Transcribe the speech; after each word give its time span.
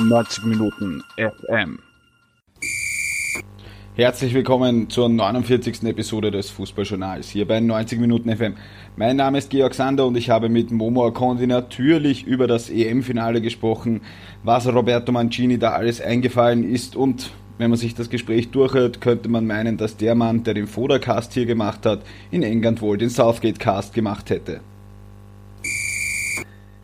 90 0.00 0.44
Minuten 0.44 1.02
FM. 1.16 1.80
Herzlich 3.96 4.32
willkommen 4.32 4.88
zur 4.88 5.08
49. 5.08 5.82
Episode 5.84 6.30
des 6.30 6.50
Fußballjournals 6.50 7.28
hier 7.30 7.48
bei 7.48 7.58
90 7.58 7.98
Minuten 7.98 8.34
FM. 8.34 8.54
Mein 8.94 9.16
Name 9.16 9.38
ist 9.38 9.50
Georg 9.50 9.74
Sander 9.74 10.06
und 10.06 10.16
ich 10.16 10.30
habe 10.30 10.48
mit 10.48 10.70
Momo 10.70 11.04
Akondi 11.04 11.48
natürlich 11.48 12.24
über 12.24 12.46
das 12.46 12.70
EM-Finale 12.70 13.40
gesprochen, 13.40 14.02
was 14.44 14.72
Roberto 14.72 15.10
Mancini 15.10 15.58
da 15.58 15.72
alles 15.72 16.00
eingefallen 16.00 16.62
ist 16.62 16.94
und 16.94 17.32
wenn 17.58 17.70
man 17.70 17.78
sich 17.78 17.96
das 17.96 18.08
Gespräch 18.08 18.52
durchhört, 18.52 19.00
könnte 19.00 19.28
man 19.28 19.48
meinen, 19.48 19.78
dass 19.78 19.96
der 19.96 20.14
Mann, 20.14 20.44
der 20.44 20.54
den 20.54 20.68
Foda-Cast 20.68 21.32
hier 21.32 21.46
gemacht 21.46 21.84
hat, 21.86 22.02
in 22.30 22.44
England 22.44 22.80
wohl 22.82 22.98
den 22.98 23.10
Southgate-Cast 23.10 23.94
gemacht 23.94 24.30
hätte. 24.30 24.60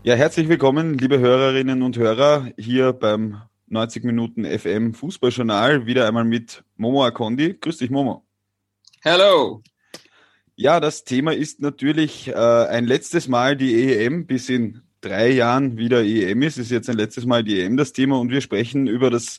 Ja, 0.06 0.16
herzlich 0.16 0.50
willkommen, 0.50 0.98
liebe 0.98 1.18
Hörerinnen 1.18 1.80
und 1.82 1.96
Hörer, 1.96 2.50
hier 2.58 2.92
beim 2.92 3.40
90 3.68 4.04
Minuten 4.04 4.44
FM 4.44 4.92
Fußballjournal. 4.92 5.86
Wieder 5.86 6.06
einmal 6.06 6.26
mit 6.26 6.62
Momo 6.76 7.02
Akondi. 7.02 7.56
Grüß 7.58 7.78
dich, 7.78 7.88
Momo. 7.88 8.22
Hello. 9.00 9.62
Ja, 10.56 10.78
das 10.78 11.04
Thema 11.04 11.32
ist 11.32 11.62
natürlich 11.62 12.28
äh, 12.28 12.34
ein 12.34 12.84
letztes 12.84 13.28
Mal 13.28 13.56
die 13.56 13.82
EM, 13.82 14.26
bis 14.26 14.50
in 14.50 14.82
drei 15.00 15.30
Jahren 15.30 15.78
wieder 15.78 16.04
EM 16.04 16.42
ist, 16.42 16.58
ist 16.58 16.70
jetzt 16.70 16.90
ein 16.90 16.98
letztes 16.98 17.24
Mal 17.24 17.42
die 17.42 17.62
EM 17.62 17.78
das 17.78 17.94
Thema 17.94 18.20
und 18.20 18.28
wir 18.28 18.42
sprechen 18.42 18.86
über 18.86 19.08
das 19.08 19.38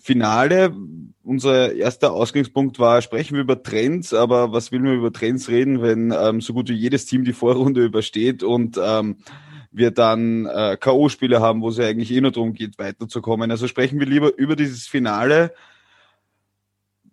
Finale. 0.00 0.74
Unser 1.22 1.74
erster 1.74 2.14
Ausgangspunkt 2.14 2.78
war, 2.78 3.02
sprechen 3.02 3.34
wir 3.34 3.42
über 3.42 3.62
Trends, 3.62 4.14
aber 4.14 4.54
was 4.54 4.72
will 4.72 4.80
man 4.80 4.96
über 4.96 5.12
Trends 5.12 5.50
reden, 5.50 5.82
wenn 5.82 6.14
ähm, 6.18 6.40
so 6.40 6.54
gut 6.54 6.70
wie 6.70 6.76
jedes 6.76 7.04
Team 7.04 7.24
die 7.24 7.34
Vorrunde 7.34 7.84
übersteht 7.84 8.42
und 8.42 8.80
ähm, 8.82 9.18
wir 9.72 9.90
dann 9.90 10.46
äh, 10.46 10.76
K.O.-Spiele 10.78 11.40
haben, 11.40 11.62
wo 11.62 11.70
es 11.70 11.78
ja 11.78 11.86
eigentlich 11.86 12.12
eh 12.12 12.20
nur 12.20 12.30
darum 12.30 12.52
geht, 12.52 12.78
weiterzukommen. 12.78 13.50
Also 13.50 13.66
sprechen 13.66 13.98
wir 13.98 14.06
lieber 14.06 14.36
über 14.36 14.54
dieses 14.54 14.86
Finale. 14.86 15.54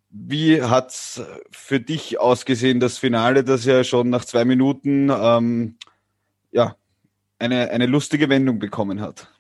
Wie 0.10 0.62
hat's 0.62 1.22
für 1.52 1.80
dich 1.80 2.20
ausgesehen, 2.20 2.80
das 2.80 2.98
Finale, 2.98 3.44
das 3.44 3.66
ja 3.66 3.84
schon 3.84 4.10
nach 4.10 4.26
zwei 4.26 4.44
Minuten 4.44 5.10
ähm, 5.10 5.78
ja, 6.52 6.76
eine, 7.38 7.70
eine 7.70 7.86
lustige 7.86 8.28
Wendung 8.28 8.60
bekommen 8.60 9.02
hat? 9.02 9.32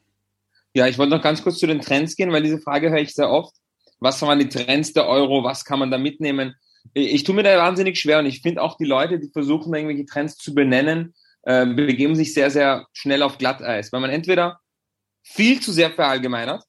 Ja, 0.74 0.88
ich 0.88 0.98
wollte 0.98 1.16
noch 1.16 1.24
ganz 1.24 1.44
kurz 1.44 1.58
zu 1.58 1.68
den 1.68 1.82
Trends 1.82 2.16
gehen, 2.16 2.32
weil 2.32 2.44
diese 2.44 2.60
Frage 2.60 2.92
höre 2.92 3.02
ich 3.02 3.14
sehr 3.14 3.30
oft. 3.30 3.56
Was 4.00 4.22
waren 4.22 4.40
die 4.40 4.48
Trends 4.48 4.94
der 4.94 5.08
Euro? 5.08 5.44
Was 5.44 5.66
kann 5.66 5.80
man 5.80 5.92
da 5.92 5.98
mitnehmen? 5.98 6.56
Ich, 6.94 7.14
ich 7.14 7.24
tue 7.24 7.36
mir 7.36 7.44
da 7.44 7.58
wahnsinnig 7.58 8.00
schwer 8.00 8.20
und 8.20 8.28
ich 8.28 8.42
finde 8.42 8.62
auch 8.62 8.78
die 8.78 8.86
Leute, 8.86 9.20
die 9.20 9.30
versuchen, 9.30 9.74
irgendwelche 9.74 10.06
Trends 10.06 10.38
zu 10.38 10.54
benennen, 10.54 11.16
äh, 11.44 11.66
begeben 11.66 12.16
sich 12.16 12.34
sehr, 12.34 12.52
sehr 12.52 12.88
schnell 12.94 13.24
auf 13.24 13.38
Glatteis, 13.38 13.92
weil 13.92 14.02
man 14.02 14.10
entweder 14.10 14.60
viel 15.24 15.60
zu 15.60 15.72
sehr 15.72 15.92
verallgemeinert 15.92 16.64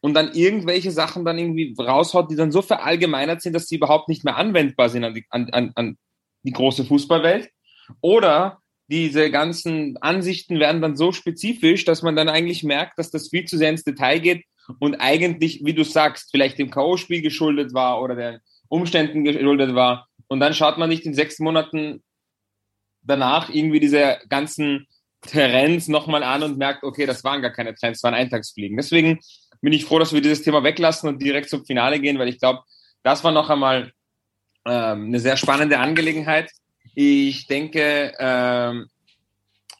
und 0.00 0.14
dann 0.14 0.32
irgendwelche 0.34 0.90
Sachen 0.90 1.24
dann 1.24 1.38
irgendwie 1.38 1.74
raushaut, 1.78 2.30
die 2.30 2.36
dann 2.36 2.52
so 2.52 2.62
verallgemeinert 2.62 3.42
sind, 3.42 3.54
dass 3.54 3.68
sie 3.68 3.76
überhaupt 3.76 4.08
nicht 4.08 4.24
mehr 4.24 4.36
anwendbar 4.36 4.88
sind 4.88 5.04
an 5.04 5.14
die, 5.14 5.24
an, 5.30 5.48
an, 5.50 5.72
an 5.74 5.98
die 6.42 6.52
große 6.52 6.84
Fußballwelt. 6.84 7.50
Oder 8.00 8.58
diese 8.88 9.30
ganzen 9.30 9.96
Ansichten 9.98 10.60
werden 10.60 10.82
dann 10.82 10.96
so 10.96 11.12
spezifisch, 11.12 11.84
dass 11.84 12.02
man 12.02 12.16
dann 12.16 12.28
eigentlich 12.28 12.62
merkt, 12.64 12.98
dass 12.98 13.10
das 13.10 13.28
viel 13.28 13.46
zu 13.46 13.56
sehr 13.56 13.70
ins 13.70 13.84
Detail 13.84 14.18
geht 14.18 14.44
und 14.78 14.96
eigentlich, 14.96 15.64
wie 15.64 15.74
du 15.74 15.84
sagst, 15.84 16.30
vielleicht 16.30 16.58
dem 16.58 16.70
K.O.-Spiel 16.70 17.22
geschuldet 17.22 17.72
war 17.74 18.02
oder 18.02 18.14
den 18.14 18.40
Umständen 18.68 19.24
geschuldet 19.24 19.74
war. 19.74 20.08
Und 20.28 20.40
dann 20.40 20.54
schaut 20.54 20.78
man 20.78 20.88
nicht 20.88 21.06
in 21.06 21.14
sechs 21.14 21.38
Monaten 21.38 22.02
danach 23.04 23.48
irgendwie 23.50 23.80
diese 23.80 24.18
ganzen 24.28 24.86
Trends 25.22 25.88
nochmal 25.88 26.22
an 26.22 26.42
und 26.42 26.58
merkt, 26.58 26.82
okay, 26.82 27.06
das 27.06 27.24
waren 27.24 27.42
gar 27.42 27.50
keine 27.50 27.74
Trends, 27.74 28.00
das 28.00 28.04
waren 28.04 28.14
Eintagsfliegen. 28.14 28.76
Deswegen 28.76 29.20
bin 29.60 29.72
ich 29.72 29.84
froh, 29.84 29.98
dass 29.98 30.12
wir 30.12 30.20
dieses 30.20 30.42
Thema 30.42 30.62
weglassen 30.62 31.08
und 31.08 31.22
direkt 31.22 31.48
zum 31.48 31.64
Finale 31.64 32.00
gehen, 32.00 32.18
weil 32.18 32.28
ich 32.28 32.38
glaube, 32.38 32.60
das 33.02 33.24
war 33.24 33.32
noch 33.32 33.50
einmal 33.50 33.92
ähm, 34.66 35.06
eine 35.06 35.20
sehr 35.20 35.36
spannende 35.36 35.78
Angelegenheit. 35.78 36.50
Ich 36.94 37.46
denke, 37.46 38.12
ähm, 38.18 38.86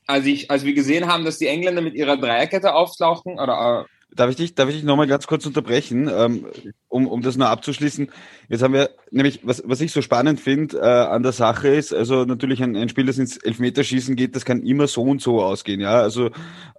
als, 0.06 0.26
ich, 0.26 0.50
als 0.50 0.64
wir 0.64 0.74
gesehen 0.74 1.06
haben, 1.06 1.24
dass 1.24 1.38
die 1.38 1.46
Engländer 1.46 1.80
mit 1.80 1.94
ihrer 1.94 2.16
Dreierkette 2.16 2.74
auftauchen 2.74 3.38
oder 3.38 3.86
äh, 3.86 3.93
Darf 4.14 4.30
ich 4.30 4.36
dich, 4.36 4.54
darf 4.54 4.68
ich 4.68 4.76
dich 4.76 4.84
nochmal 4.84 5.06
ganz 5.06 5.26
kurz 5.26 5.44
unterbrechen, 5.44 6.08
ähm, 6.12 6.46
um, 6.88 7.06
um 7.06 7.22
das 7.22 7.36
nur 7.36 7.48
abzuschließen? 7.48 8.10
Jetzt 8.48 8.62
haben 8.62 8.74
wir 8.74 8.90
nämlich, 9.10 9.40
was, 9.42 9.62
was 9.66 9.80
ich 9.80 9.92
so 9.92 10.02
spannend 10.02 10.40
finde 10.40 10.78
äh, 10.78 10.82
an 10.82 11.22
der 11.22 11.32
Sache 11.32 11.68
ist, 11.68 11.92
also 11.92 12.24
natürlich 12.24 12.62
ein, 12.62 12.76
ein 12.76 12.88
Spiel, 12.88 13.06
das 13.06 13.18
ins 13.18 13.36
Elfmeterschießen 13.36 14.14
geht, 14.14 14.36
das 14.36 14.44
kann 14.44 14.62
immer 14.62 14.86
so 14.86 15.02
und 15.02 15.20
so 15.20 15.42
ausgehen, 15.42 15.80
ja. 15.80 16.00
Also 16.00 16.30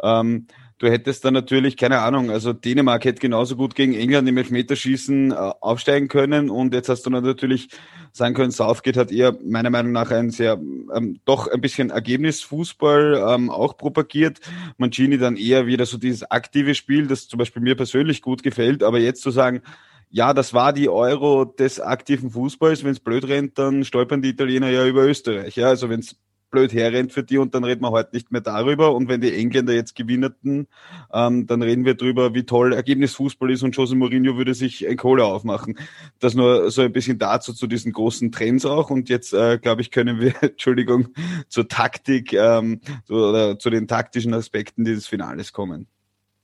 ähm, 0.01 0.47
du 0.77 0.89
hättest 0.89 1.23
dann 1.23 1.33
natürlich, 1.33 1.77
keine 1.77 1.99
Ahnung, 1.99 2.29
also 2.29 2.53
Dänemark 2.53 3.05
hätte 3.05 3.19
genauso 3.19 3.55
gut 3.55 3.75
gegen 3.75 3.93
England 3.93 4.27
im 4.27 4.37
Elfmeterschießen 4.37 5.31
äh, 5.31 5.35
aufsteigen 5.35 6.07
können 6.07 6.49
und 6.49 6.73
jetzt 6.73 6.89
hast 6.89 7.05
du 7.05 7.09
natürlich 7.09 7.69
sagen 8.11 8.35
können, 8.35 8.51
Southgate 8.51 8.97
hat 8.97 9.11
eher 9.11 9.37
meiner 9.43 9.69
Meinung 9.69 9.91
nach 9.91 10.11
ein 10.11 10.31
sehr, 10.31 10.53
ähm, 10.53 11.19
doch 11.25 11.47
ein 11.47 11.61
bisschen 11.61 11.89
Ergebnisfußball 11.89 13.35
ähm, 13.35 13.49
auch 13.49 13.77
propagiert. 13.77 14.39
Mancini 14.77 15.17
dann 15.17 15.37
eher 15.37 15.67
wieder 15.67 15.85
so 15.85 15.97
dieses 15.97 16.29
aktive 16.29 16.75
Spiel, 16.75 17.07
das 17.07 17.27
zum 17.27 17.37
Beispiel 17.39 17.61
mir 17.61 17.75
persönlich 17.75 18.21
gut 18.21 18.43
gefällt, 18.43 18.83
aber 18.83 18.99
jetzt 18.99 19.21
zu 19.21 19.31
sagen, 19.31 19.61
ja, 20.09 20.33
das 20.33 20.53
war 20.53 20.71
die 20.71 20.87
Euro 20.87 21.45
des 21.45 21.81
aktiven 21.81 22.29
Fußballs. 22.29 22.83
Wenn 22.83 22.91
es 22.91 22.99
blöd 22.99 23.27
rennt, 23.27 23.57
dann 23.57 23.83
stolpern 23.83 24.21
die 24.21 24.29
Italiener 24.29 24.69
ja 24.69 24.85
über 24.85 25.03
Österreich. 25.03 25.57
Ja, 25.57 25.67
also 25.67 25.89
wenn 25.89 25.99
es 25.99 26.15
blöd 26.55 26.73
herrennt 26.73 27.11
für 27.11 27.23
die 27.23 27.37
und 27.37 27.53
dann 27.53 27.65
reden 27.65 27.81
wir 27.81 27.91
heute 27.91 28.15
nicht 28.15 28.31
mehr 28.31 28.39
darüber. 28.39 28.95
Und 28.95 29.09
wenn 29.09 29.19
die 29.19 29.33
Engländer 29.33 29.73
jetzt 29.73 29.93
gewinnerten, 29.93 30.67
ähm, 31.13 31.45
dann 31.47 31.61
reden 31.61 31.83
wir 31.83 31.95
darüber, 31.95 32.33
wie 32.33 32.43
toll 32.43 32.71
Ergebnisfußball 32.71 33.51
ist 33.51 33.61
und 33.61 33.75
Jose 33.75 33.93
Mourinho 33.93 34.37
würde 34.37 34.53
sich 34.53 34.87
ein 34.87 34.95
Kohle 34.95 35.25
aufmachen. 35.25 35.77
Das 36.19 36.33
nur 36.33 36.71
so 36.71 36.81
ein 36.81 36.93
bisschen 36.93 37.19
dazu 37.19 37.53
zu 37.53 37.67
diesen 37.67 37.91
großen 37.91 38.31
Trends 38.31 38.65
auch. 38.65 38.89
Und 38.89 39.09
jetzt, 39.09 39.33
äh, 39.33 39.59
glaube 39.61 39.81
ich, 39.81 39.91
können 39.91 40.21
wir, 40.21 40.33
Entschuldigung, 40.41 41.09
zur 41.49 41.67
Taktik 41.67 42.31
ähm, 42.31 42.79
zu, 43.03 43.15
oder 43.15 43.59
zu 43.59 43.69
den 43.69 43.87
taktischen 43.89 44.33
Aspekten 44.33 44.85
dieses 44.85 45.07
Finales 45.07 45.51
kommen. 45.51 45.87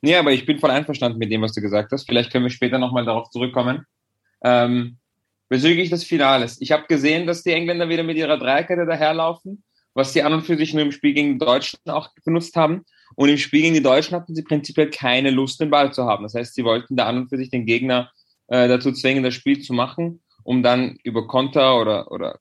Ja, 0.01 0.19
aber 0.19 0.33
ich 0.33 0.45
bin 0.45 0.59
voll 0.59 0.71
einverstanden 0.71 1.19
mit 1.19 1.31
dem, 1.31 1.41
was 1.41 1.53
du 1.53 1.61
gesagt 1.61 1.93
hast. 1.93 2.05
Vielleicht 2.05 2.33
können 2.33 2.43
wir 2.43 2.49
später 2.49 2.79
nochmal 2.79 3.05
darauf 3.05 3.29
zurückkommen. 3.29 3.85
Ähm, 4.43 4.97
bezüglich 5.47 5.89
des 5.89 6.03
Finales. 6.03 6.59
Ich 6.59 6.71
habe 6.73 6.83
gesehen, 6.87 7.27
dass 7.27 7.43
die 7.43 7.51
Engländer 7.51 7.87
wieder 7.87 8.03
mit 8.03 8.17
ihrer 8.17 8.37
Dreierkette 8.37 8.85
daherlaufen 8.85 9.63
was 9.93 10.13
sie 10.13 10.23
an 10.23 10.33
und 10.33 10.43
für 10.43 10.57
sich 10.57 10.73
nur 10.73 10.83
im 10.83 10.91
Spiel 10.91 11.13
gegen 11.13 11.33
die 11.33 11.45
Deutschen 11.45 11.79
auch 11.87 12.09
benutzt 12.23 12.55
haben. 12.55 12.85
Und 13.15 13.29
im 13.29 13.37
Spiel 13.37 13.61
gegen 13.61 13.73
die 13.73 13.83
Deutschen 13.83 14.15
hatten 14.15 14.35
sie 14.35 14.43
prinzipiell 14.43 14.89
keine 14.89 15.31
Lust, 15.31 15.59
den 15.59 15.69
Ball 15.69 15.93
zu 15.93 16.05
haben. 16.05 16.23
Das 16.23 16.33
heißt, 16.33 16.55
sie 16.55 16.63
wollten 16.63 16.95
da 16.95 17.07
an 17.07 17.17
und 17.17 17.29
für 17.29 17.37
sich 17.37 17.49
den 17.49 17.65
Gegner 17.65 18.11
äh, 18.47 18.67
dazu 18.67 18.91
zwingen, 18.91 19.23
das 19.23 19.33
Spiel 19.33 19.61
zu 19.61 19.73
machen, 19.73 20.21
um 20.43 20.63
dann 20.63 20.97
über 21.03 21.27
Konter 21.27 21.79
oder, 21.79 22.11
oder 22.11 22.39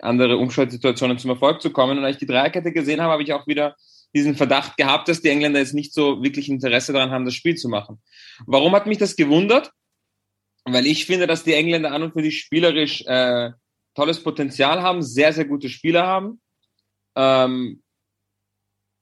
andere 0.00 0.36
Umschaltsituationen 0.36 1.18
zum 1.18 1.30
Erfolg 1.30 1.60
zu 1.60 1.70
kommen. 1.70 1.98
Und 1.98 2.04
als 2.04 2.16
ich 2.16 2.20
die 2.20 2.26
Dreierkette 2.26 2.72
gesehen 2.72 3.00
habe, 3.00 3.12
habe 3.12 3.22
ich 3.22 3.32
auch 3.32 3.46
wieder 3.46 3.74
diesen 4.14 4.36
Verdacht 4.36 4.76
gehabt, 4.76 5.08
dass 5.08 5.20
die 5.20 5.28
Engländer 5.28 5.58
jetzt 5.58 5.74
nicht 5.74 5.92
so 5.92 6.22
wirklich 6.22 6.48
Interesse 6.48 6.92
daran 6.92 7.10
haben, 7.10 7.24
das 7.24 7.34
Spiel 7.34 7.56
zu 7.56 7.68
machen. 7.68 8.00
Warum 8.46 8.72
hat 8.72 8.86
mich 8.86 8.98
das 8.98 9.16
gewundert? 9.16 9.72
Weil 10.64 10.86
ich 10.86 11.06
finde, 11.06 11.26
dass 11.26 11.42
die 11.42 11.54
Engländer 11.54 11.90
an 11.90 12.04
und 12.04 12.12
für 12.12 12.22
sich 12.22 12.40
spielerisch 12.40 13.04
äh, 13.06 13.50
tolles 13.94 14.22
Potenzial 14.22 14.82
haben, 14.82 15.02
sehr, 15.02 15.32
sehr 15.32 15.44
gute 15.44 15.68
Spieler 15.68 16.06
haben 16.06 16.40
ähm, 17.16 17.82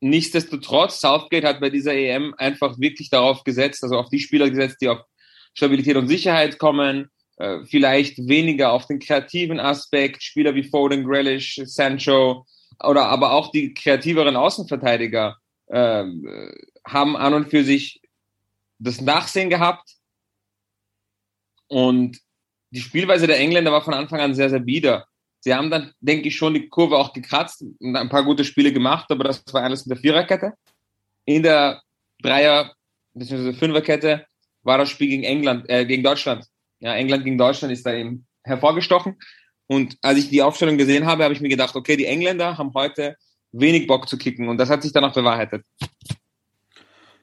nichtsdestotrotz, 0.00 1.00
Southgate 1.00 1.44
hat 1.44 1.60
bei 1.60 1.70
dieser 1.70 1.94
EM 1.94 2.34
einfach 2.36 2.78
wirklich 2.78 3.10
darauf 3.10 3.44
gesetzt, 3.44 3.82
also 3.82 3.96
auf 3.96 4.08
die 4.08 4.18
Spieler 4.18 4.50
gesetzt, 4.50 4.78
die 4.80 4.88
auf 4.88 5.00
Stabilität 5.54 5.96
und 5.96 6.08
Sicherheit 6.08 6.58
kommen, 6.58 7.10
äh, 7.36 7.64
vielleicht 7.64 8.18
weniger 8.28 8.72
auf 8.72 8.86
den 8.86 8.98
kreativen 8.98 9.60
Aspekt, 9.60 10.22
Spieler 10.22 10.54
wie 10.54 10.64
Foden, 10.64 11.04
Grealish, 11.04 11.60
Sancho 11.64 12.46
oder 12.82 13.06
aber 13.06 13.32
auch 13.32 13.50
die 13.52 13.74
kreativeren 13.74 14.36
Außenverteidiger 14.36 15.36
äh, 15.66 16.04
haben 16.86 17.16
an 17.16 17.34
und 17.34 17.50
für 17.50 17.65
sich 17.65 18.00
das 18.78 19.00
Nachsehen 19.00 19.50
gehabt 19.50 19.88
und 21.68 22.18
die 22.70 22.80
Spielweise 22.80 23.26
der 23.26 23.38
Engländer 23.38 23.72
war 23.72 23.82
von 23.82 23.94
Anfang 23.94 24.20
an 24.20 24.34
sehr, 24.34 24.50
sehr 24.50 24.60
bieder. 24.60 25.06
Sie 25.44 25.53
haben 25.53 25.71
dann, 25.71 25.92
denke 26.00 26.28
ich, 26.28 26.36
schon 26.36 26.54
die 26.54 26.68
Kurve 26.68 26.97
auch 26.97 27.12
gekratzt 27.12 27.65
und 27.80 27.97
ein 27.97 28.09
paar 28.09 28.22
gute 28.22 28.44
Spiele 28.44 28.72
gemacht, 28.72 29.10
aber 29.10 29.24
das 29.24 29.42
war 29.53 29.65
alles 29.65 29.83
in 29.83 29.91
der 29.91 29.98
Viererkette. 29.98 30.53
In 31.24 31.42
der 31.42 31.83
Dreier- 32.22 32.72
bzw. 33.15 33.53
Fünferkette 33.53 34.24
war 34.62 34.78
das 34.78 34.91
Spiel 34.91 35.09
gegen 35.09 35.24
England, 35.24 35.68
äh, 35.68 35.84
gegen 35.84 36.04
Deutschland. 36.04 36.47
Ja, 36.78 36.94
England 36.94 37.24
gegen 37.24 37.39
Deutschland 37.39 37.72
ist 37.72 37.84
da 37.84 37.92
eben 37.92 38.24
hervorgestochen. 38.44 39.18
Und 39.66 39.97
als 40.00 40.18
ich 40.18 40.28
die 40.30 40.42
Aufstellung 40.42 40.78
gesehen 40.78 41.06
habe, 41.06 41.24
habe 41.24 41.34
ich 41.34 41.41
mir 41.41 41.48
gedacht, 41.48 41.74
okay, 41.74 41.97
die 41.97 42.06
Engländer 42.06 42.56
haben 42.56 42.72
heute 42.74 43.16
wenig 43.50 43.89
Bock 43.89 44.09
zu 44.09 44.16
kicken 44.16 44.48
und 44.48 44.59
das 44.59 44.71
hat 44.71 44.83
sich 44.83 44.92
dann 44.92 45.04
auch 45.04 45.12
bewahrheitet. 45.12 45.65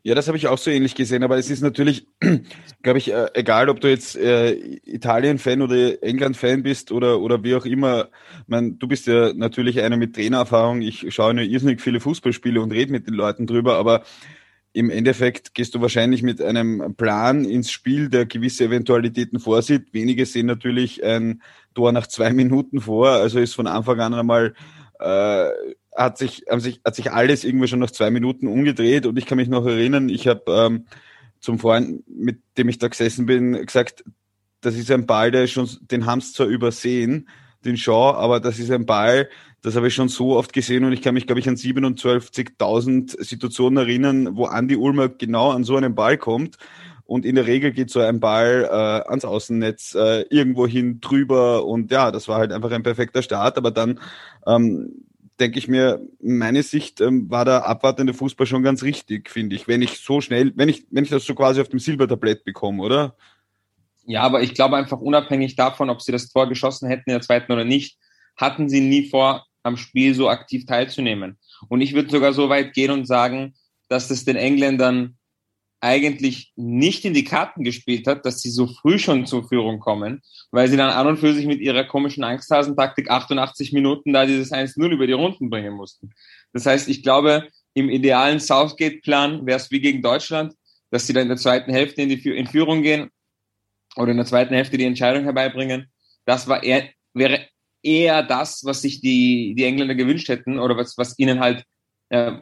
Ja, 0.02 0.16
das 0.16 0.28
habe 0.28 0.38
ich 0.38 0.48
auch 0.48 0.58
so 0.58 0.72
ähnlich 0.72 0.96
gesehen, 0.96 1.24
aber 1.24 1.38
es 1.38 1.50
ist 1.50 1.62
natürlich, 1.62 2.08
glaube 2.84 3.00
ich, 3.00 3.12
äh, 3.12 3.28
egal, 3.34 3.70
ob 3.70 3.82
du 3.82 3.90
jetzt 3.90 4.16
äh, 4.16 4.54
Italien-Fan 4.86 5.62
oder 5.62 6.02
England-Fan 6.02 6.64
bist 6.64 6.92
oder, 6.94 7.20
oder 7.20 7.44
wie 7.44 7.56
auch 7.56 7.66
immer. 7.66 8.08
Man, 8.48 8.80
du 8.80 8.88
bist 8.88 9.08
ja 9.08 9.34
natürlich 9.34 9.82
einer 9.82 9.98
mit 9.98 10.16
Trainererfahrung. 10.16 10.82
Ich 10.82 11.14
schaue 11.14 11.34
nur 11.34 11.44
irrsinnig 11.44 11.82
viele 11.82 12.00
Fußballspiele 12.00 12.62
und 12.62 12.72
rede 12.72 12.94
mit 12.94 13.08
den 13.08 13.14
Leuten 13.14 13.46
drüber, 13.46 13.76
aber 13.76 14.04
im 14.72 14.90
Endeffekt 14.90 15.54
gehst 15.54 15.76
du 15.76 15.82
wahrscheinlich 15.82 16.24
mit 16.24 16.42
einem 16.42 16.96
Plan 16.96 17.44
ins 17.44 17.70
Spiel, 17.70 18.08
der 18.10 18.26
gewisse 18.26 18.66
Eventualitäten 18.66 19.40
vorsieht. 19.40 19.94
Wenige 19.94 20.26
sehen 20.26 20.46
natürlich 20.46 21.04
ein 21.04 21.42
Tor 21.74 21.92
nach 21.92 22.08
zwei 22.08 22.32
Minuten 22.32 22.80
vor, 22.80 23.10
also 23.10 23.40
ist 23.40 23.56
von 23.56 23.68
Anfang 23.68 24.00
an 24.00 24.14
einmal 24.14 24.54
äh, 25.00 25.50
hat 25.96 26.18
sich, 26.18 26.46
haben 26.50 26.62
sich, 26.62 26.82
hat 26.86 26.96
sich 26.96 27.12
alles 27.12 27.44
irgendwie 27.44 27.68
schon 27.68 27.80
nach 27.80 27.92
zwei 27.92 28.12
Minuten 28.12 28.48
umgedreht 28.48 29.06
und 29.06 29.18
ich 29.18 29.26
kann 29.26 29.38
mich 29.38 29.50
noch 29.50 29.66
erinnern, 29.66 30.10
ich 30.10 30.28
habe 30.28 30.44
ähm, 30.48 30.86
zum 31.40 31.60
Freund, 31.60 32.04
mit 32.08 32.42
dem 32.58 32.70
ich 32.70 32.78
da 32.78 32.88
gesessen 32.88 33.26
bin, 33.26 33.66
gesagt, 33.66 34.04
das 34.62 34.76
ist 34.76 34.92
ein 34.92 35.06
Ball, 35.06 35.32
der 35.32 35.48
schon, 35.48 35.70
den 35.82 36.06
haben 36.06 36.22
sie 36.22 36.34
zwar 36.34 36.48
übersehen, 36.48 37.30
den 37.66 37.78
Shaw, 37.78 38.14
aber 38.16 38.40
das 38.40 38.60
ist 38.60 38.72
ein 38.72 38.86
Ball, 38.86 39.30
das 39.62 39.76
habe 39.76 39.88
ich 39.88 39.94
schon 39.94 40.08
so 40.08 40.38
oft 40.38 40.54
gesehen 40.54 40.86
und 40.86 40.94
ich 40.94 41.02
kann 41.02 41.14
mich, 41.14 41.28
glaube 41.28 41.40
ich, 41.40 41.50
an 41.50 41.56
27.000 41.56 43.22
Situationen 43.24 43.78
erinnern, 43.78 44.38
wo 44.38 44.48
Andy 44.48 44.76
Ulmer 44.76 45.10
genau 45.10 45.52
an 45.52 45.64
so 45.64 45.76
einen 45.76 45.96
Ball 45.96 46.18
kommt. 46.18 46.58
Und 47.04 47.26
in 47.26 47.36
der 47.36 47.48
Regel 47.48 47.72
geht 47.72 47.90
so 47.90 48.00
ein 48.00 48.20
Ball 48.20 48.66
äh, 48.66 49.10
ans 49.10 49.26
Außennetz 49.26 49.96
äh, 49.96 50.22
irgendwo 50.30 50.68
hin 50.68 51.02
drüber 51.02 51.66
und 51.66 51.90
ja, 51.92 52.12
das 52.12 52.28
war 52.28 52.38
halt 52.38 52.52
einfach 52.52 52.72
ein 52.72 52.84
perfekter 52.84 53.24
Start. 53.24 53.58
Aber 53.58 53.72
dann 53.72 54.00
ähm, 54.46 55.06
denke 55.40 55.60
ich 55.60 55.68
mir, 55.68 56.02
meine 56.22 56.64
Sicht 56.64 57.02
ähm, 57.02 57.30
war 57.30 57.46
der 57.46 57.68
abwartende 57.68 58.14
Fußball 58.14 58.48
schon 58.48 58.64
ganz 58.64 58.84
richtig, 58.84 59.30
finde 59.30 59.56
ich. 59.56 59.68
Wenn 59.68 59.82
ich 59.82 60.00
so 60.00 60.22
schnell, 60.22 60.52
wenn 60.56 60.70
ich, 60.70 60.86
wenn 60.92 61.04
ich 61.04 61.10
das 61.10 61.26
so 61.26 61.36
quasi 61.36 61.62
auf 61.62 61.70
dem 61.70 61.80
Silbertablett 61.80 62.44
bekomme, 62.44 62.84
oder? 62.84 63.16
Ja, 64.06 64.22
aber 64.24 64.42
ich 64.42 64.56
glaube 64.56 64.76
einfach 64.76 65.00
unabhängig 65.00 65.56
davon, 65.56 65.90
ob 65.90 66.02
sie 66.02 66.12
das 66.12 66.30
Tor 66.30 66.50
geschossen 66.50 66.90
hätten 66.90 67.10
in 67.10 67.14
der 67.14 67.22
zweiten 67.22 67.52
oder 67.52 67.66
nicht, 67.66 67.98
hatten 68.36 68.68
sie 68.68 68.82
nie 68.82 69.08
vor, 69.08 69.46
am 69.64 69.78
Spiel 69.78 70.16
so 70.16 70.30
aktiv 70.30 70.66
teilzunehmen. 70.66 71.38
Und 71.68 71.82
ich 71.82 71.94
würde 71.94 72.10
sogar 72.10 72.34
so 72.34 72.50
weit 72.50 72.74
gehen 72.74 72.92
und 72.92 73.06
sagen, 73.06 73.54
dass 73.88 74.10
es 74.10 74.26
den 74.26 74.36
Engländern 74.36 75.19
eigentlich 75.82 76.52
nicht 76.56 77.06
in 77.06 77.14
die 77.14 77.24
Karten 77.24 77.64
gespielt 77.64 78.06
hat, 78.08 78.26
dass 78.26 78.42
sie 78.42 78.50
so 78.50 78.68
früh 78.68 79.00
schon 79.00 79.26
zur 79.26 79.48
Führung 79.48 79.80
kommen, 79.80 80.22
weil 80.52 80.68
sie 80.68 80.78
dann 80.78 80.90
an 80.90 81.08
und 81.08 81.18
für 81.18 81.34
sich 81.34 81.46
mit 81.46 81.62
ihrer 81.62 81.86
komischen 81.86 82.24
Angsthasentaktik 82.24 83.10
88 83.10 83.72
Minuten 83.72 84.12
da 84.12 84.26
dieses 84.26 84.52
1-0 84.52 84.90
über 84.90 85.08
die 85.08 85.14
Runden 85.14 85.50
bringen 85.50 85.74
mussten. 85.74 86.12
Das 86.54 86.66
heißt, 86.66 86.90
ich 86.90 87.02
glaube, 87.04 87.48
im 87.74 87.90
idealen 87.90 88.40
Southgate-Plan 88.40 89.46
wäre 89.46 89.58
es 89.58 89.72
wie 89.72 89.80
gegen 89.80 90.02
Deutschland, 90.02 90.54
dass 90.92 91.08
sie 91.08 91.14
dann 91.14 91.24
in 91.24 91.30
der 91.30 91.38
zweiten 91.38 91.72
Hälfte 91.72 92.02
in 92.02 92.10
die 92.10 92.30
in 92.30 92.48
Führung 92.48 92.82
gehen 92.82 93.10
oder 93.96 94.12
in 94.12 94.18
der 94.18 94.26
zweiten 94.26 94.54
Hälfte 94.54 94.78
die 94.78 94.86
Entscheidung 94.86 95.24
herbeibringen. 95.24 95.90
Das 96.26 96.48
war 96.48 96.64
eher, 96.64 96.90
wäre 97.14 97.48
eher 97.84 98.24
das, 98.24 98.66
was 98.66 98.82
sich 98.82 99.02
die, 99.02 99.56
die 99.56 99.64
Engländer 99.64 99.96
gewünscht 99.96 100.28
hätten 100.28 100.60
oder 100.60 100.76
was, 100.76 100.98
was 100.98 101.18
ihnen 101.18 101.40
halt 101.40 101.64
äh, 102.10 102.34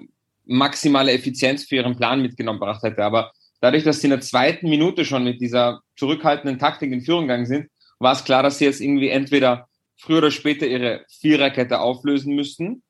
maximale 0.47 1.11
Effizienz 1.11 1.65
für 1.65 1.75
ihren 1.75 1.95
Plan 1.95 2.21
mitgenommen 2.21 2.59
gebracht 2.59 2.83
hätte. 2.83 3.03
Aber 3.03 3.31
dadurch, 3.61 3.83
dass 3.83 4.01
sie 4.01 4.07
in 4.07 4.11
der 4.11 4.21
zweiten 4.21 4.69
Minute 4.69 5.05
schon 5.05 5.23
mit 5.23 5.41
dieser 5.41 5.81
zurückhaltenden 5.97 6.59
Taktik 6.59 6.91
in 6.91 7.01
Führung 7.01 7.23
gegangen 7.23 7.45
sind, 7.45 7.69
war 7.99 8.13
es 8.13 8.23
klar, 8.23 8.43
dass 8.43 8.57
sie 8.59 8.65
jetzt 8.65 8.81
irgendwie 8.81 9.09
entweder 9.09 9.67
früher 9.97 10.19
oder 10.19 10.31
später 10.31 10.67
ihre 10.67 11.05
Viererkette 11.09 11.79
auflösen 11.79 12.35
müssten, 12.35 12.83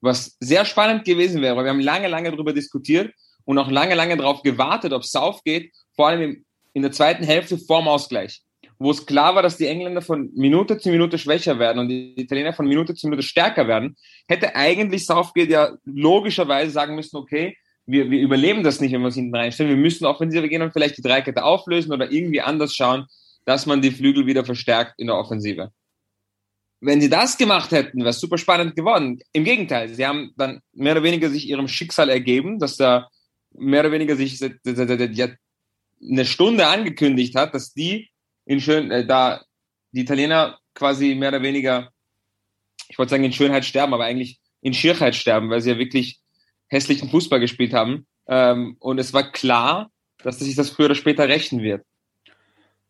was 0.00 0.36
sehr 0.40 0.64
spannend 0.64 1.04
gewesen 1.04 1.42
wäre, 1.42 1.62
wir 1.62 1.70
haben 1.70 1.80
lange, 1.80 2.08
lange 2.08 2.30
darüber 2.30 2.52
diskutiert 2.52 3.12
und 3.44 3.58
auch 3.58 3.70
lange, 3.70 3.94
lange 3.94 4.16
darauf 4.16 4.42
gewartet, 4.42 4.92
ob 4.92 5.02
es 5.02 5.14
aufgeht, 5.14 5.72
vor 5.94 6.08
allem 6.08 6.44
in 6.72 6.82
der 6.82 6.92
zweiten 6.92 7.24
Hälfte 7.24 7.58
vorm 7.58 7.88
Ausgleich 7.88 8.42
wo 8.80 8.90
es 8.90 9.04
klar 9.04 9.34
war, 9.34 9.42
dass 9.42 9.58
die 9.58 9.66
Engländer 9.66 10.00
von 10.00 10.30
Minute 10.34 10.78
zu 10.78 10.88
Minute 10.88 11.18
schwächer 11.18 11.58
werden 11.58 11.80
und 11.80 11.88
die 11.88 12.18
Italiener 12.18 12.54
von 12.54 12.66
Minute 12.66 12.94
zu 12.94 13.08
Minute 13.08 13.22
stärker 13.22 13.68
werden, 13.68 13.94
hätte 14.26 14.56
eigentlich 14.56 15.04
Southgate 15.04 15.50
ja 15.50 15.76
logischerweise 15.84 16.70
sagen 16.70 16.94
müssen, 16.94 17.18
okay, 17.18 17.58
wir, 17.84 18.10
wir 18.10 18.18
überleben 18.18 18.62
das 18.62 18.80
nicht, 18.80 18.92
wenn 18.92 19.02
wir 19.02 19.06
uns 19.06 19.16
hinten 19.16 19.36
reinstellen. 19.36 19.70
Wir 19.70 19.76
müssen 19.76 20.06
offensiv 20.06 20.48
gehen 20.48 20.62
und 20.62 20.72
vielleicht 20.72 20.96
die 20.96 21.02
Dreikette 21.02 21.44
auflösen 21.44 21.92
oder 21.92 22.10
irgendwie 22.10 22.40
anders 22.40 22.74
schauen, 22.74 23.04
dass 23.44 23.66
man 23.66 23.82
die 23.82 23.90
Flügel 23.90 24.24
wieder 24.26 24.46
verstärkt 24.46 24.94
in 24.96 25.08
der 25.08 25.16
Offensive. 25.16 25.70
Wenn 26.80 27.02
sie 27.02 27.10
das 27.10 27.36
gemacht 27.36 27.72
hätten, 27.72 27.98
wäre 27.98 28.10
es 28.10 28.20
super 28.20 28.38
spannend 28.38 28.76
geworden. 28.76 29.20
Im 29.34 29.44
Gegenteil, 29.44 29.90
sie 29.90 30.06
haben 30.06 30.32
dann 30.38 30.60
mehr 30.72 30.92
oder 30.92 31.02
weniger 31.02 31.28
sich 31.28 31.46
ihrem 31.46 31.68
Schicksal 31.68 32.08
ergeben, 32.08 32.58
dass 32.58 32.78
da 32.78 33.10
mehr 33.52 33.80
oder 33.80 33.92
weniger 33.92 34.16
sich 34.16 34.40
eine 34.42 36.24
Stunde 36.24 36.66
angekündigt 36.66 37.34
hat, 37.34 37.54
dass 37.54 37.74
die 37.74 38.09
in 38.50 38.60
schön, 38.60 38.90
äh, 38.90 39.06
da 39.06 39.44
die 39.92 40.00
Italiener 40.00 40.58
quasi 40.74 41.14
mehr 41.14 41.28
oder 41.28 41.42
weniger, 41.42 41.92
ich 42.88 42.98
wollte 42.98 43.10
sagen 43.10 43.22
in 43.22 43.32
Schönheit 43.32 43.64
sterben, 43.64 43.94
aber 43.94 44.04
eigentlich 44.04 44.40
in 44.60 44.74
Schierheit 44.74 45.14
sterben, 45.14 45.50
weil 45.50 45.60
sie 45.60 45.70
ja 45.70 45.78
wirklich 45.78 46.18
hässlichen 46.66 47.08
Fußball 47.08 47.38
gespielt 47.38 47.72
haben. 47.72 48.08
Ähm, 48.26 48.76
und 48.80 48.98
es 48.98 49.12
war 49.12 49.30
klar, 49.30 49.92
dass 50.24 50.40
sich 50.40 50.56
das 50.56 50.70
früher 50.70 50.86
oder 50.86 50.96
später 50.96 51.28
rächen 51.28 51.62
wird. 51.62 51.84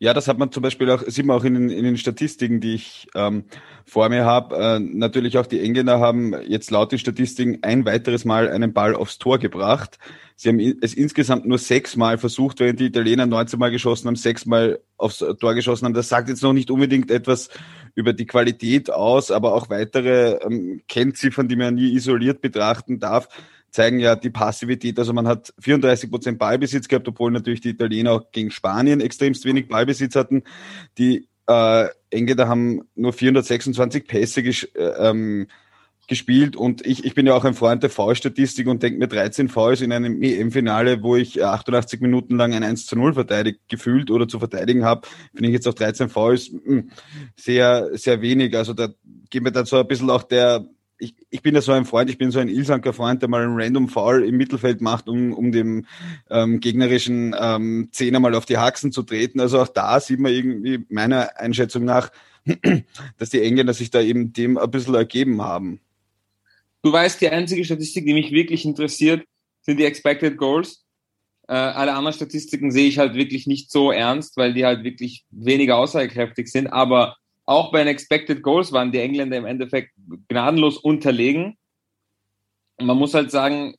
Ja, 0.02 0.14
das 0.14 0.29
hat 0.29 0.38
man 0.38 0.50
zum 0.50 0.62
Beispiel 0.62 0.88
auch, 0.91 1.02
sieht 1.06 1.26
man 1.26 1.37
auch 1.37 1.44
in 1.44 1.52
den, 1.52 1.69
in 1.69 1.85
den 1.85 1.99
Statistiken, 1.99 2.58
die 2.58 2.75
ich 2.75 3.06
ähm, 3.14 3.44
vor 3.85 4.08
mir 4.08 4.25
habe. 4.25 4.56
Äh, 4.56 4.81
natürlich 4.81 5.37
auch 5.37 5.44
die 5.44 5.61
Engländer 5.61 6.00
haben 6.00 6.35
jetzt 6.49 6.70
laut 6.70 6.91
den 6.91 6.99
Statistiken 6.99 7.58
ein 7.61 7.85
weiteres 7.85 8.25
Mal 8.25 8.49
einen 8.49 8.73
Ball 8.73 8.94
aufs 8.94 9.19
Tor 9.19 9.38
gebracht. 9.38 9.99
Sie 10.37 10.49
haben 10.49 10.58
es 10.81 10.94
insgesamt 10.94 11.44
nur 11.44 11.58
sechs 11.58 11.97
Mal 11.97 12.17
versucht, 12.17 12.61
während 12.61 12.81
die 12.81 12.87
Italiener 12.87 13.26
19 13.26 13.58
Mal 13.58 13.70
geschossen 13.70 14.06
haben, 14.06 14.17
sechs 14.17 14.47
Mal 14.47 14.81
aufs 14.97 15.19
Tor 15.19 15.55
geschossen 15.55 15.85
haben. 15.85 15.93
Das 15.93 16.08
sagt 16.08 16.31
jetzt 16.31 16.43
noch 16.43 16.55
nicht 16.55 16.70
unbedingt 16.70 17.11
etwas 17.11 17.50
über 17.94 18.14
die 18.14 18.26
Qualität 18.26 18.91
aus, 18.91 19.31
aber 19.31 19.55
auch 19.55 19.69
weitere 19.69 20.38
ähm, 20.43 20.81
Kennziffern, 20.88 21.47
die 21.47 21.56
man 21.56 21.75
nie 21.75 21.93
isoliert 21.93 22.41
betrachten 22.41 23.00
darf 23.00 23.29
zeigen 23.70 24.00
ja 24.00 24.17
die 24.17 24.31
Passivität. 24.31 24.99
Also 24.99 25.12
man 25.12 25.26
hat 25.26 25.52
34 25.61 26.11
Prozent 26.11 26.38
Ballbesitz 26.38 26.88
gehabt, 26.88 27.08
obwohl 27.08 27.31
natürlich 27.31 27.61
die 27.61 27.70
Italiener 27.70 28.12
auch 28.12 28.31
gegen 28.32 28.50
Spanien 28.50 29.00
extremst 29.00 29.44
wenig 29.44 29.69
Ballbesitz 29.69 30.17
hatten. 30.17 30.43
Die 30.99 31.28
äh, 31.46 31.88
Engländer 32.11 32.49
haben 32.49 32.82
nur 32.94 33.12
426 33.12 34.06
Pässe 34.06 34.43
ges 34.43 34.64
äh, 34.75 34.82
ähm, 34.82 35.46
gespielt 36.11 36.56
und 36.56 36.84
ich, 36.84 37.05
ich 37.05 37.14
bin 37.14 37.25
ja 37.25 37.34
auch 37.34 37.44
ein 37.44 37.55
Freund 37.55 37.84
der 37.84 37.90
V-Statistik 37.90 38.67
und 38.67 38.82
denke 38.82 38.99
mir 38.99 39.06
13 39.06 39.49
Vs 39.49 39.81
in 39.81 39.93
einem 39.93 40.20
EM-Finale, 40.20 41.05
wo 41.05 41.14
ich 41.14 41.43
88 41.43 42.00
Minuten 42.00 42.37
lang 42.37 42.52
ein 42.52 42.64
1 42.64 42.87
zu 42.87 42.96
0 42.96 43.14
verteidigt 43.14 43.61
gefühlt 43.69 44.11
oder 44.11 44.26
zu 44.26 44.40
verteidigen 44.40 44.84
habe, 44.84 45.06
finde 45.32 45.49
ich 45.50 45.55
jetzt 45.55 45.69
auch 45.69 45.75
13 45.75 46.08
Vs 46.08 46.50
hm, 46.64 46.90
sehr, 47.37 47.90
sehr 47.96 48.20
wenig. 48.23 48.56
Also 48.56 48.75
da 48.75 48.88
geht 49.31 49.44
mir 49.44 49.52
dann 49.52 49.66
so 49.66 49.78
ein 49.78 49.87
bisschen 49.87 50.11
auch 50.11 50.25
der 50.25 50.66
ich, 51.00 51.14
ich 51.31 51.43
bin 51.43 51.55
ja 51.55 51.62
so 51.62 51.73
ein 51.73 51.85
Freund, 51.85 52.11
ich 52.11 52.19
bin 52.19 52.31
so 52.31 52.38
ein 52.38 52.49
Ilsanker 52.49 52.93
Freund, 52.93 53.23
der 53.23 53.29
mal 53.29 53.43
einen 53.43 53.58
Random 53.58 53.88
Foul 53.88 54.23
im 54.23 54.37
Mittelfeld 54.37 54.81
macht, 54.81 55.09
um, 55.09 55.33
um 55.33 55.50
dem 55.50 55.87
ähm, 56.28 56.61
gegnerischen 56.61 57.35
ähm, 57.38 57.88
Zehner 57.90 58.21
mal 58.21 58.35
auf 58.35 58.47
die 58.47 58.59
Haxen 58.59 58.92
zu 58.92 59.02
treten. 59.02 59.40
Also 59.40 59.61
auch 59.61 59.69
da 59.69 59.99
sieht 59.99 60.21
man 60.21 60.33
irgendwie 60.33 60.85
meiner 60.88 61.38
Einschätzung 61.38 61.85
nach, 61.85 62.12
dass 63.19 63.30
die 63.30 63.42
Engländer 63.42 63.75
sich 63.75 63.90
da 63.90 64.00
eben 64.00 64.33
dem 64.33 64.59
ein 64.59 64.71
bisschen 64.71 64.95
ergeben 64.95 65.42
haben. 65.42 65.80
Du 66.83 66.92
weißt, 66.92 67.21
die 67.21 67.28
einzige 67.28 67.64
Statistik, 67.64 68.07
die 68.07 68.14
mich 68.14 68.30
wirklich 68.30 68.64
interessiert, 68.64 69.25
sind 69.62 69.78
die 69.78 69.85
Expected 69.85 70.37
Goals. 70.37 70.85
Äh, 71.49 71.54
alle 71.54 71.95
anderen 71.95 72.14
Statistiken 72.14 72.71
sehe 72.71 72.88
ich 72.88 72.99
halt 72.99 73.14
wirklich 73.14 73.47
nicht 73.47 73.71
so 73.71 73.90
ernst, 73.90 74.37
weil 74.37 74.54
die 74.54 74.64
halt 74.64 74.85
wirklich 74.85 75.25
weniger 75.30 75.76
aussagekräftig 75.76 76.50
sind. 76.50 76.69
Aber 76.69 77.16
auch 77.50 77.73
bei 77.73 77.80
den 77.80 77.88
Expected 77.88 78.45
Goals 78.45 78.71
waren 78.71 78.92
die 78.92 79.00
Engländer 79.00 79.37
im 79.37 79.45
Endeffekt 79.45 79.90
gnadenlos 80.28 80.78
unterlegen. 80.78 81.59
Und 82.76 82.87
man 82.87 82.97
muss 82.97 83.12
halt 83.12 83.33
sagen, 83.33 83.75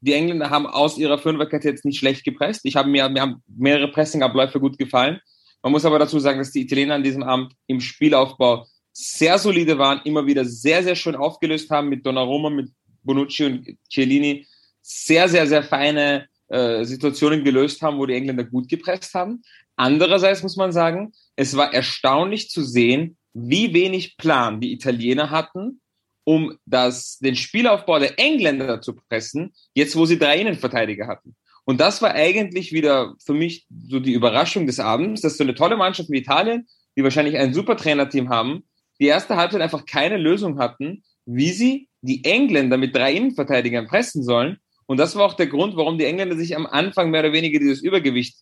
die 0.00 0.14
Engländer 0.14 0.48
haben 0.48 0.66
aus 0.66 0.96
ihrer 0.96 1.18
Fünferkette 1.18 1.68
jetzt 1.68 1.84
nicht 1.84 1.98
schlecht 1.98 2.24
gepresst. 2.24 2.62
Ich 2.64 2.74
habe 2.74 2.88
mir, 2.88 3.10
mir 3.10 3.20
haben 3.20 3.42
mehrere 3.46 3.88
Pressingabläufe 3.88 4.58
gut 4.58 4.78
gefallen. 4.78 5.20
Man 5.62 5.72
muss 5.72 5.84
aber 5.84 5.98
dazu 5.98 6.18
sagen, 6.18 6.38
dass 6.38 6.50
die 6.50 6.62
Italiener 6.62 6.94
an 6.94 7.04
diesem 7.04 7.22
Abend 7.22 7.52
im 7.66 7.78
Spielaufbau 7.78 8.66
sehr 8.90 9.38
solide 9.38 9.76
waren, 9.76 10.00
immer 10.04 10.26
wieder 10.26 10.46
sehr, 10.46 10.82
sehr 10.82 10.96
schön 10.96 11.14
aufgelöst 11.14 11.68
haben 11.70 11.90
mit 11.90 12.06
Donnarumma, 12.06 12.48
mit 12.48 12.70
Bonucci 13.02 13.44
und 13.44 13.76
Chiellini. 13.90 14.46
Sehr, 14.80 15.28
sehr, 15.28 15.46
sehr 15.46 15.62
feine 15.62 16.26
äh, 16.48 16.84
Situationen 16.84 17.44
gelöst 17.44 17.82
haben, 17.82 17.98
wo 17.98 18.06
die 18.06 18.14
Engländer 18.14 18.44
gut 18.44 18.66
gepresst 18.68 19.12
haben. 19.12 19.42
Andererseits 19.76 20.42
muss 20.42 20.56
man 20.56 20.72
sagen, 20.72 21.12
es 21.36 21.56
war 21.56 21.72
erstaunlich 21.72 22.50
zu 22.50 22.62
sehen, 22.62 23.16
wie 23.34 23.72
wenig 23.72 24.16
Plan 24.16 24.60
die 24.60 24.72
Italiener 24.72 25.30
hatten, 25.30 25.80
um 26.24 26.56
das, 26.66 27.18
den 27.18 27.34
Spielaufbau 27.34 27.98
der 27.98 28.18
Engländer 28.18 28.80
zu 28.80 28.94
pressen, 28.94 29.52
jetzt 29.74 29.96
wo 29.96 30.06
sie 30.06 30.18
drei 30.18 30.40
Innenverteidiger 30.40 31.06
hatten. 31.06 31.34
Und 31.64 31.80
das 31.80 32.02
war 32.02 32.14
eigentlich 32.14 32.72
wieder 32.72 33.14
für 33.24 33.34
mich 33.34 33.66
so 33.88 34.00
die 34.00 34.12
Überraschung 34.12 34.66
des 34.66 34.80
Abends, 34.80 35.20
dass 35.20 35.36
so 35.36 35.44
eine 35.44 35.54
tolle 35.54 35.76
Mannschaft 35.76 36.10
wie 36.10 36.18
Italien, 36.18 36.66
die 36.96 37.04
wahrscheinlich 37.04 37.38
ein 37.38 37.54
super 37.54 37.76
Trainerteam 37.76 38.28
haben, 38.28 38.64
die 39.00 39.06
erste 39.06 39.36
Halbzeit 39.36 39.60
einfach 39.60 39.86
keine 39.86 40.16
Lösung 40.16 40.58
hatten, 40.58 41.02
wie 41.24 41.50
sie 41.50 41.88
die 42.02 42.24
Engländer 42.24 42.76
mit 42.76 42.94
drei 42.94 43.14
Innenverteidigern 43.14 43.86
pressen 43.86 44.22
sollen. 44.22 44.58
Und 44.86 44.98
das 44.98 45.14
war 45.16 45.24
auch 45.24 45.34
der 45.34 45.46
Grund, 45.46 45.76
warum 45.76 45.98
die 45.98 46.04
Engländer 46.04 46.36
sich 46.36 46.56
am 46.56 46.66
Anfang 46.66 47.10
mehr 47.10 47.20
oder 47.20 47.32
weniger 47.32 47.58
dieses 47.58 47.80
Übergewicht 47.80 48.36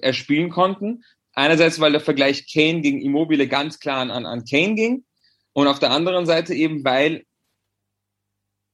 erspielen 0.00 0.50
konnten. 0.50 1.04
Einerseits, 1.32 1.80
weil 1.80 1.92
der 1.92 2.00
Vergleich 2.00 2.50
Kane 2.52 2.80
gegen 2.80 3.00
Immobile 3.00 3.48
ganz 3.48 3.80
klar 3.80 3.98
an, 3.98 4.10
an 4.10 4.44
Kane 4.44 4.74
ging. 4.74 5.04
Und 5.52 5.66
auf 5.66 5.78
der 5.78 5.90
anderen 5.90 6.26
Seite 6.26 6.54
eben, 6.54 6.84
weil 6.84 7.24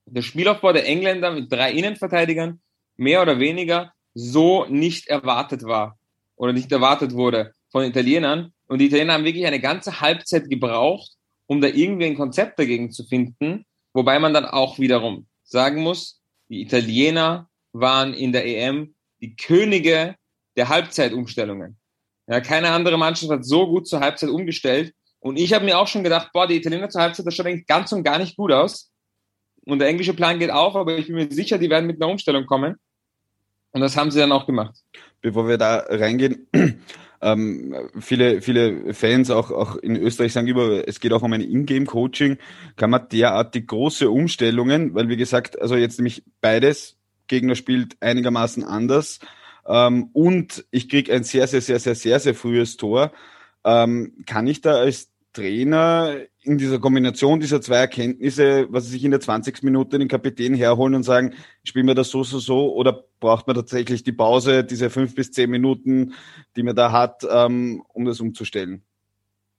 der 0.07 0.23
Spielaufbau 0.23 0.73
der 0.73 0.87
Engländer 0.87 1.31
mit 1.31 1.53
drei 1.53 1.73
Innenverteidigern 1.73 2.61
mehr 2.97 3.23
oder 3.23 3.39
weniger 3.39 3.93
so 4.15 4.67
nicht 4.67 5.09
erwartet 5.09 5.63
war 5.63 5.99
oder 6.37 6.53
nicht 6.53 6.73
erwartet 6.73 7.13
wurde 7.13 7.55
von 7.71 7.85
Italienern. 7.85 8.53
Und 8.67 8.79
die 8.79 8.87
Italiener 8.87 9.15
haben 9.15 9.25
wirklich 9.25 9.47
eine 9.47 9.61
ganze 9.61 10.01
Halbzeit 10.01 10.49
gebraucht, 10.49 11.13
um 11.47 11.61
da 11.61 11.69
irgendwie 11.69 12.07
ein 12.07 12.17
Konzept 12.17 12.59
dagegen 12.59 12.91
zu 12.91 13.05
finden. 13.05 13.65
Wobei 13.93 14.19
man 14.19 14.35
dann 14.35 14.45
auch 14.45 14.79
wiederum 14.79 15.27
sagen 15.45 15.83
muss, 15.83 16.21
die 16.49 16.63
Italiener 16.63 17.49
waren 17.73 18.15
in 18.15 18.33
der 18.33 18.47
EM 18.47 18.95
die 19.21 19.37
Könige 19.37 20.17
der 20.61 20.69
Halbzeitumstellungen. 20.69 21.79
Ja, 22.27 22.41
keine 22.41 22.69
andere 22.69 22.99
Mannschaft 22.99 23.33
hat 23.33 23.47
so 23.47 23.67
gut 23.67 23.89
zur 23.89 24.01
Halbzeit 24.01 24.29
umgestellt. 24.29 24.93
Und 25.19 25.39
ich 25.39 25.55
habe 25.55 25.65
mir 25.65 25.79
auch 25.79 25.89
schon 25.89 26.05
gedacht, 26.05 26.31
boah, 26.35 26.47
die 26.47 26.57
Italiener 26.57 26.91
zur 26.91 27.01
Halbzeit, 27.01 27.27
das 27.27 27.35
schaut 27.35 27.47
eigentlich 27.47 27.67
ganz 27.67 27.93
und 27.93 28.05
gar 28.05 28.19
nicht 28.19 28.37
gut 28.37 28.53
aus. 28.53 28.91
Und 29.65 29.79
der 29.79 29.89
englische 29.89 30.13
Plan 30.13 30.39
geht 30.39 30.51
auf, 30.51 30.77
aber 30.77 30.99
ich 30.99 31.07
bin 31.07 31.17
mir 31.17 31.33
sicher, 31.33 31.57
die 31.57 31.71
werden 31.71 31.87
mit 31.87 32.01
einer 32.01 32.11
Umstellung 32.11 32.45
kommen. 32.45 32.77
Und 33.73 33.81
das 33.81 33.97
haben 33.97 34.11
sie 34.11 34.19
dann 34.19 34.33
auch 34.33 34.47
gemacht. 34.47 34.77
Bevor 35.23 35.49
wir 35.49 35.57
da 35.57 35.79
reingehen, 35.89 36.47
ähm, 37.23 37.75
viele, 37.99 38.43
viele 38.43 38.93
Fans 38.93 39.31
auch, 39.31 39.51
auch 39.51 39.77
in 39.77 39.97
Österreich 39.97 40.35
sagen 40.35 40.47
immer, 40.47 40.87
es 40.87 41.01
geht 41.01 41.15
auch 41.15 41.23
um 41.23 41.33
ein 41.33 41.41
Ingame-Coaching. 41.41 42.37
Kann 42.77 42.91
man 42.91 43.09
derartig 43.09 43.67
große 43.67 44.11
Umstellungen, 44.11 44.95
weil 44.95 45.09
wie 45.09 45.17
gesagt, 45.17 45.59
also 45.59 45.75
jetzt 45.75 45.99
nämlich 45.99 46.23
beides, 46.43 46.99
Gegner 47.29 47.55
spielt 47.55 47.97
einigermaßen 48.03 48.63
anders 48.63 49.21
ähm, 49.67 50.11
und 50.13 50.65
ich 50.71 50.89
kriege 50.89 51.13
ein 51.13 51.25
sehr, 51.25 51.47
sehr, 51.47 51.61
sehr, 51.61 51.79
sehr, 51.79 51.95
sehr, 51.95 52.21
sehr 52.21 52.35
frühes 52.35 52.77
Tor. 52.77 53.13
Ähm, 53.65 54.15
kann 54.27 54.47
ich 54.47 54.61
da 54.61 54.77
als 54.77 55.11
Trainer 55.33 56.17
in 56.43 56.59
dieser 56.59 56.79
Kombination 56.79 57.41
dieser 57.41 57.61
zwei 57.61 57.77
Erkenntnisse, 57.77 58.67
was 58.71 58.89
sich 58.89 59.05
in 59.05 59.11
der 59.11 59.21
20. 59.21 59.63
Minute 59.63 59.99
den 59.99 60.09
Kapitän 60.09 60.55
herholen 60.55 60.95
und 60.95 61.03
sagen, 61.03 61.35
spielen 61.63 61.87
wir 61.87 61.95
das 61.95 62.11
so, 62.11 62.25
so, 62.25 62.39
so, 62.39 62.75
oder 62.75 63.05
braucht 63.21 63.47
man 63.47 63.55
tatsächlich 63.55 64.03
die 64.03 64.13
Pause, 64.13 64.65
diese 64.65 64.91
fünf 64.91 65.15
bis 65.15 65.31
zehn 65.31 65.51
Minuten, 65.51 66.15
die 66.57 66.63
man 66.63 66.75
da 66.75 66.91
hat, 66.93 67.23
ähm, 67.31 67.83
um 67.93 68.07
das 68.07 68.21
umzustellen? 68.21 68.83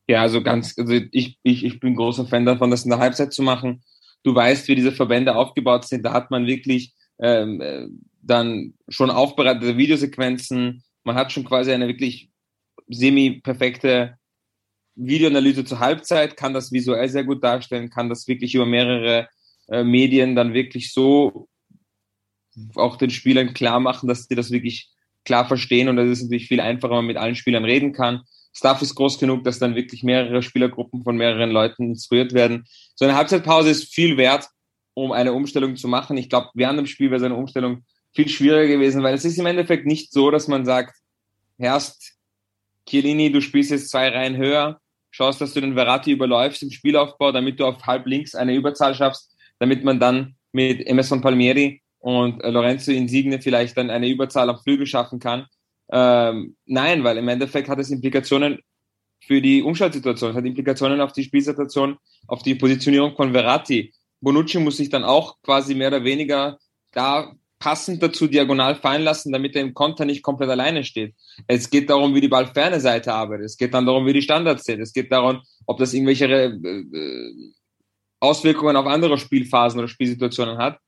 Ja, 0.08 0.22
also 0.22 0.42
ganz, 0.42 0.78
also 0.78 0.94
ich, 1.12 1.38
ich, 1.44 1.64
ich 1.64 1.80
bin 1.80 1.96
großer 1.96 2.26
Fan 2.26 2.46
davon, 2.46 2.72
das 2.72 2.84
in 2.84 2.90
der 2.90 3.00
Halbzeit 3.00 3.32
zu 3.32 3.44
machen. 3.44 3.84
Du 4.24 4.36
weißt, 4.36 4.68
wie 4.68 4.76
diese 4.76 4.92
Verbände 4.92 5.36
aufgebaut 5.36 5.88
sind. 5.88 6.04
Da 6.04 6.12
hat 6.12 6.32
man 6.32 6.48
wirklich 6.48 6.94
ähm, 7.20 7.62
äh, 7.62 7.88
dann 8.22 8.74
schon 8.88 9.10
aufbereitete 9.10 9.78
Videosequenzen. 9.78 10.84
Man 11.04 11.16
hat 11.16 11.32
schon 11.32 11.46
quasi 11.46 11.72
eine 11.72 11.88
wirklich 11.88 12.30
semi-perfekte 12.88 14.18
Videoanalyse 14.96 15.66
zur 15.66 15.80
Halbzeit, 15.80 16.38
kann 16.38 16.54
das 16.54 16.72
visuell 16.72 17.08
sehr 17.10 17.24
gut 17.24 17.44
darstellen, 17.44 17.90
kann 17.90 18.10
das 18.10 18.28
wirklich 18.28 18.54
über 18.56 18.66
mehrere 18.66 19.28
äh, 19.70 19.84
Medien 19.84 20.36
dann 20.36 20.54
wirklich 20.54 20.94
so 20.94 21.48
auch 22.76 22.98
den 22.98 23.10
Spielern 23.10 23.54
klar 23.54 23.80
machen, 23.80 24.08
dass 24.08 24.26
sie 24.26 24.36
das 24.36 24.52
wirklich 24.52 24.90
klar 25.24 25.48
verstehen 25.48 25.88
und 25.88 25.96
das 25.96 26.10
ist 26.10 26.24
natürlich 26.24 26.48
viel 26.48 26.60
einfacher, 26.60 26.92
wenn 26.92 26.98
man 26.98 27.08
mit 27.08 27.18
allen 27.18 27.36
Spielern 27.36 27.64
reden 27.64 27.94
kann. 27.94 28.24
Staff 28.54 28.82
ist 28.82 28.96
groß 28.96 29.18
genug, 29.18 29.44
dass 29.46 29.60
dann 29.60 29.76
wirklich 29.76 30.04
mehrere 30.04 30.44
Spielergruppen 30.44 31.04
von 31.04 31.16
mehreren 31.16 31.52
Leuten 31.52 31.84
instruiert 31.84 32.34
werden. 32.34 32.66
So 32.96 33.06
eine 33.06 33.16
Halbzeitpause 33.16 33.70
ist 33.70 33.94
viel 33.94 34.18
wert, 34.18 34.48
um 34.94 35.14
eine 35.14 35.32
Umstellung 35.32 35.78
zu 35.78 35.88
machen. 35.88 36.18
Ich 36.18 36.30
glaube, 36.30 36.50
während 36.54 36.78
dem 36.78 36.86
Spiel 36.86 37.10
wäre 37.12 37.20
so 37.20 37.28
eine 37.28 37.36
Umstellung 37.36 37.86
viel 38.14 38.30
schwieriger 38.30 38.76
gewesen, 38.76 39.04
weil 39.04 39.16
es 39.16 39.26
ist 39.26 39.38
im 39.38 39.46
Endeffekt 39.46 39.86
nicht 39.86 40.12
so, 40.12 40.32
dass 40.32 40.48
man 40.48 40.66
sagt, 40.66 40.96
Herst, 41.58 42.18
Chiellini, 42.88 43.32
du 43.32 43.42
spielst 43.42 43.72
jetzt 43.72 43.90
zwei 43.90 44.10
Reihen 44.10 44.38
höher, 44.38 44.80
schaust, 45.12 45.42
dass 45.42 45.54
du 45.54 45.62
den 45.62 45.76
Verratti 45.76 46.12
überläufst 46.12 46.64
im 46.64 46.72
Spielaufbau, 46.72 47.32
damit 47.32 47.60
du 47.60 47.66
auf 47.66 47.86
halb 47.86 48.06
links 48.08 48.36
eine 48.36 48.56
Überzahl 48.56 48.96
schaffst, 48.96 49.36
damit 49.60 49.84
man 49.84 50.00
dann 50.00 50.36
mit 50.52 50.86
Emerson 50.88 51.22
Palmieri 51.22 51.82
und 52.00 52.42
Lorenzo 52.44 52.92
Insigne 52.92 53.42
vielleicht 53.42 53.78
dann 53.78 53.90
eine 53.90 54.10
Überzahl 54.10 54.50
am 54.50 54.60
Flügel 54.60 54.88
schaffen 54.88 55.20
kann. 55.20 55.46
Ähm, 55.92 56.56
nein, 56.66 57.04
weil 57.04 57.18
im 57.18 57.28
Endeffekt 57.28 57.70
hat 57.70 57.80
es 57.80 57.92
Implikationen 57.92 58.60
für 59.24 59.42
die 59.42 59.62
Umschaltsituation, 59.62 60.32
es 60.32 60.38
hat 60.38 60.46
Implikationen 60.46 61.00
auf 61.00 61.14
die 61.14 61.24
Spielsituation, 61.24 61.98
auf 62.28 62.42
die 62.42 62.56
Positionierung 62.56 63.16
von 63.16 63.34
Verratti. 63.34 63.94
Bonucci 64.20 64.60
muss 64.60 64.78
sich 64.78 64.90
dann 64.90 65.04
auch 65.04 65.42
quasi 65.44 65.76
mehr 65.76 65.90
oder 65.90 66.04
weniger 66.04 66.58
da 66.92 67.34
passend 67.62 68.02
dazu 68.02 68.28
diagonal 68.28 68.76
fallen 68.76 69.04
lassen, 69.04 69.32
damit 69.32 69.56
er 69.56 69.62
im 69.62 69.74
Konter 69.74 70.04
nicht 70.04 70.24
komplett 70.24 70.50
alleine 70.50 70.84
steht. 70.84 71.14
Es 71.48 71.70
geht 71.70 71.90
darum, 71.90 72.14
wie 72.16 72.22
die 72.22 72.28
ballferne 72.28 72.82
Seite 72.82 73.14
arbeitet. 73.14 73.46
Es 73.46 73.56
geht 73.56 73.74
dann 73.74 73.86
darum, 73.86 74.06
wie 74.08 74.14
die 74.14 74.24
Standards 74.24 74.66
sind. 74.66 74.82
Es 74.82 74.92
geht 74.92 75.12
darum, 75.12 75.42
ob 75.68 75.78
das 75.78 75.94
irgendwelche 75.94 76.26
äh, 76.26 77.54
Auswirkungen 78.20 78.76
auf 78.76 78.88
andere 78.88 79.18
Spielphasen 79.18 79.80
oder 79.80 79.88
Spielsituationen 79.88 80.58
hat. 80.58 80.80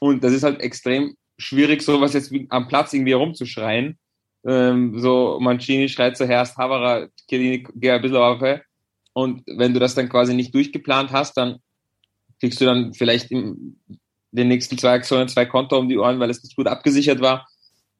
Und 0.00 0.22
das 0.24 0.32
ist 0.32 0.42
halt 0.42 0.60
extrem 0.60 1.14
schwierig, 1.38 1.82
sowas 1.82 2.14
jetzt 2.14 2.32
am 2.50 2.66
Platz 2.66 2.92
irgendwie 2.92 3.12
herumzuschreien. 3.12 3.96
Ähm, 4.44 4.98
so 4.98 5.38
Mancini 5.40 5.88
schreit 5.88 6.16
zuerst 6.16 6.56
Havara, 6.56 7.06
Chiellini, 7.28 7.64
geh 7.76 7.92
ein 7.92 8.02
bisschen 8.02 8.16
auf. 8.16 8.42
Und 9.12 9.42
wenn 9.46 9.72
du 9.72 9.78
das 9.78 9.94
dann 9.94 10.08
quasi 10.08 10.34
nicht 10.34 10.52
durchgeplant 10.52 11.12
hast, 11.12 11.36
dann 11.36 11.58
kriegst 12.40 12.60
du 12.60 12.64
dann 12.64 12.92
vielleicht 12.92 13.30
im 13.30 13.78
den 14.30 14.48
nächsten 14.48 14.78
zwei 14.78 14.92
Aktionen 14.92 15.28
zwei 15.28 15.46
Konter 15.46 15.78
um 15.78 15.88
die 15.88 15.98
Ohren, 15.98 16.20
weil 16.20 16.30
es 16.30 16.42
nicht 16.42 16.56
gut 16.56 16.66
abgesichert 16.66 17.20
war. 17.20 17.48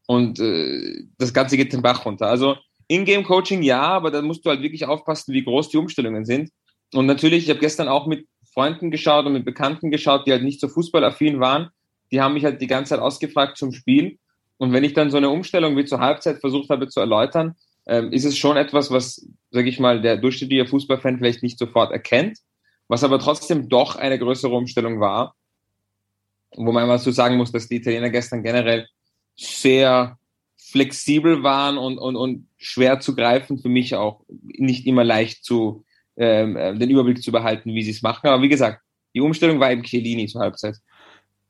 Und 0.06 0.40
äh, 0.40 1.04
das 1.18 1.34
Ganze 1.34 1.56
geht 1.56 1.72
den 1.72 1.82
Bach 1.82 2.04
runter. 2.04 2.26
Also 2.28 2.56
Ingame-Coaching 2.88 3.62
ja, 3.62 3.82
aber 3.82 4.10
da 4.10 4.22
musst 4.22 4.44
du 4.44 4.50
halt 4.50 4.62
wirklich 4.62 4.86
aufpassen, 4.86 5.34
wie 5.34 5.44
groß 5.44 5.68
die 5.68 5.76
Umstellungen 5.76 6.24
sind. 6.24 6.50
Und 6.94 7.06
natürlich, 7.06 7.44
ich 7.44 7.50
habe 7.50 7.60
gestern 7.60 7.88
auch 7.88 8.06
mit 8.06 8.26
Freunden 8.52 8.90
geschaut 8.90 9.26
und 9.26 9.34
mit 9.34 9.44
Bekannten 9.44 9.90
geschaut, 9.90 10.26
die 10.26 10.32
halt 10.32 10.42
nicht 10.42 10.60
so 10.60 10.68
fußballaffin 10.68 11.40
waren. 11.40 11.68
Die 12.10 12.20
haben 12.20 12.34
mich 12.34 12.44
halt 12.44 12.62
die 12.62 12.66
ganze 12.66 12.90
Zeit 12.90 13.00
ausgefragt 13.00 13.58
zum 13.58 13.72
Spiel. 13.72 14.18
Und 14.56 14.72
wenn 14.72 14.84
ich 14.84 14.94
dann 14.94 15.10
so 15.10 15.18
eine 15.18 15.28
Umstellung 15.28 15.76
wie 15.76 15.84
zur 15.84 16.00
Halbzeit 16.00 16.40
versucht 16.40 16.70
habe 16.70 16.88
zu 16.88 17.00
erläutern, 17.00 17.54
ähm, 17.86 18.12
ist 18.12 18.24
es 18.24 18.36
schon 18.36 18.56
etwas, 18.56 18.90
was, 18.90 19.26
sage 19.50 19.68
ich 19.68 19.78
mal, 19.78 20.00
der 20.00 20.16
durchschnittliche 20.16 20.66
Fußballfan 20.66 21.18
vielleicht 21.18 21.42
nicht 21.42 21.58
sofort 21.58 21.92
erkennt, 21.92 22.38
was 22.88 23.04
aber 23.04 23.18
trotzdem 23.18 23.68
doch 23.68 23.96
eine 23.96 24.18
größere 24.18 24.54
Umstellung 24.54 25.00
war. 25.00 25.34
Wo 26.56 26.72
man 26.72 26.88
mal 26.88 26.98
so 26.98 27.10
sagen 27.10 27.36
muss, 27.36 27.52
dass 27.52 27.68
die 27.68 27.76
Italiener 27.76 28.10
gestern 28.10 28.42
generell 28.42 28.88
sehr 29.36 30.18
flexibel 30.56 31.42
waren 31.42 31.78
und, 31.78 31.98
und, 31.98 32.16
und 32.16 32.48
schwer 32.56 33.00
zu 33.00 33.14
greifen, 33.14 33.58
für 33.58 33.68
mich 33.68 33.94
auch 33.94 34.24
nicht 34.28 34.86
immer 34.86 35.04
leicht 35.04 35.44
zu 35.44 35.84
ähm, 36.16 36.56
äh, 36.56 36.76
den 36.76 36.90
Überblick 36.90 37.22
zu 37.22 37.32
behalten, 37.32 37.74
wie 37.74 37.82
sie 37.82 37.92
es 37.92 38.02
machen. 38.02 38.26
Aber 38.28 38.42
wie 38.42 38.48
gesagt, 38.48 38.82
die 39.14 39.20
Umstellung 39.20 39.60
war 39.60 39.70
eben 39.70 39.82
Chiellini 39.82 40.26
zur 40.26 40.42
Halbzeit. 40.42 40.76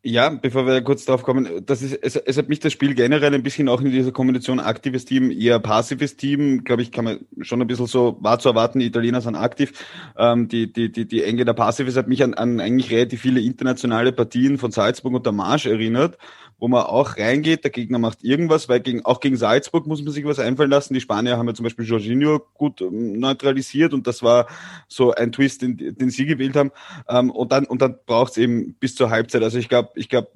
Ja, 0.04 0.30
bevor 0.30 0.64
wir 0.64 0.80
kurz 0.82 1.04
drauf 1.04 1.24
kommen, 1.24 1.66
das 1.66 1.82
ist, 1.82 1.98
es, 2.02 2.14
es 2.14 2.38
hat 2.38 2.48
mich 2.48 2.60
das 2.60 2.72
Spiel 2.72 2.94
generell 2.94 3.34
ein 3.34 3.42
bisschen 3.42 3.68
auch 3.68 3.80
in 3.80 3.90
dieser 3.90 4.12
Kombination 4.12 4.60
aktives 4.60 5.04
Team, 5.04 5.32
eher 5.32 5.58
passives 5.58 6.16
Team, 6.16 6.62
glaube 6.62 6.82
ich, 6.82 6.92
kann 6.92 7.04
man 7.04 7.26
schon 7.40 7.60
ein 7.60 7.66
bisschen 7.66 7.86
so, 7.86 8.16
war 8.20 8.38
zu 8.38 8.50
erwarten, 8.50 8.78
die 8.78 8.86
Italiener 8.86 9.20
sind 9.20 9.34
aktiv, 9.34 9.72
ähm, 10.16 10.46
die, 10.46 10.72
die, 10.72 10.92
die, 10.92 11.08
die 11.08 11.24
Enge 11.24 11.44
der 11.44 11.52
Passives 11.52 11.96
hat 11.96 12.06
mich 12.06 12.22
an, 12.22 12.34
an 12.34 12.60
eigentlich 12.60 12.92
relativ 12.92 13.22
viele 13.22 13.40
internationale 13.40 14.12
Partien 14.12 14.56
von 14.56 14.70
Salzburg 14.70 15.14
und 15.14 15.26
der 15.26 15.32
Marsch 15.32 15.66
erinnert, 15.66 16.16
wo 16.58 16.66
man 16.66 16.82
auch 16.82 17.16
reingeht, 17.16 17.62
der 17.62 17.70
Gegner 17.70 17.98
macht 17.98 18.24
irgendwas, 18.24 18.68
weil 18.68 18.80
gegen, 18.80 19.04
auch 19.04 19.20
gegen 19.20 19.36
Salzburg 19.36 19.86
muss 19.86 20.02
man 20.02 20.12
sich 20.12 20.24
was 20.24 20.40
einfallen 20.40 20.70
lassen. 20.70 20.94
Die 20.94 21.00
Spanier 21.00 21.36
haben 21.36 21.46
ja 21.46 21.54
zum 21.54 21.64
Beispiel 21.64 21.84
Jorginho 21.84 22.40
gut 22.54 22.80
ähm, 22.80 23.18
neutralisiert 23.20 23.94
und 23.94 24.06
das 24.06 24.22
war 24.22 24.48
so 24.88 25.12
ein 25.12 25.30
Twist, 25.30 25.62
den, 25.62 25.76
den 25.76 26.10
sie 26.10 26.26
gewählt 26.26 26.56
haben. 26.56 26.72
Ähm, 27.08 27.30
und 27.30 27.52
dann, 27.52 27.64
und 27.64 27.80
dann 27.80 27.96
braucht 28.06 28.32
es 28.32 28.38
eben 28.38 28.74
bis 28.74 28.96
zur 28.96 29.10
Halbzeit. 29.10 29.42
Also 29.42 29.58
ich 29.58 29.68
glaube, 29.68 29.90
ich 29.94 30.08
glaube, 30.08 30.30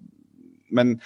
mein, 0.68 1.02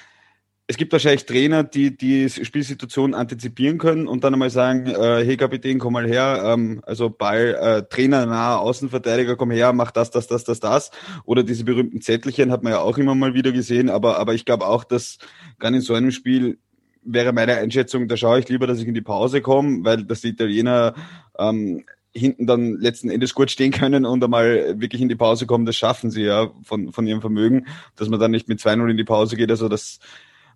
es 0.69 0.77
gibt 0.77 0.93
wahrscheinlich 0.93 1.27
Trainer, 1.27 1.63
die 1.63 1.97
die 1.97 2.29
Spielsituation 2.29 3.15
antizipieren 3.15 3.79
können 3.79 4.09
und 4.09 4.25
dann 4.25 4.33
einmal 4.33 4.51
sagen, 4.51 4.87
äh, 4.87 5.25
hey 5.25 5.37
Kapitän, 5.37 5.79
komm 5.79 5.93
mal 5.93 6.09
her, 6.09 6.43
ähm, 6.45 6.83
also 6.85 7.09
Ball, 7.09 7.55
äh, 7.55 7.83
Trainer 7.89 8.27
nah, 8.27 8.57
Außenverteidiger, 8.57 9.37
komm 9.37 9.53
her, 9.53 9.73
mach 9.73 9.93
das, 9.93 10.11
das, 10.11 10.27
das, 10.27 10.43
das, 10.43 10.59
das. 10.59 10.91
Oder 11.25 11.45
diese 11.45 11.65
berühmten 11.65 12.01
Zettelchen 12.01 12.51
hat 12.51 12.65
man 12.65 12.73
ja 12.73 12.81
auch 12.81 12.99
immer 12.99 13.15
mal 13.15 13.35
wieder 13.35 13.53
gesehen, 13.53 13.89
aber, 13.89 14.19
aber 14.19 14.35
ich 14.35 14.45
glaube 14.45 14.67
auch, 14.67 14.83
dass 14.83 15.19
gerade 15.61 15.77
in 15.77 15.83
so 15.83 15.95
einem 15.95 16.11
Spiel 16.11 16.59
wäre 17.05 17.33
meine 17.33 17.55
Einschätzung, 17.55 18.09
da 18.09 18.17
schaue 18.17 18.41
ich 18.41 18.49
lieber, 18.49 18.67
dass 18.67 18.81
ich 18.81 18.89
in 18.89 18.95
die 18.95 19.03
Pause 19.03 19.43
komme, 19.43 19.85
weil 19.85 20.03
dass 20.03 20.23
die 20.23 20.31
Italiener 20.31 20.95
ähm, 21.39 21.85
hinten 22.13 22.47
dann 22.47 22.81
letzten 22.81 23.11
Endes 23.11 23.35
gut 23.35 23.53
stehen 23.53 23.71
können 23.71 24.05
und 24.05 24.25
einmal 24.25 24.81
wirklich 24.81 25.01
in 25.01 25.09
die 25.09 25.15
Pause 25.15 25.47
kommen, 25.47 25.67
das 25.67 25.77
schaffen 25.77 26.11
sie 26.11 26.23
ja 26.23 26.51
von, 26.65 26.93
von 26.93 27.07
ihrem 27.07 27.21
Vermögen, 27.21 27.67
dass 27.95 28.09
man 28.09 28.19
dann 28.19 28.33
nicht 28.33 28.49
mit 28.49 28.59
2-0 28.59 28.91
in 28.91 28.97
die 28.97 29.05
Pause 29.05 29.37
geht. 29.37 29.51
Also 29.51 29.69
das 29.69 30.01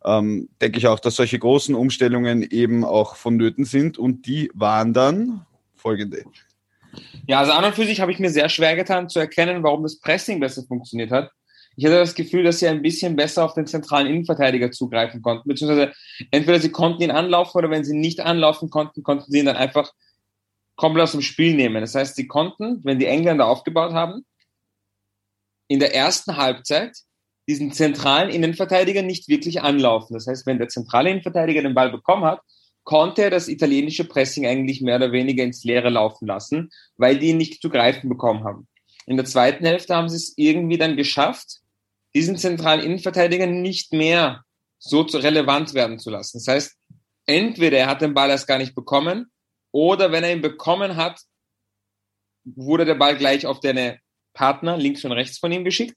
ähm, 0.05 0.49
denke 0.61 0.79
ich 0.79 0.87
auch, 0.87 1.01
dass 1.01 1.17
solche 1.17 1.39
großen 1.39 1.75
Umstellungen 1.75 2.43
eben 2.43 2.85
auch 2.85 3.17
vonnöten 3.17 3.65
sind 3.65 3.99
und 3.99 4.27
die 4.27 4.51
waren 4.55 4.93
dann 4.93 5.47
folgende. 5.77 6.25
Ja, 7.27 7.41
also 7.41 7.53
an 7.53 7.65
und 7.65 7.75
für 7.75 7.87
sich 7.87 8.01
habe 8.01 8.13
ich 8.13 8.19
mir 8.19 8.31
sehr 8.31 8.49
schwer 8.49 8.77
getan 8.77 9.09
zu 9.09 9.19
erkennen, 9.19 9.63
warum 9.63 9.83
das 9.83 10.01
Pressing 10.01 10.41
besser 10.41 10.63
funktioniert 10.65 11.11
hat. 11.11 11.31
Ich 11.77 11.85
hatte 11.85 11.97
das 11.97 12.15
Gefühl, 12.15 12.43
dass 12.43 12.59
sie 12.59 12.67
ein 12.67 12.83
bisschen 12.83 13.17
besser 13.17 13.45
auf 13.45 13.55
den 13.55 13.67
zentralen 13.67 14.09
Innenverteidiger 14.09 14.71
zugreifen 14.71 15.23
konnten, 15.23 15.49
beziehungsweise 15.49 15.93
entweder 16.31 16.61
sie 16.61 16.73
konnten 16.73 17.03
ihn 17.03 17.11
anlaufen 17.11 17.57
oder 17.59 17.71
wenn 17.71 17.85
sie 17.85 17.97
nicht 17.97 18.21
anlaufen 18.21 18.71
konnten, 18.71 19.03
konnten 19.03 19.31
sie 19.31 19.39
ihn 19.39 19.47
dann 19.47 19.57
einfach 19.57 19.93
komplett 20.77 21.05
aus 21.05 21.13
dem 21.13 21.23
Spiel 21.23 21.55
nehmen. 21.55 21.81
Das 21.81 21.95
heißt, 21.95 22.17
sie 22.17 22.27
konnten, 22.27 22.85
wenn 22.85 22.99
die 22.99 23.07
Engländer 23.07 23.47
aufgebaut 23.47 23.93
haben, 23.93 24.25
in 25.69 25.79
der 25.79 25.95
ersten 25.95 26.37
Halbzeit 26.37 26.97
diesen 27.51 27.73
zentralen 27.73 28.31
Innenverteidiger 28.31 29.03
nicht 29.03 29.27
wirklich 29.27 29.61
anlaufen. 29.61 30.15
Das 30.15 30.29
heißt, 30.29 30.47
wenn 30.47 30.59
der 30.59 30.69
zentrale 30.69 31.11
Innenverteidiger 31.11 31.63
den 31.63 31.75
Ball 31.75 31.91
bekommen 31.91 32.25
hat, 32.25 32.41
konnte 32.85 33.25
er 33.25 33.31
das 33.31 33.49
italienische 33.49 34.05
Pressing 34.05 34.47
eigentlich 34.47 34.81
mehr 34.81 34.97
oder 34.97 35.11
weniger 35.11 35.43
ins 35.43 35.65
Leere 35.65 35.91
laufen 35.91 36.29
lassen, 36.29 36.71
weil 36.97 37.19
die 37.19 37.31
ihn 37.31 37.39
nicht 37.39 37.61
zu 37.61 37.69
greifen 37.69 38.09
bekommen 38.09 38.45
haben. 38.45 38.69
In 39.07 39.17
der 39.17 39.27
zweiten 39.27 39.65
Hälfte 39.67 39.97
haben 39.97 40.09
sie 40.09 40.15
es 40.15 40.33
irgendwie 40.37 40.79
dann 40.79 40.97
geschafft, 40.97 41.59
diesen 42.15 42.37
zentralen 42.37 42.85
Innenverteidiger 42.85 43.47
nicht 43.47 43.93
mehr 43.93 44.45
so 44.79 45.01
relevant 45.01 45.75
werden 45.75 45.99
zu 45.99 46.11
lassen. 46.11 46.39
Das 46.39 46.47
heißt, 46.47 46.77
entweder 47.27 47.79
er 47.79 47.89
hat 47.89 48.01
den 48.01 48.15
Ball 48.15 48.31
erst 48.31 48.47
gar 48.47 48.59
nicht 48.59 48.77
bekommen 48.77 49.27
oder 49.73 50.13
wenn 50.13 50.23
er 50.23 50.33
ihn 50.33 50.41
bekommen 50.41 50.95
hat, 50.95 51.21
wurde 52.45 52.85
der 52.85 52.95
Ball 52.95 53.17
gleich 53.17 53.45
auf 53.45 53.59
deine 53.59 53.99
Partner 54.35 54.77
links 54.77 55.05
und 55.05 55.11
rechts 55.11 55.39
von 55.39 55.51
ihm 55.51 55.65
geschickt 55.65 55.97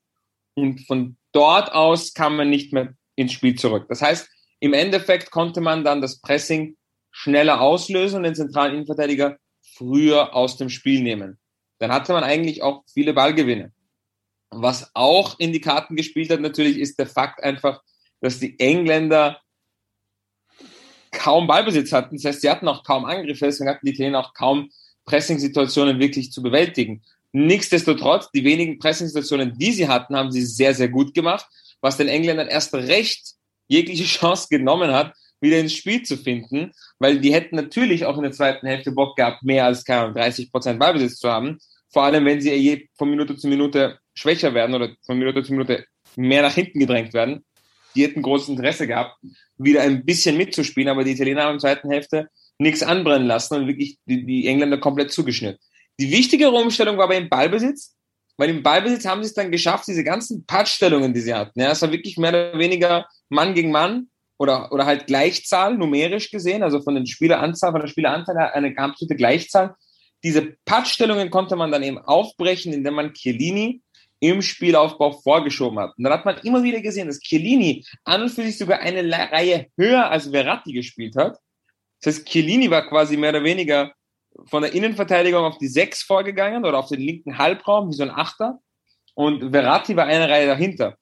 und 0.56 0.86
von 0.86 1.18
dort 1.32 1.72
aus 1.74 2.14
kam 2.14 2.38
man 2.38 2.50
nicht 2.50 2.74
mehr 2.74 2.94
ins 3.16 3.34
Spiel 3.34 3.56
zurück. 3.56 3.86
Das 3.90 4.02
heißt, 4.02 4.30
im 4.60 4.74
Endeffekt 4.74 5.32
konnte 5.32 5.62
man 5.62 5.84
dann 5.84 6.02
das 6.02 6.22
Pressing 6.22 6.78
schneller 7.12 7.62
auslösen 7.62 8.18
und 8.18 8.24
den 8.24 8.36
zentralen 8.36 8.74
Innenverteidiger 8.74 9.38
früher 9.76 10.36
aus 10.36 10.58
dem 10.58 10.70
Spiel 10.70 11.02
nehmen. 11.02 11.40
Dann 11.80 11.92
hatte 11.92 12.14
man 12.14 12.24
eigentlich 12.24 12.64
auch 12.64 12.84
viele 12.92 13.14
Ballgewinne. 13.14 13.74
Was 14.50 14.92
auch 14.94 15.40
in 15.40 15.52
die 15.52 15.62
Karten 15.62 15.96
gespielt 15.96 16.30
hat 16.30 16.40
natürlich, 16.40 16.78
ist 16.78 16.98
der 17.00 17.08
Fakt 17.08 17.44
einfach, 17.44 17.82
dass 18.22 18.40
die 18.40 18.60
Engländer 18.60 19.42
kaum 21.12 21.48
Ballbesitz 21.48 21.92
hatten. 21.92 22.16
Das 22.16 22.26
heißt, 22.26 22.42
sie 22.42 22.50
hatten 22.50 22.68
auch 22.68 22.84
kaum 22.84 23.06
Angriffe, 23.06 23.46
deswegen 23.46 23.70
hatten 23.70 23.86
die 23.86 23.94
Italiener 23.94 24.20
auch 24.20 24.34
kaum 24.34 24.70
Pressing-Situationen 25.06 26.00
wirklich 26.00 26.32
zu 26.32 26.42
bewältigen. 26.42 27.04
Nichtsdestotrotz, 27.34 28.30
die 28.32 28.44
wenigen 28.44 28.78
Pressing-Situationen, 28.78 29.58
die 29.58 29.72
sie 29.72 29.88
hatten, 29.88 30.16
haben 30.16 30.32
sie 30.32 30.46
sehr, 30.46 30.76
sehr 30.76 30.88
gut 30.88 31.14
gemacht, 31.14 31.46
was 31.82 31.98
den 31.98 32.08
Engländern 32.08 32.48
erst 32.48 32.74
recht 32.74 33.34
jegliche 33.68 34.04
Chance 34.20 34.48
genommen 34.50 34.92
hat, 34.92 35.14
wieder 35.42 35.60
ins 35.60 35.74
Spiel 35.74 36.04
zu 36.04 36.16
finden, 36.16 36.72
weil 37.00 37.20
die 37.20 37.34
hätten 37.34 37.56
natürlich 37.56 38.06
auch 38.06 38.16
in 38.18 38.24
der 38.24 38.32
zweiten 38.32 38.66
Hälfte 38.66 38.92
Bock 38.92 39.18
gehabt, 39.18 39.44
mehr 39.44 39.66
als 39.66 39.84
30 39.84 40.52
Prozent 40.52 40.80
Ballbesitz 40.80 41.18
zu 41.18 41.30
haben. 41.30 41.58
Vor 41.92 42.04
allem, 42.04 42.24
wenn 42.26 42.40
sie 42.40 42.54
je 42.54 42.88
von 42.98 43.10
Minute 43.10 43.36
zu 43.36 43.48
Minute 43.48 44.00
schwächer 44.14 44.54
werden 44.54 44.74
oder 44.74 44.92
von 45.06 45.18
Minute 45.18 45.44
zu 45.44 45.52
Minute 45.52 45.86
mehr 46.16 46.44
nach 46.44 46.54
hinten 46.54 46.80
gedrängt 46.80 47.14
werden. 47.14 47.44
Die 47.96 48.04
hätten 48.04 48.22
großes 48.22 48.50
Interesse 48.50 48.88
gehabt, 48.88 49.18
wieder 49.58 49.82
ein 49.82 50.06
bisschen 50.06 50.38
mitzuspielen, 50.38 50.90
aber 50.90 51.04
die 51.04 51.12
Italiener 51.12 51.44
haben 51.44 51.56
in 51.56 51.60
der 51.60 51.76
zweiten 51.76 51.92
Hälfte 51.92 52.30
nichts 52.58 52.82
anbrennen 52.82 53.28
lassen 53.28 53.56
und 53.56 53.68
wirklich 53.68 53.98
die, 54.06 54.26
die 54.26 54.48
Engländer 54.48 54.80
komplett 54.80 55.12
zugeschnitten. 55.12 55.60
Die 56.00 56.12
wichtigere 56.12 56.52
Umstellung 56.52 56.98
war 56.98 57.06
aber 57.06 57.16
im 57.16 57.30
Ballbesitz, 57.30 57.96
weil 58.38 58.50
im 58.50 58.64
Ballbesitz 58.64 59.06
haben 59.06 59.22
sie 59.24 59.28
es 59.28 59.36
dann 59.36 59.52
geschafft, 59.52 59.88
diese 59.88 60.04
ganzen 60.04 60.46
Patchstellungen, 60.46 61.14
die 61.14 61.22
sie 61.22 61.34
hatten. 61.34 61.60
Ja, 61.60 61.72
es 61.72 61.82
war 61.82 61.92
wirklich 61.92 62.18
mehr 62.18 62.30
oder 62.30 62.58
weniger 62.58 63.08
Mann 63.30 63.54
gegen 63.54 63.72
Mann 63.72 64.10
oder, 64.38 64.72
oder 64.72 64.86
halt 64.86 65.08
Gleichzahl, 65.08 65.78
numerisch 65.78 66.32
gesehen, 66.32 66.64
also 66.64 66.82
von 66.82 66.96
den 66.96 67.06
Spieleranzahl, 67.06 67.72
von 67.72 67.82
der 67.82 67.88
Spieleranzahl 67.88 68.38
eine 68.38 68.78
absolute 68.78 69.16
Gleichzahl. 69.16 69.76
Diese 70.24 70.56
Patchstellungen 70.66 71.30
konnte 71.30 71.56
man 71.56 71.72
dann 71.72 71.84
eben 71.84 72.00
aufbrechen, 72.00 72.74
indem 72.74 72.96
man 72.96 73.14
Chiellini 73.14 73.82
im 74.20 74.42
Spielaufbau 74.42 75.12
vorgeschoben 75.12 75.80
hat. 75.80 75.98
Und 75.98 76.06
dann 76.06 76.14
hat 76.14 76.24
man 76.24 76.38
immer 76.44 76.64
wieder 76.64 76.80
gesehen, 76.80 77.08
dass 77.08 77.20
Chiellini 77.20 77.86
an 78.06 78.22
und 78.22 78.30
für 78.30 78.44
sich 78.44 78.58
sogar 78.58 78.80
eine 78.80 79.10
Reihe 79.12 79.68
höher 79.78 80.10
als 80.10 80.30
Verratti 80.30 80.72
gespielt 80.72 81.16
hat. 81.18 81.38
Das 82.02 82.16
heißt, 82.16 82.26
Chiellini 82.26 82.72
war 82.72 82.88
quasi 82.88 83.18
mehr 83.18 83.32
oder 83.32 83.44
weniger 83.44 83.94
von 84.46 84.64
der 84.64 84.74
Innenverteidigung 84.74 85.44
auf 85.44 85.58
die 85.58 85.68
Sechs 85.68 86.04
vorgegangen 86.04 86.66
oder 86.66 86.80
auf 86.80 86.90
den 86.90 87.00
linken 87.00 87.38
Halbraum, 87.38 87.90
wie 87.90 87.96
so 87.96 88.04
ein 88.04 88.12
Achter. 88.12 88.60
Und 89.16 89.52
Verratti 89.52 89.96
war 89.96 90.06
eine 90.06 90.30
Reihe 90.30 90.48
dahinter. 90.48 90.98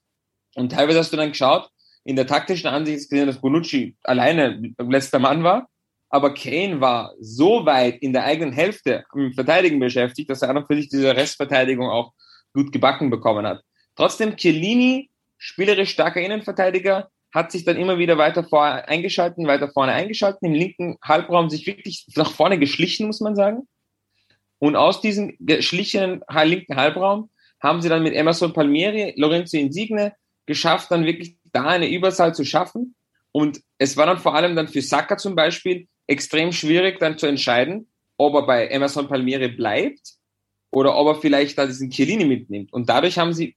Und 0.56 0.72
teilweise 0.72 1.00
hast 1.00 1.14
du 1.14 1.18
dann 1.18 1.30
geschaut, 1.30 1.70
in 2.04 2.16
der 2.16 2.28
taktischen 2.28 2.68
Ansicht 2.68 3.10
gesehen, 3.10 3.28
dass 3.28 3.40
Bonucci 3.40 3.96
alleine 4.04 4.74
letzter 4.80 5.20
Mann 5.20 5.44
war. 5.44 5.70
Aber 6.10 6.34
Kane 6.34 6.82
war 6.82 7.14
so 7.20 7.66
weit 7.66 8.02
in 8.02 8.12
der 8.12 8.26
eigenen 8.26 8.52
Hälfte 8.52 9.06
im 9.16 9.34
Verteidigen 9.34 9.80
beschäftigt, 9.80 10.30
dass 10.30 10.42
er 10.42 10.50
an 10.50 10.58
und 10.58 10.68
für 10.68 10.76
sich 10.76 10.90
diese 10.90 11.16
Restverteidigung 11.16 11.90
auch 11.90 12.12
gut 12.54 12.74
gebacken 12.74 13.10
bekommen 13.10 13.48
hat. 13.48 13.64
Trotzdem 13.96 14.36
Chiellini, 14.36 15.10
spielerisch 15.38 15.92
starker 15.92 16.20
Innenverteidiger, 16.20 17.10
hat 17.34 17.52
sich 17.52 17.64
dann 17.64 17.78
immer 17.78 17.98
wieder 17.98 18.18
weiter 18.18 18.44
vorne 18.44 18.88
eingeschalten, 18.88 19.48
weiter 19.48 19.70
vorne 19.70 19.94
eingeschalten, 19.94 20.46
im 20.48 20.54
linken 20.54 20.98
Halbraum 21.02 21.50
sich 21.50 21.66
wirklich 21.66 22.06
nach 22.16 22.32
vorne 22.32 22.60
geschlichen, 22.60 23.08
muss 23.08 23.22
man 23.22 23.36
sagen. 23.36 23.68
Und 24.60 24.76
aus 24.76 25.02
diesem 25.02 25.36
geschlichenen 25.40 26.22
linken 26.44 26.76
Halbraum 26.76 27.30
haben 27.62 27.82
sie 27.82 27.90
dann 27.90 28.04
mit 28.04 28.14
Emerson 28.14 28.54
Palmieri, 28.54 29.14
Lorenzo 29.18 29.58
Insigne 29.58 30.14
geschafft, 30.46 30.92
dann 30.92 31.06
wirklich 31.06 31.38
da 31.52 31.68
eine 31.68 31.90
Überzahl 31.90 32.36
zu 32.36 32.44
schaffen. 32.44 32.96
Und 33.32 33.62
es 33.78 33.96
war 33.98 34.06
dann 34.06 34.20
vor 34.20 34.36
allem 34.36 34.56
dann 34.56 34.68
für 34.68 34.82
Saka 34.82 35.18
zum 35.18 35.36
Beispiel 35.36 35.88
extrem 36.08 36.52
schwierig 36.52 37.00
dann 37.00 37.18
zu 37.18 37.28
entscheiden, 37.28 37.88
ob 38.18 38.36
er 38.36 38.46
bei 38.46 38.68
Emerson 38.68 39.08
Palmieri 39.08 39.48
bleibt 39.48 40.16
oder 40.72 40.96
ob 40.98 41.08
er 41.08 41.16
vielleicht 41.16 41.58
da 41.58 41.66
diesen 41.66 41.90
Chiellini 41.90 42.26
mitnimmt. 42.26 42.74
Und 42.74 42.90
dadurch 42.90 43.18
haben 43.18 43.34
sie 43.34 43.56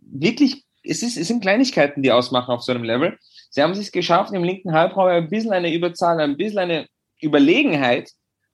wirklich, 0.00 0.64
es, 0.88 1.02
ist, 1.02 1.16
es 1.16 1.28
sind 1.28 1.42
Kleinigkeiten, 1.42 2.02
die 2.02 2.12
ausmachen 2.12 2.52
auf 2.52 2.62
so 2.62 2.72
einem 2.72 2.84
Level. 2.84 3.18
Sie 3.50 3.62
haben 3.62 3.72
es 3.72 3.92
geschafft, 3.92 4.32
im 4.32 4.44
linken 4.44 4.72
Halbraum 4.72 5.08
ein 5.08 5.28
bisschen 5.28 5.52
eine 5.52 5.72
Überzahl, 5.72 6.20
ein 6.20 6.36
bisschen 6.36 6.58
eine 6.58 6.86
Überlegenheit 7.20 8.10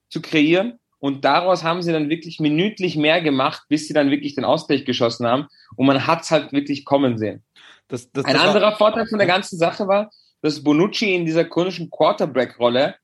zu 0.09 0.21
kreieren. 0.21 0.79
Und 0.99 1.25
daraus 1.25 1.63
haben 1.63 1.81
sie 1.81 1.91
dann 1.91 2.09
wirklich 2.09 2.39
minütlich 2.39 2.95
mehr 2.95 3.21
gemacht, 3.21 3.63
bis 3.67 3.87
sie 3.87 3.93
dann 3.93 4.09
wirklich 4.09 4.35
den 4.35 4.45
Ausgleich 4.45 4.85
geschossen 4.85 5.27
haben. 5.27 5.47
Und 5.75 5.85
man 5.85 6.07
hat 6.07 6.21
es 6.21 6.31
halt 6.31 6.53
wirklich 6.53 6.85
kommen 6.85 7.17
sehen. 7.17 7.43
Das, 7.89 8.09
das, 8.11 8.25
ein 8.25 8.37
anderer 8.37 8.71
war, 8.71 8.77
Vorteil 8.77 9.07
von 9.07 9.17
der 9.17 9.27
ganzen 9.27 9.57
Sache 9.57 9.87
war, 9.87 10.09
dass 10.41 10.63
Bonucci 10.63 11.13
in 11.13 11.25
dieser 11.25 11.45
chronischen 11.45 11.89
Quarterback-Rolle 11.89 12.95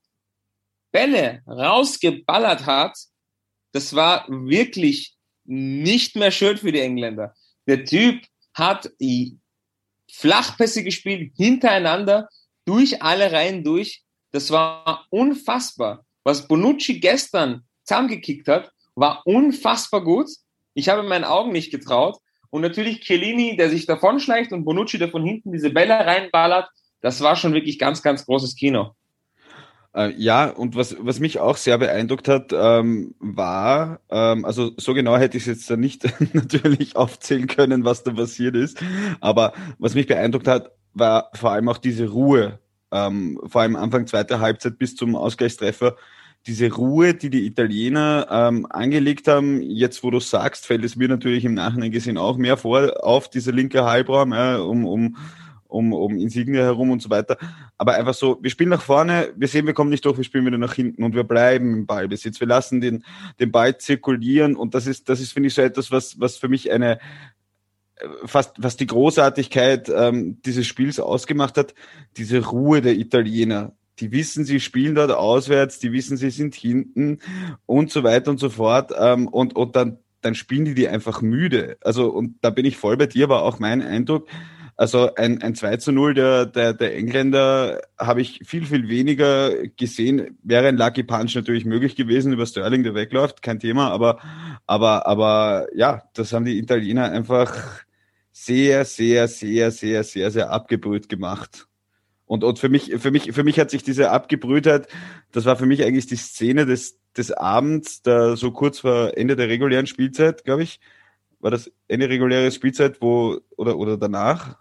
Bälle 0.91 1.43
rausgeballert 1.45 2.65
hat, 2.65 2.97
das 3.73 3.95
war 3.95 4.25
wirklich 4.29 5.15
nicht 5.43 6.15
mehr 6.15 6.31
schön 6.31 6.57
für 6.57 6.71
die 6.71 6.79
Engländer. 6.79 7.33
Der 7.67 7.85
Typ 7.85 8.23
hat 8.53 8.91
Flachpässe 10.11 10.83
gespielt, 10.83 11.31
hintereinander, 11.35 12.29
durch 12.65 13.01
alle 13.01 13.31
Reihen 13.31 13.63
durch. 13.63 14.03
Das 14.31 14.51
war 14.51 15.05
unfassbar. 15.09 16.05
Was 16.23 16.47
Bonucci 16.47 16.99
gestern 16.99 17.63
zusammengekickt 17.83 18.47
hat, 18.47 18.71
war 18.95 19.23
unfassbar 19.25 20.03
gut. 20.03 20.29
Ich 20.73 20.89
habe 20.89 21.03
meinen 21.03 21.23
Augen 21.23 21.51
nicht 21.51 21.71
getraut. 21.71 22.17
Und 22.51 22.61
natürlich 22.61 23.01
Chiellini, 23.01 23.55
der 23.57 23.69
sich 23.69 23.85
davonschleicht 23.85 24.51
und 24.51 24.65
Bonucci, 24.65 24.97
der 24.97 25.09
von 25.09 25.23
hinten 25.23 25.51
diese 25.51 25.69
Bälle 25.69 25.93
reinballert. 25.93 26.69
Das 27.01 27.21
war 27.21 27.35
schon 27.35 27.53
wirklich 27.53 27.79
ganz, 27.79 28.01
ganz 28.01 28.25
großes 28.25 28.55
Kino. 28.55 28.95
Äh, 29.93 30.13
ja, 30.17 30.49
und 30.49 30.75
was, 30.75 30.95
was 30.99 31.19
mich 31.19 31.39
auch 31.39 31.57
sehr 31.57 31.77
beeindruckt 31.77 32.27
hat, 32.27 32.51
ähm, 32.53 33.15
war, 33.19 33.99
ähm, 34.09 34.45
also 34.45 34.71
so 34.77 34.93
genau 34.93 35.17
hätte 35.17 35.37
ich 35.37 35.43
es 35.43 35.47
jetzt 35.47 35.69
da 35.69 35.77
nicht 35.77 36.05
natürlich 36.33 36.95
aufzählen 36.95 37.47
können, 37.47 37.85
was 37.85 38.03
da 38.03 38.11
passiert 38.11 38.55
ist, 38.55 38.83
aber 39.19 39.53
was 39.79 39.95
mich 39.95 40.05
beeindruckt 40.07 40.47
hat, 40.47 40.71
war 40.93 41.31
vor 41.33 41.51
allem 41.51 41.69
auch 41.69 41.77
diese 41.77 42.07
Ruhe, 42.09 42.59
ähm, 42.91 43.39
vor 43.45 43.61
allem 43.61 43.75
Anfang 43.75 44.05
zweiter 44.05 44.39
Halbzeit 44.39 44.77
bis 44.77 44.95
zum 44.95 45.15
Ausgleichstreffer, 45.15 45.95
diese 46.45 46.71
Ruhe, 46.71 47.13
die 47.15 47.29
die 47.29 47.45
Italiener 47.45 48.27
ähm, 48.29 48.67
angelegt 48.69 49.27
haben, 49.27 49.61
jetzt 49.61 50.03
wo 50.03 50.11
du 50.11 50.19
sagst, 50.19 50.65
fällt 50.65 50.85
es 50.85 50.95
mir 50.95 51.07
natürlich 51.07 51.45
im 51.45 51.53
Nachhinein 51.53 51.91
gesehen 51.91 52.17
auch 52.17 52.37
mehr 52.37 52.57
vor 52.57 53.03
auf 53.03 53.29
dieser 53.29 53.51
linke 53.51 53.83
Halbraum, 53.83 54.33
ja, 54.33 54.57
um, 54.59 54.85
um 54.85 55.17
um, 55.69 55.93
um 55.93 56.17
Insigne 56.17 56.59
herum 56.59 56.89
und 56.89 57.01
so 57.01 57.09
weiter. 57.09 57.37
Aber 57.77 57.93
einfach 57.93 58.13
so, 58.13 58.39
wir 58.41 58.49
spielen 58.49 58.71
nach 58.71 58.81
vorne, 58.81 59.31
wir 59.37 59.47
sehen, 59.47 59.65
wir 59.65 59.73
kommen 59.73 59.91
nicht 59.91 60.03
durch, 60.03 60.17
wir 60.17 60.23
spielen 60.23 60.45
wieder 60.45 60.57
nach 60.57 60.73
hinten 60.73 61.03
und 61.03 61.15
wir 61.15 61.23
bleiben 61.23 61.73
im 61.73 61.85
Ballbesitz. 61.85 62.39
Wir 62.39 62.47
lassen 62.47 62.81
den, 62.81 63.05
den 63.39 63.51
Ball 63.51 63.77
zirkulieren 63.77 64.55
und 64.55 64.73
das 64.73 64.87
ist, 64.87 65.07
das 65.07 65.21
ist, 65.21 65.31
finde 65.31 65.47
ich, 65.47 65.53
so 65.53 65.61
etwas, 65.61 65.91
was, 65.91 66.19
was 66.19 66.37
für 66.37 66.49
mich 66.49 66.71
eine, 66.71 66.99
fast, 68.25 68.55
was 68.57 68.77
die 68.77 68.87
Großartigkeit 68.87 69.89
ähm, 69.89 70.41
dieses 70.43 70.65
Spiels 70.65 70.99
ausgemacht 70.99 71.57
hat, 71.57 71.73
diese 72.17 72.45
Ruhe 72.47 72.81
der 72.81 72.95
Italiener. 72.95 73.73
Die 73.99 74.11
wissen, 74.11 74.45
sie 74.45 74.59
spielen 74.59 74.95
dort 74.95 75.11
auswärts, 75.11 75.79
die 75.79 75.91
wissen, 75.91 76.17
sie 76.17 76.29
sind 76.31 76.55
hinten 76.55 77.19
und 77.65 77.91
so 77.91 78.03
weiter 78.03 78.31
und 78.31 78.39
so 78.39 78.49
fort. 78.49 78.91
Ähm, 78.97 79.27
und, 79.27 79.55
und 79.55 79.75
dann, 79.75 79.99
dann 80.21 80.35
spielen 80.35 80.65
die 80.65 80.73
die 80.73 80.87
einfach 80.87 81.21
müde. 81.21 81.77
Also, 81.81 82.09
und 82.09 82.37
da 82.41 82.49
bin 82.49 82.65
ich 82.65 82.77
voll 82.77 82.97
bei 82.97 83.07
dir, 83.07 83.29
war 83.29 83.43
auch 83.43 83.59
mein 83.59 83.81
Eindruck 83.81 84.27
also 84.79 85.13
ein, 85.15 85.41
ein 85.41 85.55
2 85.55 85.75
zu 85.75 85.91
0 85.91 86.13
der, 86.13 86.45
der, 86.45 86.73
der 86.73 86.95
Engländer 86.95 87.81
habe 87.97 88.21
ich 88.21 88.39
viel, 88.45 88.65
viel 88.65 88.87
weniger 88.87 89.67
gesehen. 89.75 90.37
Wäre 90.41 90.69
ein 90.69 90.77
Lucky 90.77 91.03
Punch 91.03 91.35
natürlich 91.35 91.65
möglich 91.65 91.97
gewesen 91.97 92.31
über 92.31 92.45
Sterling, 92.45 92.83
der 92.83 92.95
wegläuft, 92.95 93.41
kein 93.41 93.59
Thema. 93.59 93.91
Aber, 93.91 94.21
aber, 94.67 95.05
aber 95.05 95.67
ja, 95.75 96.03
das 96.13 96.31
haben 96.31 96.45
die 96.45 96.57
Italiener 96.57 97.11
einfach 97.11 97.83
sehr, 98.31 98.85
sehr, 98.85 99.27
sehr, 99.27 99.71
sehr, 99.71 100.05
sehr, 100.05 100.31
sehr 100.31 100.49
abgebrüht 100.49 101.09
gemacht. 101.09 101.67
Und, 102.25 102.45
und 102.45 102.57
für 102.57 102.69
mich, 102.69 102.95
für 102.99 103.11
mich, 103.11 103.33
für 103.33 103.43
mich 103.43 103.59
hat 103.59 103.71
sich 103.71 103.83
diese 103.83 104.11
Abgebrühtheit, 104.11 104.87
das 105.33 105.43
war 105.43 105.57
für 105.57 105.65
mich 105.65 105.83
eigentlich 105.83 106.07
die 106.07 106.15
Szene 106.15 106.65
des, 106.65 106.97
des 107.17 107.33
Abends, 107.33 108.01
da 108.01 108.37
so 108.37 108.51
kurz 108.51 108.79
vor 108.79 109.17
Ende 109.17 109.35
der 109.35 109.49
regulären 109.49 109.87
Spielzeit, 109.87 110.45
glaube 110.45 110.63
ich, 110.63 110.79
war 111.41 111.51
das 111.51 111.69
Ende 111.89 112.07
reguläre 112.07 112.49
Spielzeit, 112.51 113.01
wo, 113.01 113.41
oder, 113.57 113.77
oder 113.77 113.97
danach, 113.97 114.57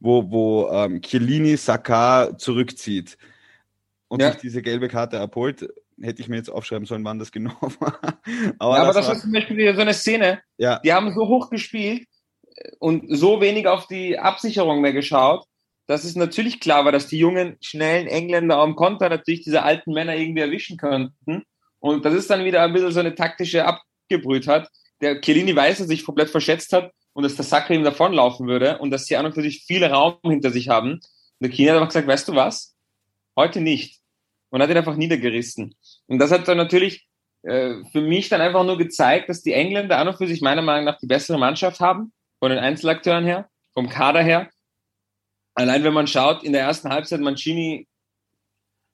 wo, 0.00 0.30
wo 0.30 0.70
ähm, 0.70 1.00
Chiellini 1.00 1.56
Saka 1.56 2.36
zurückzieht 2.36 3.18
und 4.08 4.20
Ja. 4.20 4.32
sich 4.32 4.40
diese 4.40 4.62
gelbe 4.62 4.88
Karte 4.88 5.20
abholt. 5.20 5.68
Hätte 6.00 6.22
ich 6.22 6.28
mir 6.28 6.36
jetzt 6.36 6.50
aufschreiben 6.50 6.86
sollen, 6.86 7.04
wann 7.04 7.18
das 7.18 7.32
genau 7.32 7.54
war. 7.80 7.98
Aber, 8.58 8.76
ja, 8.76 8.82
aber 8.82 8.86
das, 8.86 8.96
das 8.96 9.06
war, 9.08 9.14
ist 9.16 9.22
zum 9.22 9.32
Beispiel 9.32 9.56
wieder 9.56 9.74
so 9.74 9.80
eine 9.80 9.94
Szene, 9.94 10.40
ja, 10.56 10.78
die 10.78 10.92
haben 10.92 11.12
so 11.12 11.26
hoch 11.26 11.50
gespielt 11.50 12.06
und 12.78 13.04
so 13.08 13.40
wenig 13.40 13.66
auf 13.66 13.86
die 13.86 14.18
Absicherung 14.18 14.80
mehr 14.80 14.92
geschaut, 14.92 15.44
dass 15.86 16.04
es 16.04 16.14
natürlich 16.16 16.60
klar 16.60 16.84
war, 16.84 16.92
dass 16.92 17.08
die 17.08 17.18
jungen, 17.18 17.56
schnellen 17.60 18.06
Engländer 18.06 18.58
am 18.58 18.76
Konter 18.76 19.08
natürlich 19.08 19.42
diese 19.42 19.62
alten 19.62 19.92
Männer 19.92 20.16
irgendwie 20.16 20.42
erwischen 20.42 20.76
könnten. 20.76 21.42
Und 21.80 22.04
das 22.04 22.14
ist 22.14 22.30
dann 22.30 22.44
wieder 22.44 22.62
ein 22.62 22.72
bisschen 22.72 22.92
so 22.92 23.00
eine 23.00 23.14
taktische 23.14 23.64
Abgebrühtheit. 23.64 24.68
Der 25.00 25.20
Chiellini 25.20 25.54
weiß, 25.54 25.78
dass 25.78 25.86
er 25.86 25.88
sich 25.88 26.04
komplett 26.04 26.30
verschätzt 26.30 26.72
hat 26.72 26.92
und 27.18 27.24
dass 27.24 27.34
der 27.34 27.44
Sacre 27.44 27.74
ihm 27.74 27.82
davonlaufen 27.82 28.46
würde 28.46 28.78
und 28.78 28.92
dass 28.92 29.06
sie 29.06 29.16
an 29.16 29.26
und 29.26 29.34
für 29.34 29.42
sich 29.42 29.64
viel 29.64 29.84
Raum 29.84 30.18
hinter 30.22 30.52
sich 30.52 30.68
haben. 30.68 30.92
Und 30.92 31.02
der 31.40 31.50
Chiellini 31.50 31.70
hat 31.70 31.76
einfach 31.78 31.88
gesagt, 31.88 32.06
weißt 32.06 32.28
du 32.28 32.36
was? 32.36 32.76
Heute 33.36 33.60
nicht. 33.60 33.98
Und 34.50 34.62
hat 34.62 34.70
ihn 34.70 34.76
einfach 34.76 34.94
niedergerissen. 34.94 35.74
Und 36.06 36.20
das 36.20 36.30
hat 36.30 36.46
dann 36.46 36.58
natürlich 36.58 37.08
äh, 37.42 37.82
für 37.90 38.02
mich 38.02 38.28
dann 38.28 38.40
einfach 38.40 38.62
nur 38.62 38.78
gezeigt, 38.78 39.28
dass 39.28 39.42
die 39.42 39.52
Engländer 39.52 39.98
an 39.98 40.06
und 40.06 40.16
für 40.16 40.28
sich 40.28 40.42
meiner 40.42 40.62
Meinung 40.62 40.84
nach 40.84 41.00
die 41.00 41.08
bessere 41.08 41.40
Mannschaft 41.40 41.80
haben, 41.80 42.12
von 42.38 42.50
den 42.50 42.60
Einzelakteuren 42.60 43.24
her, 43.24 43.50
vom 43.74 43.88
Kader 43.88 44.22
her. 44.22 44.48
Allein 45.54 45.82
wenn 45.82 45.94
man 45.94 46.06
schaut, 46.06 46.44
in 46.44 46.52
der 46.52 46.62
ersten 46.62 46.88
Halbzeit, 46.88 47.18
Mancini 47.18 47.88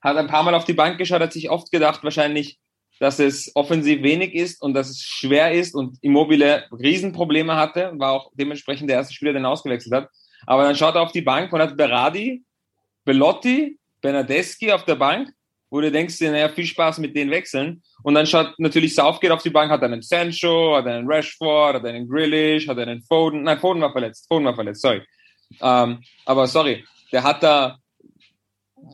hat 0.00 0.16
ein 0.16 0.28
paar 0.28 0.44
Mal 0.44 0.54
auf 0.54 0.64
die 0.64 0.72
Bank 0.72 0.96
geschaut, 0.96 1.20
hat 1.20 1.34
sich 1.34 1.50
oft 1.50 1.70
gedacht, 1.70 2.02
wahrscheinlich, 2.02 2.58
dass 3.04 3.18
es 3.18 3.54
offensiv 3.54 4.02
wenig 4.02 4.34
ist 4.34 4.62
und 4.62 4.72
dass 4.72 4.88
es 4.88 5.02
schwer 5.02 5.52
ist 5.52 5.74
und 5.74 5.98
Immobile 6.00 6.64
Riesenprobleme 6.72 7.54
hatte, 7.54 7.92
war 7.96 8.12
auch 8.12 8.30
dementsprechend 8.32 8.88
der 8.88 8.96
erste 8.96 9.12
Spieler, 9.12 9.34
der 9.34 9.42
ihn 9.42 9.46
ausgewechselt 9.46 9.92
hat. 9.92 10.08
Aber 10.46 10.62
dann 10.62 10.74
schaut 10.74 10.94
er 10.94 11.02
auf 11.02 11.12
die 11.12 11.20
Bank 11.20 11.52
und 11.52 11.60
hat 11.60 11.76
Berardi, 11.76 12.42
Bellotti, 13.04 13.78
Bernadeschi 14.00 14.72
auf 14.72 14.86
der 14.86 14.94
Bank, 14.94 15.28
wo 15.68 15.82
du 15.82 15.92
denkst, 15.92 16.18
naja, 16.22 16.48
viel 16.48 16.64
Spaß 16.64 16.96
mit 16.96 17.14
den 17.14 17.30
Wechseln. 17.30 17.82
Und 18.04 18.14
dann 18.14 18.24
schaut 18.24 18.58
natürlich 18.58 18.94
Southgate 18.94 19.32
auf 19.32 19.42
die 19.42 19.50
Bank, 19.50 19.70
hat 19.70 19.82
einen 19.82 20.00
Sancho, 20.00 20.74
hat 20.74 20.86
einen 20.86 21.06
Rashford, 21.06 21.74
hat 21.74 21.84
einen 21.84 22.08
Grealish, 22.08 22.66
hat 22.66 22.78
einen 22.78 23.02
Foden, 23.02 23.42
nein, 23.42 23.58
Foden 23.58 23.82
war 23.82 23.92
verletzt, 23.92 24.26
Foden 24.28 24.46
war 24.46 24.54
verletzt, 24.54 24.80
sorry. 24.80 25.02
Ähm, 25.60 26.00
aber 26.24 26.46
sorry, 26.46 26.86
der 27.12 27.22
hat 27.22 27.42
da 27.42 27.76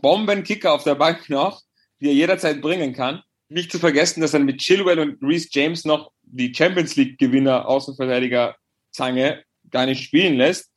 Bombenkicker 0.02 0.72
auf 0.72 0.82
der 0.82 0.96
Bank 0.96 1.30
noch, 1.30 1.62
die 2.00 2.08
er 2.08 2.14
jederzeit 2.14 2.60
bringen 2.60 2.92
kann. 2.92 3.22
Nicht 3.50 3.70
zu 3.70 3.78
vergessen, 3.78 4.20
dass 4.20 4.32
er 4.32 4.40
mit 4.40 4.58
Chilwell 4.58 5.00
und 5.00 5.22
Reece 5.22 5.48
James 5.52 5.84
noch 5.84 6.12
die 6.22 6.54
Champions 6.54 6.96
League 6.96 7.18
Gewinner 7.18 7.68
Außenverteidiger 7.68 8.56
Zange 8.92 9.44
gar 9.70 9.86
nicht 9.86 10.02
spielen 10.02 10.36
lässt. 10.36 10.70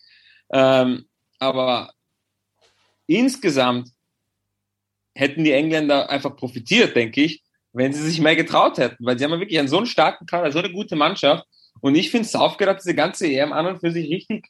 Ähm, 0.52 1.06
aber 1.40 1.94
insgesamt 3.08 3.90
hätten 5.14 5.44
die 5.44 5.52
Engländer 5.52 6.10
einfach 6.10 6.36
profitiert, 6.36 6.96
denke 6.96 7.22
ich, 7.22 7.44
wenn 7.74 7.94
sie 7.94 8.02
sich 8.02 8.20
mehr 8.20 8.36
getraut 8.36 8.78
hätten, 8.78 9.06
weil 9.06 9.18
sie 9.18 9.24
haben 9.24 9.32
ja 9.32 9.40
wirklich 9.40 9.60
einen 9.60 9.68
so 9.68 9.78
einen 9.78 9.86
starken 9.86 10.26
Kader, 10.26 10.52
so 10.52 10.60
eine 10.60 10.72
gute 10.72 10.96
Mannschaft. 10.96 11.46
Und 11.80 11.96
ich 11.96 12.12
finde, 12.12 12.28
Southgate 12.28 12.70
hat 12.70 12.80
diese 12.80 12.96
ganze 12.96 13.28
EM 13.28 13.54
an 13.54 13.68
und 13.68 13.80
für 13.80 13.92
sich 13.92 14.10
richtig 14.10 14.50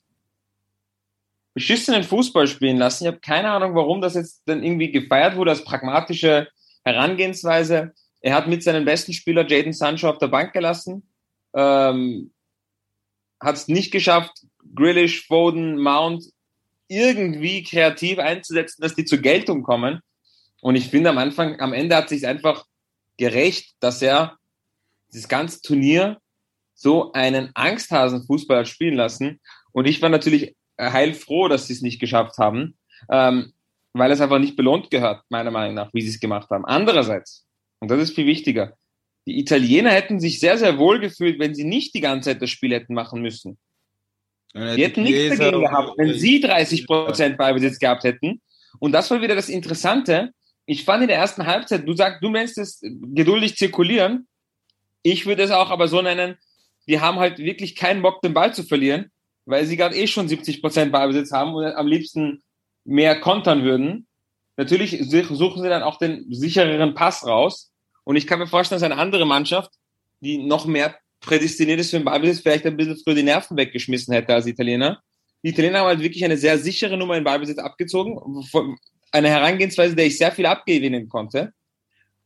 beschissenen 1.54 2.04
Fußball 2.04 2.48
spielen 2.48 2.78
lassen. 2.78 3.04
Ich 3.04 3.08
habe 3.08 3.20
keine 3.20 3.52
Ahnung, 3.52 3.76
warum 3.76 4.02
das 4.02 4.16
jetzt 4.16 4.42
dann 4.46 4.64
irgendwie 4.64 4.92
gefeiert 4.92 5.36
wurde 5.36 5.52
als 5.52 5.64
pragmatische 5.64 6.48
Herangehensweise. 6.84 7.94
Er 8.24 8.34
hat 8.36 8.48
mit 8.48 8.64
seinem 8.64 8.86
besten 8.86 9.12
Spieler 9.12 9.46
Jaden 9.46 9.74
Sancho 9.74 10.10
auf 10.10 10.18
der 10.18 10.30
Bank 10.30 10.54
gelassen, 10.54 11.04
ähm, 11.54 12.32
hat 13.40 13.56
es 13.56 13.68
nicht 13.68 13.92
geschafft, 13.92 14.32
Grealish, 14.74 15.28
Foden, 15.28 15.78
Mount 15.78 16.24
irgendwie 16.88 17.64
kreativ 17.64 18.20
einzusetzen, 18.20 18.82
dass 18.82 18.96
die 18.96 19.04
zur 19.04 19.18
Geltung 19.18 19.62
kommen. 19.62 20.00
Und 20.62 20.76
ich 20.76 20.88
finde 20.90 21.10
am 21.10 21.18
Anfang, 21.18 21.60
am 21.60 21.74
Ende 21.74 21.98
hat 21.98 22.08
sich 22.08 22.26
einfach 22.26 22.66
gerecht, 23.18 23.76
dass 23.82 24.02
er 24.02 24.38
dieses 25.12 25.28
ganze 25.28 25.62
Turnier 25.62 26.18
so 26.74 27.12
einen 27.12 27.52
Angsthasen-Fußball 27.56 28.60
hat 28.60 28.70
spielen 28.70 28.96
lassen. 28.96 29.42
Und 29.74 29.86
ich 29.86 30.02
war 30.02 30.10
natürlich 30.10 30.56
heilfroh, 30.80 31.50
dass 31.50 31.68
sie 31.68 31.74
es 31.74 31.82
nicht 31.82 32.00
geschafft 32.00 32.38
haben, 32.38 32.78
ähm, 33.10 33.52
weil 33.92 34.12
es 34.12 34.22
einfach 34.22 34.40
nicht 34.40 34.56
belohnt 34.56 34.90
gehört, 34.92 35.24
meiner 35.28 35.52
Meinung 35.52 35.76
nach, 35.76 35.94
wie 35.94 36.02
sie 36.02 36.10
es 36.10 36.22
gemacht 36.22 36.50
haben. 36.52 36.66
Andererseits, 36.66 37.46
und 37.84 37.92
das 37.92 38.00
ist 38.00 38.16
viel 38.16 38.26
wichtiger, 38.26 38.78
die 39.26 39.38
Italiener 39.40 39.90
hätten 39.90 40.22
sich 40.22 40.40
sehr, 40.40 40.58
sehr 40.58 40.78
wohl 40.78 41.02
gefühlt, 41.02 41.38
wenn 41.38 41.54
sie 41.54 41.66
nicht 41.66 41.94
die 41.94 42.00
ganze 42.00 42.30
Zeit 42.30 42.42
das 42.42 42.50
Spiel 42.50 42.72
hätten 42.72 42.94
machen 42.94 43.22
müssen. 43.22 43.58
Die 44.56 44.84
hätten 44.84 45.04
nichts 45.04 45.38
dagegen 45.38 45.64
gehabt, 45.64 45.98
wenn 45.98 46.14
sie 46.14 46.40
30 46.40 46.88
Prozent 46.88 47.38
Ballbesitz 47.38 47.78
gehabt 47.80 48.06
hätten. 48.06 48.42
Und 48.80 48.94
das 48.94 49.12
war 49.12 49.22
wieder 49.22 49.36
das 49.36 49.50
Interessante. 49.50 50.32
Ich 50.66 50.86
fand 50.86 51.02
in 51.02 51.10
der 51.10 51.18
ersten 51.18 51.46
Halbzeit, 51.46 51.86
du 51.86 51.94
sagst, 51.94 52.24
du 52.24 52.30
nennst 52.30 52.58
es 52.58 52.80
geduldig 52.82 53.58
zirkulieren. 53.58 54.30
Ich 55.02 55.26
würde 55.26 55.44
es 55.44 55.52
auch 55.52 55.70
aber 55.70 55.90
so 55.90 56.02
nennen, 56.02 56.38
die 56.88 57.02
haben 57.02 57.20
halt 57.20 57.40
wirklich 57.40 57.76
keinen 57.76 58.02
Bock, 58.02 58.22
den 58.22 58.34
Ball 58.34 58.54
zu 58.54 58.64
verlieren, 58.64 59.12
weil 59.44 59.66
sie 59.66 59.76
gerade 59.76 59.98
eh 59.98 60.08
schon 60.08 60.30
70 60.30 60.62
Prozent 60.62 60.94
Ballbesitz 60.94 61.34
haben 61.34 61.54
und 61.54 61.66
am 61.66 61.88
liebsten 61.88 62.42
mehr 62.86 63.20
kontern 63.20 63.66
würden. 63.66 64.08
Natürlich 64.56 65.04
suchen 65.10 65.62
sie 65.62 65.70
dann 65.70 65.84
auch 65.84 65.98
den 65.98 66.32
sichereren 66.32 66.94
Pass 66.94 67.26
raus. 67.28 67.73
Und 68.04 68.16
ich 68.16 68.28
kann 68.28 68.40
mir 68.40 68.48
vorstellen, 68.48 68.82
dass 68.82 68.90
eine 68.90 69.00
andere 69.00 69.26
Mannschaft, 69.26 69.72
die 70.20 70.38
noch 70.38 70.66
mehr 70.66 70.96
prädestiniert 71.22 71.80
ist 71.80 71.92
für 71.92 71.98
den 71.98 72.06
Ballbesitz, 72.06 72.42
vielleicht 72.42 72.66
ein 72.66 72.78
bisschen 72.78 72.98
früher 72.98 73.16
die 73.16 73.24
Nerven 73.24 73.58
weggeschmissen 73.58 74.14
hätte 74.14 74.34
als 74.34 74.46
Italiener. 74.46 75.02
Die 75.44 75.50
Italiener 75.50 75.80
haben 75.80 75.88
halt 75.88 76.02
wirklich 76.02 76.24
eine 76.24 76.38
sehr 76.38 76.58
sichere 76.58 76.98
Nummer 76.98 77.18
in 77.18 77.24
Ballbesitz 77.24 77.58
abgezogen. 77.58 78.20
Eine 79.12 79.30
Herangehensweise, 79.30 79.96
der 79.96 80.06
ich 80.06 80.18
sehr 80.18 80.32
viel 80.32 80.46
abgewinnen 80.46 81.10
konnte. 81.10 81.54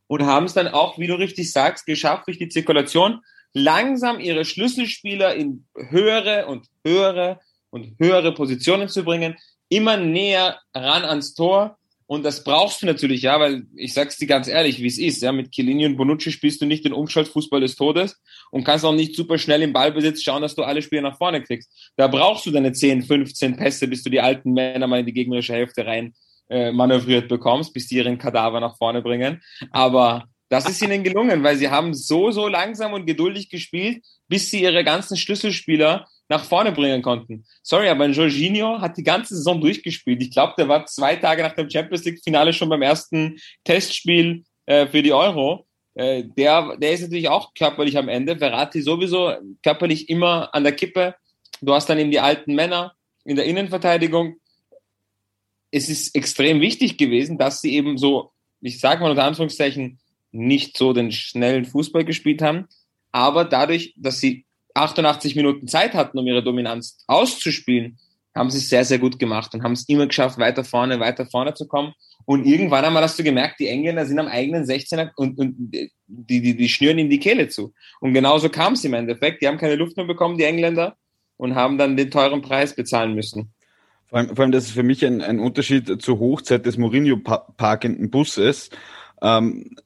Und 0.06 0.24
haben 0.24 0.46
es 0.46 0.54
dann 0.54 0.68
auch, 0.68 0.98
wie 0.98 1.06
du 1.06 1.14
richtig 1.14 1.52
sagst, 1.52 1.86
geschafft, 1.86 2.26
durch 2.26 2.38
die 2.38 2.48
Zirkulation 2.48 3.20
langsam 3.52 4.20
ihre 4.20 4.44
Schlüsselspieler 4.44 5.34
in 5.34 5.66
höhere 5.74 6.46
und 6.46 6.66
höhere 6.84 7.40
und 7.70 7.98
höhere 7.98 8.32
Positionen 8.32 8.88
zu 8.88 9.04
bringen, 9.04 9.36
immer 9.68 9.96
näher 9.96 10.60
ran 10.74 11.04
ans 11.04 11.34
Tor. 11.34 11.77
Und 12.08 12.24
das 12.24 12.42
brauchst 12.42 12.80
du 12.80 12.86
natürlich, 12.86 13.20
ja, 13.20 13.38
weil 13.38 13.64
ich 13.76 13.92
sag's 13.92 14.16
dir 14.16 14.26
ganz 14.26 14.48
ehrlich, 14.48 14.80
wie 14.80 14.86
es 14.86 14.96
ist. 14.96 15.20
Ja, 15.20 15.30
mit 15.30 15.50
Chiellini 15.52 15.84
und 15.84 15.98
Bonucci 15.98 16.32
spielst 16.32 16.58
du 16.62 16.64
nicht 16.64 16.86
den 16.86 16.94
Umschaltfußball 16.94 17.60
des 17.60 17.76
Todes 17.76 18.18
und 18.50 18.64
kannst 18.64 18.86
auch 18.86 18.94
nicht 18.94 19.14
super 19.14 19.36
schnell 19.36 19.60
im 19.60 19.74
Ballbesitz 19.74 20.22
schauen, 20.22 20.40
dass 20.40 20.54
du 20.54 20.62
alle 20.62 20.80
Spiele 20.80 21.02
nach 21.02 21.18
vorne 21.18 21.42
kriegst. 21.42 21.70
Da 21.96 22.08
brauchst 22.08 22.46
du 22.46 22.50
deine 22.50 22.72
10, 22.72 23.02
15 23.02 23.56
Pässe, 23.56 23.88
bis 23.88 24.02
du 24.04 24.08
die 24.08 24.22
alten 24.22 24.54
Männer 24.54 24.86
mal 24.86 25.00
in 25.00 25.06
die 25.06 25.12
gegnerische 25.12 25.52
Hälfte 25.52 25.84
rein 25.84 26.14
äh, 26.48 26.72
manövriert 26.72 27.28
bekommst, 27.28 27.74
bis 27.74 27.88
die 27.88 27.96
ihren 27.96 28.16
Kadaver 28.16 28.58
nach 28.58 28.78
vorne 28.78 29.02
bringen. 29.02 29.42
Aber 29.70 30.24
das 30.48 30.66
ist 30.66 30.80
ihnen 30.80 31.04
gelungen, 31.04 31.42
weil 31.42 31.58
sie 31.58 31.68
haben 31.68 31.92
so, 31.92 32.30
so 32.30 32.48
langsam 32.48 32.94
und 32.94 33.04
geduldig 33.04 33.50
gespielt, 33.50 34.02
bis 34.28 34.50
sie 34.50 34.62
ihre 34.62 34.82
ganzen 34.82 35.18
Schlüsselspieler 35.18 36.06
nach 36.28 36.44
vorne 36.44 36.72
bringen 36.72 37.02
konnten. 37.02 37.44
Sorry, 37.62 37.88
aber 37.88 38.06
Jorginho 38.06 38.80
hat 38.80 38.96
die 38.96 39.02
ganze 39.02 39.34
Saison 39.34 39.60
durchgespielt. 39.60 40.20
Ich 40.22 40.30
glaube, 40.30 40.54
der 40.58 40.68
war 40.68 40.86
zwei 40.86 41.16
Tage 41.16 41.42
nach 41.42 41.54
dem 41.54 41.70
Champions 41.70 42.04
League-Finale 42.04 42.52
schon 42.52 42.68
beim 42.68 42.82
ersten 42.82 43.38
Testspiel 43.64 44.44
äh, 44.66 44.86
für 44.86 45.02
die 45.02 45.12
Euro. 45.12 45.66
Äh, 45.94 46.24
der, 46.36 46.76
der 46.76 46.92
ist 46.92 47.02
natürlich 47.02 47.28
auch 47.28 47.54
körperlich 47.54 47.96
am 47.96 48.08
Ende. 48.08 48.36
Verratti 48.36 48.82
sowieso 48.82 49.32
körperlich 49.62 50.08
immer 50.08 50.54
an 50.54 50.64
der 50.64 50.72
Kippe. 50.72 51.14
Du 51.60 51.74
hast 51.74 51.88
dann 51.88 51.98
eben 51.98 52.10
die 52.10 52.20
alten 52.20 52.54
Männer 52.54 52.94
in 53.24 53.36
der 53.36 53.46
Innenverteidigung. 53.46 54.36
Es 55.70 55.88
ist 55.88 56.14
extrem 56.14 56.60
wichtig 56.60 56.98
gewesen, 56.98 57.38
dass 57.38 57.60
sie 57.60 57.74
eben 57.74 57.98
so, 57.98 58.30
ich 58.60 58.80
sage 58.80 59.02
mal 59.02 59.10
unter 59.10 59.24
Anführungszeichen, 59.24 59.98
nicht 60.30 60.76
so 60.76 60.92
den 60.92 61.10
schnellen 61.10 61.64
Fußball 61.64 62.04
gespielt 62.04 62.42
haben, 62.42 62.68
aber 63.12 63.44
dadurch, 63.44 63.94
dass 63.96 64.20
sie 64.20 64.44
88 64.78 65.36
Minuten 65.36 65.68
Zeit 65.68 65.94
hatten, 65.94 66.18
um 66.18 66.26
ihre 66.26 66.42
Dominanz 66.42 66.98
auszuspielen, 67.06 67.98
haben 68.34 68.50
sie 68.50 68.58
es 68.58 68.68
sehr, 68.68 68.84
sehr 68.84 68.98
gut 68.98 69.18
gemacht 69.18 69.54
und 69.54 69.62
haben 69.62 69.72
es 69.72 69.88
immer 69.88 70.06
geschafft, 70.06 70.38
weiter 70.38 70.64
vorne, 70.64 71.00
weiter 71.00 71.26
vorne 71.26 71.54
zu 71.54 71.66
kommen. 71.66 71.92
Und 72.24 72.44
irgendwann 72.44 72.84
einmal 72.84 73.02
hast 73.02 73.18
du 73.18 73.24
gemerkt, 73.24 73.58
die 73.58 73.68
Engländer 73.68 74.04
sind 74.04 74.18
am 74.18 74.28
eigenen 74.28 74.64
16er 74.64 75.10
und, 75.16 75.38
und 75.38 75.56
die, 76.06 76.40
die, 76.40 76.56
die 76.56 76.68
schnüren 76.68 76.98
ihm 76.98 77.08
die 77.08 77.18
Kehle 77.18 77.48
zu. 77.48 77.72
Und 78.00 78.12
genauso 78.12 78.48
kam 78.50 78.74
es 78.74 78.84
im 78.84 78.94
Endeffekt. 78.94 79.42
Die 79.42 79.48
haben 79.48 79.58
keine 79.58 79.76
Luft 79.76 79.96
mehr 79.96 80.06
bekommen, 80.06 80.36
die 80.36 80.44
Engländer, 80.44 80.96
und 81.36 81.54
haben 81.54 81.78
dann 81.78 81.96
den 81.96 82.10
teuren 82.10 82.42
Preis 82.42 82.74
bezahlen 82.74 83.14
müssen. 83.14 83.52
Vor 84.06 84.18
allem, 84.18 84.28
vor 84.28 84.40
allem 84.40 84.52
das 84.52 84.66
ist 84.66 84.72
für 84.72 84.82
mich 84.82 85.04
ein, 85.04 85.20
ein 85.22 85.38
Unterschied 85.38 86.02
zur 86.02 86.18
Hochzeit 86.18 86.66
des 86.66 86.76
Mourinho-parkenden 86.76 88.10
Busses. 88.10 88.70
Ähm, 89.22 89.76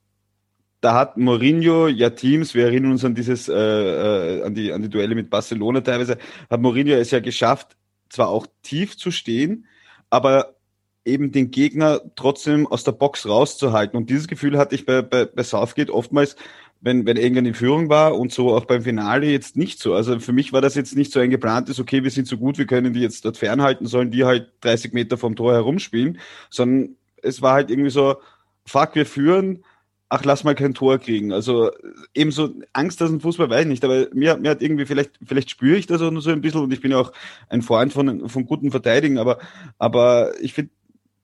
da 0.82 0.94
hat 0.94 1.16
Mourinho 1.16 1.86
ja 1.86 2.10
Teams, 2.10 2.54
wir 2.54 2.64
erinnern 2.66 2.90
uns 2.90 3.04
an 3.04 3.14
dieses, 3.14 3.48
äh, 3.48 3.54
äh, 3.54 4.42
an 4.42 4.54
die, 4.54 4.72
an 4.72 4.82
die 4.82 4.90
Duelle 4.90 5.14
mit 5.14 5.30
Barcelona 5.30 5.80
teilweise, 5.80 6.18
hat 6.50 6.60
Mourinho 6.60 6.94
es 6.94 7.12
ja 7.12 7.20
geschafft, 7.20 7.76
zwar 8.10 8.28
auch 8.28 8.46
tief 8.62 8.98
zu 8.98 9.12
stehen, 9.12 9.66
aber 10.10 10.56
eben 11.04 11.30
den 11.30 11.52
Gegner 11.52 12.00
trotzdem 12.16 12.66
aus 12.66 12.82
der 12.82 12.92
Box 12.92 13.26
rauszuhalten. 13.28 13.96
Und 13.96 14.10
dieses 14.10 14.26
Gefühl 14.26 14.58
hatte 14.58 14.74
ich 14.74 14.84
bei, 14.84 15.02
bei, 15.02 15.24
bei 15.24 15.42
Southgate 15.44 15.90
oftmals, 15.90 16.36
wenn, 16.80 17.06
wenn 17.06 17.16
England 17.16 17.46
in 17.46 17.54
Führung 17.54 17.88
war 17.88 18.18
und 18.18 18.32
so 18.32 18.52
auch 18.52 18.64
beim 18.64 18.82
Finale 18.82 19.26
jetzt 19.26 19.56
nicht 19.56 19.78
so. 19.78 19.94
Also 19.94 20.18
für 20.18 20.32
mich 20.32 20.52
war 20.52 20.60
das 20.60 20.74
jetzt 20.74 20.96
nicht 20.96 21.12
so 21.12 21.20
ein 21.20 21.30
geplantes, 21.30 21.78
okay, 21.78 22.02
wir 22.02 22.10
sind 22.10 22.26
so 22.26 22.36
gut, 22.36 22.58
wir 22.58 22.66
können 22.66 22.92
die 22.92 23.00
jetzt 23.00 23.24
dort 23.24 23.36
fernhalten, 23.36 23.86
sollen 23.86 24.10
die 24.10 24.24
halt 24.24 24.50
30 24.62 24.92
Meter 24.92 25.16
vom 25.16 25.36
Tor 25.36 25.52
herumspielen, 25.52 26.18
sondern 26.50 26.96
es 27.22 27.40
war 27.40 27.54
halt 27.54 27.70
irgendwie 27.70 27.90
so, 27.90 28.16
fuck, 28.66 28.96
wir 28.96 29.06
führen, 29.06 29.62
ach, 30.12 30.24
lass 30.26 30.44
mal 30.44 30.54
kein 30.54 30.74
Tor 30.74 30.98
kriegen. 30.98 31.32
Also 31.32 31.70
ebenso 32.12 32.50
Angst, 32.74 33.00
dass 33.00 33.10
ein 33.10 33.20
Fußball 33.20 33.48
weiß 33.48 33.62
ich 33.62 33.68
nicht, 33.68 33.84
aber 33.84 34.08
mir, 34.12 34.36
mir 34.36 34.50
hat 34.50 34.60
irgendwie, 34.60 34.84
vielleicht, 34.84 35.12
vielleicht 35.24 35.48
spüre 35.48 35.78
ich 35.78 35.86
das 35.86 36.02
auch 36.02 36.10
nur 36.10 36.20
so 36.20 36.30
ein 36.30 36.42
bisschen 36.42 36.60
und 36.60 36.70
ich 36.70 36.82
bin 36.82 36.90
ja 36.90 36.98
auch 36.98 37.12
ein 37.48 37.62
Freund 37.62 37.94
von, 37.94 38.28
von 38.28 38.44
guten 38.44 38.70
Verteidigen, 38.70 39.16
aber, 39.16 39.38
aber 39.78 40.38
ich 40.42 40.52
finde, 40.52 40.70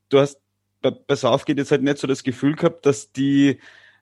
du 0.08 0.20
hast 0.20 0.40
bei, 0.80 0.90
bei 0.90 1.16
Southgate 1.16 1.58
jetzt 1.58 1.70
halt 1.70 1.82
nicht 1.82 1.98
so 1.98 2.06
das 2.06 2.22
Gefühl 2.22 2.56
gehabt, 2.56 2.86
dass 2.86 3.12
die, 3.12 3.60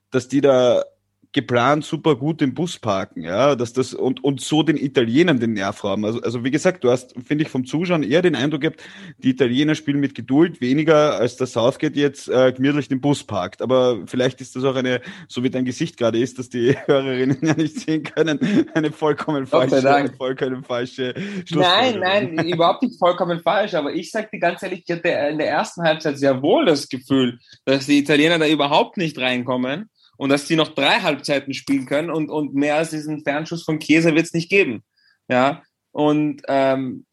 dass 0.09 0.29
die 0.29 0.39
da 0.39 0.85
geplant 1.33 1.83
super 1.83 2.15
gut 2.15 2.41
den 2.41 2.53
Bus 2.53 2.79
parken, 2.79 3.23
ja, 3.23 3.55
dass 3.55 3.73
das 3.73 3.93
und, 3.93 4.23
und 4.23 4.41
so 4.41 4.63
den 4.63 4.77
Italienern 4.77 5.39
den 5.39 5.53
Nerv 5.53 5.83
haben. 5.83 6.05
Also, 6.05 6.21
also 6.21 6.43
wie 6.43 6.51
gesagt, 6.51 6.83
du 6.83 6.89
hast, 6.89 7.13
finde 7.25 7.43
ich, 7.43 7.49
vom 7.49 7.65
Zuschauen 7.65 8.03
eher 8.03 8.21
den 8.21 8.35
Eindruck 8.35 8.61
gehabt, 8.61 8.81
die 9.17 9.29
Italiener 9.29 9.75
spielen 9.75 9.99
mit 9.99 10.15
Geduld 10.15 10.61
weniger, 10.61 11.17
als 11.17 11.37
der 11.37 11.47
Southgate 11.47 11.95
jetzt 11.95 12.29
äh, 12.29 12.51
gemütlich 12.53 12.87
den 12.87 13.01
Bus 13.01 13.23
parkt. 13.23 13.61
Aber 13.61 13.99
vielleicht 14.07 14.41
ist 14.41 14.55
das 14.55 14.63
auch 14.63 14.75
eine, 14.75 15.01
so 15.27 15.43
wie 15.43 15.49
dein 15.49 15.65
Gesicht 15.65 15.97
gerade 15.97 16.19
ist, 16.19 16.39
dass 16.39 16.49
die 16.49 16.75
Hörerinnen 16.85 17.39
ja 17.41 17.53
nicht 17.53 17.79
sehen 17.79 18.03
können, 18.03 18.67
eine 18.73 18.91
vollkommen 18.91 19.45
falsche, 19.45 19.93
eine 19.93 20.13
vollkommen 20.13 20.63
falsche 20.63 21.13
Nein, 21.51 21.99
nein, 21.99 22.37
überhaupt 22.47 22.83
nicht 22.83 22.97
vollkommen 22.97 23.39
falsch, 23.41 23.73
aber 23.73 23.93
ich 23.93 24.11
sag 24.11 24.31
dir 24.31 24.39
ganz 24.39 24.63
ehrlich, 24.63 24.83
ich 24.85 24.95
hatte 24.95 25.09
in 25.09 25.37
der 25.37 25.49
ersten 25.49 25.83
Halbzeit 25.83 26.17
sehr 26.17 26.41
wohl 26.41 26.65
das 26.65 26.89
Gefühl, 26.89 27.39
dass 27.65 27.85
die 27.85 27.99
Italiener 27.99 28.39
da 28.39 28.47
überhaupt 28.47 28.97
nicht 28.97 29.19
reinkommen 29.19 29.89
und 30.17 30.29
dass 30.29 30.45
die 30.45 30.55
noch 30.55 30.69
drei 30.69 30.99
Halbzeiten 30.99 31.53
spielen 31.53 31.85
können 31.85 32.09
und, 32.09 32.29
und 32.29 32.53
mehr 32.53 32.75
als 32.75 32.89
diesen 32.89 33.23
Fernschuss 33.23 33.63
von 33.63 33.79
Chiesa 33.79 34.13
wird 34.13 34.25
es 34.25 34.33
nicht 34.33 34.49
geben. 34.49 34.83
Ja, 35.29 35.63
und 35.91 36.41
ähm, 36.47 37.05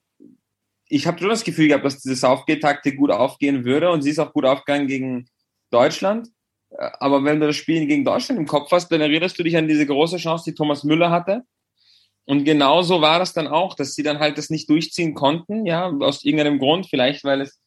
ich 0.89 1.07
habe 1.07 1.19
schon 1.19 1.29
das 1.29 1.45
Gefühl 1.45 1.69
gehabt, 1.69 1.85
dass 1.85 2.01
diese 2.01 2.17
Southgate-Taktik 2.17 2.97
gut 2.97 3.11
aufgehen 3.11 3.65
würde 3.65 3.91
und 3.91 4.03
sie 4.03 4.11
ist 4.11 4.19
auch 4.19 4.33
gut 4.33 4.45
aufgegangen 4.45 4.87
gegen 4.87 5.29
Deutschland. 5.71 6.29
Äh, 6.71 6.91
aber 7.01 7.25
wenn 7.25 7.41
du 7.41 7.47
das 7.47 7.57
Spiel 7.57 7.87
gegen 7.87 8.05
Deutschland 8.05 8.41
im 8.41 8.47
Kopf 8.47 8.71
hast, 8.71 8.89
dann 8.91 9.01
erinnerst 9.01 9.39
du 9.39 9.43
dich 9.43 9.57
an 9.57 9.69
diese 9.69 9.87
große 9.87 10.19
Chance, 10.19 10.51
die 10.51 10.55
Thomas 10.55 10.85
Müller 10.85 11.11
hatte. 11.11 11.43
Und 12.27 12.45
genauso 12.45 13.01
war 13.03 13.19
das 13.19 13.35
dann 13.35 13.47
auch, 13.47 13.75
dass 13.75 13.95
sie 13.95 14.03
dann 14.03 14.19
halt 14.19 14.39
das 14.39 14.49
nicht 14.49 14.71
durchziehen 14.71 15.15
konnten, 15.15 15.67
ja, 15.67 15.91
aus 15.91 16.25
irgendeinem 16.25 16.59
Grund, 16.59 16.87
vielleicht 16.89 17.23
weil 17.25 17.43
es 17.43 17.61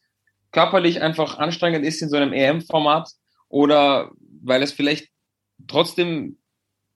körperlich 0.50 1.00
einfach 1.00 1.38
anstrengend 1.38 1.84
ist 1.84 2.02
in 2.02 2.08
so 2.08 2.16
einem 2.16 2.32
EM-Format 2.32 3.10
oder 3.48 4.10
weil 4.42 4.62
es 4.62 4.72
vielleicht 4.72 5.08
trotzdem 5.66 6.38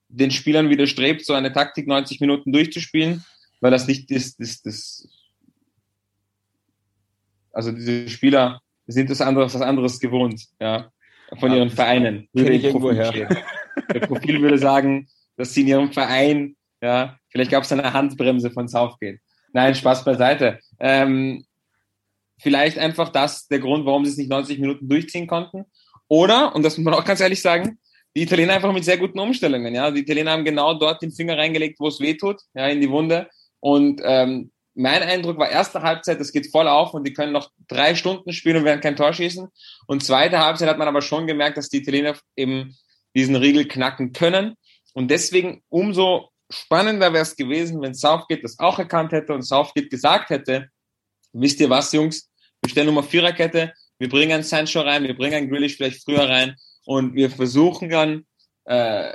den 0.09 0.31
Spielern 0.31 0.69
widerstrebt, 0.69 1.25
so 1.25 1.33
eine 1.33 1.51
Taktik 1.51 1.87
90 1.87 2.19
Minuten 2.21 2.51
durchzuspielen, 2.51 3.25
weil 3.61 3.71
das 3.71 3.87
nicht 3.87 4.11
das, 4.11 4.35
das, 4.37 4.61
das 4.61 5.07
also 7.51 7.71
diese 7.71 8.09
Spieler 8.09 8.61
sind 8.87 9.09
das 9.09 9.21
anderes, 9.21 9.53
was 9.53 9.61
anderes 9.61 9.99
gewohnt, 9.99 10.45
ja, 10.59 10.91
von 11.39 11.51
ihren 11.53 11.69
Vereinen. 11.69 12.27
Ich 12.33 12.63
irgendwo 12.63 12.91
her. 12.91 13.11
Der 13.93 13.99
Profil 14.01 14.41
würde 14.41 14.57
sagen, 14.57 15.07
dass 15.37 15.53
sie 15.53 15.61
in 15.61 15.67
ihrem 15.67 15.91
Verein, 15.91 16.55
ja, 16.81 17.17
vielleicht 17.29 17.51
gab 17.51 17.63
es 17.63 17.71
eine 17.71 17.93
Handbremse 17.93 18.51
von 18.51 18.67
Southgate. 18.67 19.19
Nein, 19.53 19.75
Spaß 19.75 20.03
beiseite. 20.03 20.59
Ähm, 20.79 21.45
vielleicht 22.39 22.77
einfach 22.77 23.09
das 23.09 23.47
der 23.47 23.59
Grund, 23.59 23.85
warum 23.85 24.03
sie 24.05 24.11
es 24.11 24.17
nicht 24.17 24.29
90 24.29 24.59
Minuten 24.59 24.89
durchziehen 24.89 25.27
konnten. 25.27 25.65
Oder, 26.07 26.55
und 26.55 26.63
das 26.63 26.77
muss 26.77 26.85
man 26.85 26.93
auch 26.95 27.05
ganz 27.05 27.21
ehrlich 27.21 27.41
sagen, 27.41 27.79
die 28.15 28.23
Italiener 28.23 28.53
einfach 28.53 28.73
mit 28.73 28.85
sehr 28.85 28.97
guten 28.97 29.19
Umstellungen. 29.19 29.73
Ja, 29.73 29.89
die 29.89 30.01
Italiener 30.01 30.31
haben 30.31 30.45
genau 30.45 30.73
dort 30.73 31.01
den 31.01 31.11
Finger 31.11 31.37
reingelegt, 31.37 31.79
wo 31.79 31.87
es 31.87 31.99
weh 31.99 32.15
tut, 32.15 32.41
ja, 32.53 32.67
in 32.67 32.81
die 32.81 32.89
Wunde. 32.89 33.29
Und 33.59 34.01
ähm, 34.03 34.51
mein 34.75 35.03
Eindruck 35.03 35.37
war 35.37 35.49
erste 35.49 35.81
Halbzeit, 35.81 36.19
das 36.19 36.31
geht 36.31 36.51
voll 36.51 36.67
auf 36.67 36.93
und 36.93 37.05
die 37.07 37.13
können 37.13 37.31
noch 37.31 37.51
drei 37.67 37.95
Stunden 37.95 38.33
spielen 38.33 38.57
und 38.57 38.65
werden 38.65 38.81
kein 38.81 38.95
Tor 38.95 39.13
schießen. 39.13 39.47
Und 39.87 40.03
zweite 40.03 40.39
Halbzeit 40.39 40.69
hat 40.69 40.77
man 40.77 40.87
aber 40.87 41.01
schon 41.01 41.27
gemerkt, 41.27 41.57
dass 41.57 41.69
die 41.69 41.77
Italiener 41.77 42.15
eben 42.35 42.75
diesen 43.15 43.35
Riegel 43.35 43.67
knacken 43.67 44.13
können. 44.13 44.55
Und 44.93 45.09
deswegen 45.09 45.63
umso 45.69 46.29
spannender 46.49 47.13
wäre 47.13 47.23
es 47.23 47.35
gewesen, 47.35 47.81
wenn 47.81 47.93
Southgate 47.93 48.43
das 48.43 48.59
auch 48.59 48.77
erkannt 48.77 49.11
hätte 49.11 49.33
und 49.33 49.43
Southgate 49.43 49.89
gesagt 49.89 50.29
hätte, 50.29 50.69
wisst 51.31 51.59
ihr 51.59 51.69
was, 51.69 51.91
Jungs, 51.93 52.29
wir 52.61 52.69
stellen 52.69 52.87
Nummer 52.87 53.03
Viererkette, 53.03 53.73
wir 53.97 54.09
bringen 54.09 54.43
Sancho 54.43 54.81
rein, 54.81 55.03
wir 55.03 55.15
bringen 55.15 55.49
Grealish 55.49 55.77
vielleicht 55.77 56.03
früher 56.03 56.27
rein 56.27 56.55
und 56.85 57.15
wir 57.15 57.29
versuchen 57.29 57.89
dann 57.89 58.25
äh, 58.65 59.13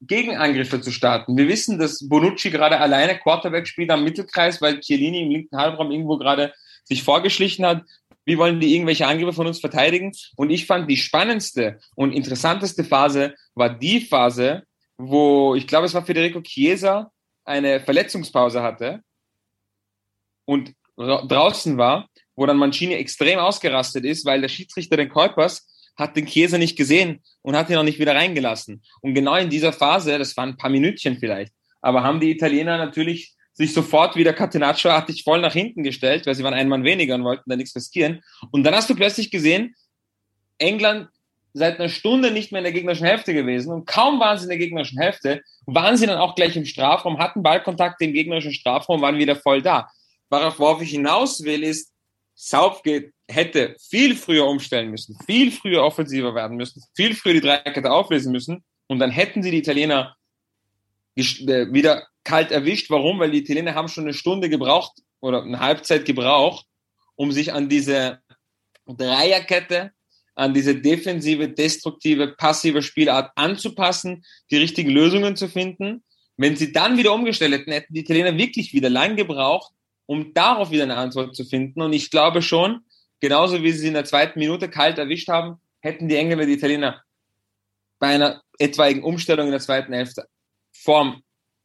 Gegenangriffe 0.00 0.80
zu 0.80 0.90
starten. 0.90 1.36
Wir 1.36 1.48
wissen, 1.48 1.78
dass 1.78 2.08
Bonucci 2.08 2.50
gerade 2.50 2.78
alleine 2.78 3.18
Quarterback 3.18 3.66
spielt 3.68 3.90
am 3.90 4.04
Mittelkreis, 4.04 4.60
weil 4.60 4.80
Chiellini 4.80 5.22
im 5.22 5.30
linken 5.30 5.56
Halbraum 5.56 5.92
irgendwo 5.92 6.18
gerade 6.18 6.52
sich 6.84 7.02
vorgeschlichen 7.02 7.64
hat. 7.64 7.84
Wie 8.24 8.38
wollen 8.38 8.60
die 8.60 8.74
irgendwelche 8.74 9.06
Angriffe 9.06 9.32
von 9.32 9.46
uns 9.46 9.60
verteidigen? 9.60 10.12
Und 10.36 10.50
ich 10.50 10.66
fand 10.66 10.90
die 10.90 10.96
spannendste 10.96 11.78
und 11.94 12.12
interessanteste 12.12 12.84
Phase 12.84 13.34
war 13.54 13.70
die 13.70 14.00
Phase, 14.00 14.64
wo 14.96 15.54
ich 15.54 15.66
glaube, 15.66 15.86
es 15.86 15.94
war 15.94 16.04
Federico 16.04 16.40
Chiesa 16.40 17.10
eine 17.44 17.80
Verletzungspause 17.80 18.62
hatte 18.62 19.02
und 20.44 20.74
draußen 20.96 21.78
war, 21.78 22.08
wo 22.36 22.46
dann 22.46 22.56
Mancini 22.56 22.94
extrem 22.94 23.38
ausgerastet 23.38 24.04
ist, 24.04 24.24
weil 24.24 24.40
der 24.40 24.48
Schiedsrichter 24.48 24.96
den 24.96 25.08
Kuipers 25.08 25.68
hat 26.02 26.16
den 26.16 26.26
Käse 26.26 26.58
nicht 26.58 26.76
gesehen 26.76 27.22
und 27.40 27.56
hat 27.56 27.70
ihn 27.70 27.76
auch 27.76 27.82
nicht 27.82 27.98
wieder 27.98 28.14
reingelassen. 28.14 28.82
Und 29.00 29.14
genau 29.14 29.36
in 29.36 29.48
dieser 29.48 29.72
Phase, 29.72 30.18
das 30.18 30.36
waren 30.36 30.50
ein 30.50 30.56
paar 30.56 30.70
Minütchen 30.70 31.18
vielleicht, 31.18 31.52
aber 31.80 32.02
haben 32.02 32.20
die 32.20 32.30
Italiener 32.30 32.76
natürlich 32.76 33.34
sich 33.54 33.72
sofort 33.72 34.16
wieder 34.16 34.32
Catenaccio-artig 34.32 35.24
voll 35.24 35.40
nach 35.40 35.52
hinten 35.52 35.82
gestellt, 35.82 36.26
weil 36.26 36.34
sie 36.34 36.42
waren 36.42 36.54
ein 36.54 36.68
Mann 36.68 36.84
weniger 36.84 37.14
und 37.14 37.24
wollten 37.24 37.48
da 37.48 37.56
nichts 37.56 37.76
riskieren. 37.76 38.22
Und 38.50 38.64
dann 38.64 38.74
hast 38.74 38.88
du 38.88 38.94
plötzlich 38.94 39.30
gesehen, 39.30 39.74
England 40.58 41.08
seit 41.54 41.78
einer 41.78 41.90
Stunde 41.90 42.30
nicht 42.30 42.50
mehr 42.50 42.60
in 42.60 42.64
der 42.64 42.72
gegnerischen 42.72 43.06
Hälfte 43.06 43.34
gewesen 43.34 43.72
und 43.72 43.86
kaum 43.86 44.20
waren 44.20 44.38
sie 44.38 44.44
in 44.44 44.48
der 44.48 44.58
gegnerischen 44.58 44.98
Hälfte, 44.98 45.42
waren 45.66 45.96
sie 45.96 46.06
dann 46.06 46.18
auch 46.18 46.34
gleich 46.34 46.56
im 46.56 46.64
Strafraum, 46.64 47.18
hatten 47.18 47.42
Ballkontakt 47.42 48.00
im 48.00 48.14
gegnerischen 48.14 48.52
Strafraum, 48.52 49.02
waren 49.02 49.18
wieder 49.18 49.36
voll 49.36 49.60
da. 49.60 49.90
Worauf 50.30 50.80
ich 50.80 50.90
hinaus 50.90 51.44
will, 51.44 51.62
ist, 51.62 51.91
Southgate 52.34 53.12
hätte 53.28 53.76
viel 53.78 54.16
früher 54.16 54.46
umstellen 54.46 54.90
müssen, 54.90 55.16
viel 55.26 55.50
früher 55.50 55.82
offensiver 55.82 56.34
werden 56.34 56.56
müssen, 56.56 56.82
viel 56.94 57.14
früher 57.14 57.34
die 57.34 57.40
Dreikette 57.40 57.90
auflesen 57.90 58.32
müssen 58.32 58.64
und 58.88 58.98
dann 58.98 59.10
hätten 59.10 59.42
sie 59.42 59.50
die 59.50 59.58
Italiener 59.58 60.16
äh, 61.16 61.72
wieder 61.72 62.06
kalt 62.24 62.50
erwischt. 62.50 62.90
Warum? 62.90 63.18
Weil 63.18 63.30
die 63.30 63.38
Italiener 63.38 63.74
haben 63.74 63.88
schon 63.88 64.04
eine 64.04 64.14
Stunde 64.14 64.48
gebraucht 64.48 64.92
oder 65.20 65.42
eine 65.42 65.60
Halbzeit 65.60 66.04
gebraucht, 66.04 66.66
um 67.16 67.32
sich 67.32 67.52
an 67.52 67.68
diese 67.68 68.20
Dreierkette, 68.86 69.92
an 70.34 70.54
diese 70.54 70.74
defensive, 70.74 71.48
destruktive, 71.48 72.28
passive 72.28 72.82
Spielart 72.82 73.32
anzupassen, 73.36 74.24
die 74.50 74.56
richtigen 74.56 74.90
Lösungen 74.90 75.36
zu 75.36 75.48
finden. 75.48 76.02
Wenn 76.36 76.56
sie 76.56 76.72
dann 76.72 76.96
wieder 76.96 77.12
umgestellt 77.12 77.52
hätten, 77.52 77.72
hätten 77.72 77.92
die 77.92 78.00
Italiener 78.00 78.36
wirklich 78.36 78.72
wieder 78.72 78.88
lang 78.88 79.16
gebraucht, 79.16 79.72
um 80.12 80.34
darauf 80.34 80.70
wieder 80.70 80.82
eine 80.82 80.98
Antwort 80.98 81.34
zu 81.34 81.42
finden. 81.42 81.80
Und 81.80 81.94
ich 81.94 82.10
glaube 82.10 82.42
schon, 82.42 82.82
genauso 83.18 83.62
wie 83.62 83.72
sie 83.72 83.88
in 83.88 83.94
der 83.94 84.04
zweiten 84.04 84.38
Minute 84.38 84.68
kalt 84.68 84.98
erwischt 84.98 85.28
haben, 85.28 85.56
hätten 85.80 86.06
die 86.06 86.16
Engländer 86.16 86.44
die 86.44 86.52
Italiener 86.52 87.02
bei 87.98 88.08
einer 88.08 88.42
etwaigen 88.58 89.02
Umstellung 89.04 89.46
in 89.46 89.52
der 89.52 89.60
zweiten 89.60 89.94
Hälfte 89.94 90.28
vorm 90.70 91.22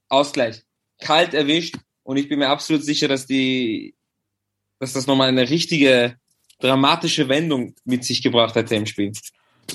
Ausgleich 0.08 0.64
kalt 1.02 1.34
erwischt. 1.34 1.76
Und 2.04 2.16
ich 2.16 2.30
bin 2.30 2.40
mir 2.40 2.48
absolut 2.48 2.86
sicher, 2.86 3.10
dass 3.10 3.28
die, 3.28 3.96
dass 4.80 4.94
das 4.94 5.08
nochmal 5.08 5.28
eine 5.28 5.50
richtige 5.50 6.16
dramatische 6.60 7.28
Wendung 7.28 7.76
mit 7.84 8.06
sich 8.06 8.22
gebracht 8.22 8.56
hätte 8.56 8.76
im 8.76 8.86
Spiel. 8.86 9.12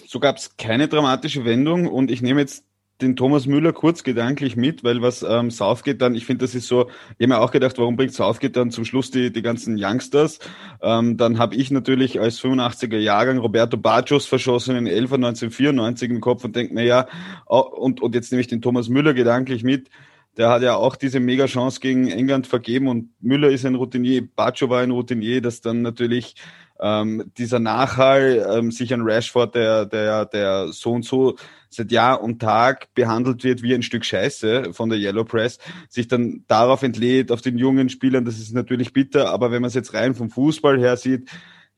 So 0.07 0.19
gab 0.19 0.39
es 0.39 0.57
keine 0.57 0.89
dramatische 0.89 1.45
Wendung 1.45 1.89
und 1.89 2.11
ich 2.11 2.23
nehme 2.23 2.41
jetzt 2.41 2.65
den 3.01 3.17
Thomas 3.17 3.47
Müller 3.47 3.73
kurz 3.73 4.05
gedanklich 4.05 4.57
mit, 4.57 4.85
weil 4.85 5.03
was 5.03 5.23
ähm, 5.23 5.51
Southgate 5.51 6.01
dann, 6.01 6.15
ich 6.15 6.25
finde, 6.25 6.45
das 6.45 6.55
ist 6.55 6.69
so, 6.69 6.89
ich 7.19 7.25
habe 7.25 7.29
mir 7.29 7.41
auch 7.41 7.51
gedacht, 7.51 7.79
warum 7.79 7.97
bringt 7.97 8.13
Southgate 8.13 8.57
dann 8.57 8.71
zum 8.71 8.85
Schluss 8.85 9.11
die, 9.11 9.33
die 9.33 9.43
ganzen 9.43 9.77
Youngsters? 9.79 10.39
Ähm, 10.83 11.17
dann 11.17 11.39
habe 11.39 11.57
ich 11.57 11.71
natürlich 11.71 12.21
als 12.21 12.41
85er 12.41 12.99
Jahrgang 12.99 13.39
Roberto 13.39 13.77
Baccios 13.77 14.27
verschossenen 14.27 14.87
Elfer 14.87 15.17
1994 15.17 16.11
im 16.11 16.21
Kopf 16.21 16.45
und 16.45 16.55
denke 16.55 16.75
mir, 16.75 16.85
ja, 16.85 17.09
und, 17.47 18.01
und 18.01 18.15
jetzt 18.15 18.31
nehme 18.31 18.41
ich 18.41 18.49
den 18.49 18.63
Thomas 18.63 18.89
Müller 18.89 19.15
gedanklich 19.15 19.65
mit, 19.65 19.89
der 20.37 20.49
hat 20.49 20.63
ja 20.63 20.77
auch 20.77 20.97
diese 20.97 21.21
mega 21.21 21.47
Chance 21.47 21.81
gegen 21.81 22.09
England 22.09 22.47
vergeben 22.47 22.89
und 22.89 23.11
Müller 23.21 23.51
ist 23.51 23.67
ein 23.67 23.75
Routinier, 23.75 24.27
Baccio 24.35 24.71
war 24.71 24.81
ein 24.81 24.91
Routinier, 24.91 25.43
das 25.43 25.61
dann 25.61 25.83
natürlich 25.83 26.37
ähm, 26.81 27.31
dieser 27.39 27.59
Nachhall 27.61 28.45
ähm, 28.51 28.71
sich 28.73 28.93
an 28.93 29.03
Rashford, 29.03 29.55
der, 29.55 29.87
der, 29.87 30.25
der 30.27 30.69
so 30.69 30.93
und 30.93 31.05
so 31.05 31.37
seit 31.69 31.93
Jahr 31.93 32.23
und 32.23 32.41
Tag 32.41 32.93
behandelt 32.95 33.45
wird 33.45 33.63
wie 33.63 33.75
ein 33.75 33.83
Stück 33.83 34.05
Scheiße 34.05 34.73
von 34.73 34.91
der 34.91 34.99
Yellow 34.99 35.25
Press, 35.25 35.59
sich 35.89 36.09
dann 36.09 36.45
darauf 36.49 36.83
entlädt, 36.83 37.31
auf 37.31 37.41
den 37.41 37.57
jungen 37.57 37.89
Spielern, 37.89 38.25
das 38.25 38.39
ist 38.39 38.53
natürlich 38.53 38.93
bitter, 38.93 39.31
aber 39.31 39.51
wenn 39.51 39.63
man 39.63 39.69
es 39.69 39.75
jetzt 39.75 39.95
rein 39.95 40.15
vom 40.15 40.31
Fußball 40.31 40.79
her 40.79 40.97
sieht, 40.97 41.31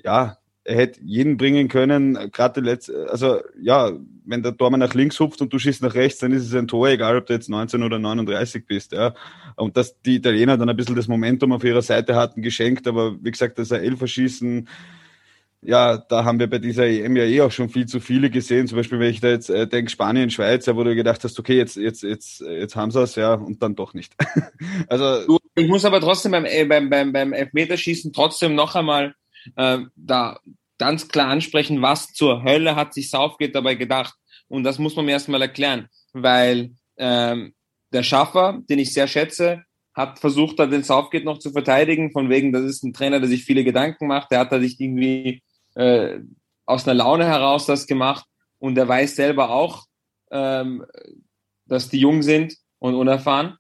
ja, 0.03 0.39
er 0.65 0.77
hätte 0.77 1.01
jeden 1.05 1.37
bringen 1.37 1.69
können, 1.69 2.15
gerade 2.33 2.61
letzte, 2.61 3.09
also 3.11 3.41
ja, 3.61 3.93
wenn 4.25 4.43
der 4.43 4.57
Tormann 4.57 4.81
nach 4.81 4.95
links 4.95 5.21
hupft 5.21 5.43
und 5.43 5.53
du 5.53 5.59
schießt 5.59 5.83
nach 5.83 5.95
rechts, 5.95 6.21
dann 6.21 6.33
ist 6.33 6.47
es 6.47 6.55
ein 6.55 6.67
Tor, 6.69 6.89
egal 6.89 7.19
ob 7.19 7.27
du 7.27 7.35
jetzt 7.35 7.51
19 7.51 7.83
oder 7.83 7.99
39 7.99 8.67
bist, 8.67 8.93
ja. 8.93 9.15
Und 9.57 9.77
dass 9.77 10.01
die 10.01 10.17
Italiener 10.17 10.57
dann 10.57 10.69
ein 10.69 10.77
bisschen 10.77 10.97
das 10.97 11.07
Momentum 11.07 11.53
auf 11.53 11.65
ihrer 11.65 11.83
Seite 11.83 12.17
hatten, 12.17 12.41
geschenkt, 12.41 12.87
aber 12.87 13.23
wie 13.23 13.31
gesagt, 13.31 13.59
dass 13.59 13.71
er 13.71 13.83
Elfer 13.83 14.07
schießen, 14.07 14.67
ja, 15.67 15.97
da 15.97 16.25
haben 16.25 16.39
wir 16.39 16.49
bei 16.49 16.59
dieser 16.59 16.87
EM 16.87 17.17
ja 17.17 17.25
eh 17.25 17.41
auch 17.41 17.51
schon 17.51 17.71
viel 17.71 17.87
zu 17.87 17.99
viele 17.99 18.29
gesehen. 18.29 18.67
Zum 18.67 18.77
Beispiel, 18.77 18.99
wenn 18.99 19.11
ich 19.11 19.21
da 19.21 19.29
jetzt 19.29 19.49
äh, 19.49 19.67
denke, 19.67 19.91
Spanien, 19.91 20.31
Schweiz, 20.31 20.67
ja, 20.67 20.77
wo 20.77 20.85
du 20.85 20.95
gedacht 20.95 21.25
hast, 21.25 21.39
okay, 21.39 21.57
jetzt, 21.57 21.77
jetzt, 21.77 22.03
jetzt, 22.03 22.41
jetzt 22.41 22.77
haben 22.77 22.91
sie 22.91 23.03
es, 23.03 23.15
ja, 23.15 23.35
und 23.35 23.63
dann 23.63 23.75
doch 23.75 23.95
nicht. 23.95 24.15
also. 24.89 25.39
Ich 25.55 25.69
muss 25.69 25.87
aber 25.87 26.01
trotzdem 26.01 26.33
beim, 26.33 26.45
äh, 26.45 26.65
beim, 26.65 26.91
beim, 26.91 27.13
beim 27.13 27.33
Elfmeterschießen 27.33 28.13
trotzdem 28.13 28.55
noch 28.55 28.75
einmal 28.75 29.15
äh, 29.57 29.79
da 29.97 30.39
ganz 30.79 31.09
klar 31.09 31.29
ansprechen, 31.29 31.83
was 31.83 32.13
zur 32.13 32.43
Hölle 32.43 32.77
hat 32.77 32.95
sich 32.95 33.11
Southgate 33.11 33.55
dabei 33.55 33.75
gedacht. 33.75 34.15
Und 34.49 34.65
das 34.65 34.79
muss 34.79 34.97
man 34.97 35.07
mir 35.07 35.13
erstmal 35.13 35.43
erklären, 35.43 35.89
weil 36.13 36.73
ähm, 36.97 37.55
der 37.93 38.03
Schaffer, 38.03 38.61
den 38.69 38.79
ich 38.79 38.93
sehr 38.93 39.07
schätze, 39.07 39.65
hat 39.95 40.19
versucht, 40.19 40.59
da 40.59 40.67
den 40.67 40.83
Southgate 40.83 41.25
noch 41.25 41.39
zu 41.39 41.53
verteidigen, 41.53 42.11
von 42.11 42.29
wegen, 42.29 42.53
das 42.53 42.63
ist 42.63 42.83
ein 42.83 42.93
Trainer, 42.93 43.21
der 43.21 43.29
sich 43.29 43.45
viele 43.45 43.65
Gedanken 43.65 44.09
macht, 44.09 44.31
der 44.33 44.41
hat 44.41 44.51
da 44.53 44.59
sich 44.59 44.79
irgendwie 44.81 45.43
äh, 45.75 46.19
aus 46.67 46.87
einer 46.87 46.95
Laune 46.95 47.27
heraus 47.27 47.67
das 47.67 47.87
gemacht 47.87 48.27
und 48.59 48.77
er 48.77 48.89
weiß 48.89 49.15
selber 49.15 49.51
auch, 49.51 49.85
ähm, 50.31 50.85
dass 51.67 51.89
die 51.89 52.01
jung 52.01 52.23
sind 52.23 52.57
und 52.79 52.95
unerfahren. 52.95 53.57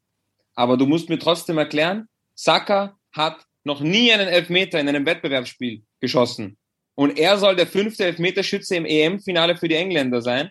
Aber 0.54 0.76
du 0.76 0.86
musst 0.86 1.08
mir 1.08 1.18
trotzdem 1.18 1.58
erklären, 1.58 2.08
Saka 2.34 2.96
hat 3.12 3.46
noch 3.64 3.80
nie 3.80 4.12
einen 4.12 4.28
Elfmeter 4.28 4.78
in 4.78 4.88
einem 4.88 5.06
Wettbewerbsspiel 5.06 5.82
geschossen. 6.00 6.56
Und 6.94 7.18
er 7.18 7.38
soll 7.38 7.56
der 7.56 7.66
fünfte 7.66 8.04
Elfmeterschütze 8.04 8.76
im 8.76 8.84
EM-Finale 8.84 9.56
für 9.56 9.68
die 9.68 9.74
Engländer 9.74 10.22
sein. 10.22 10.50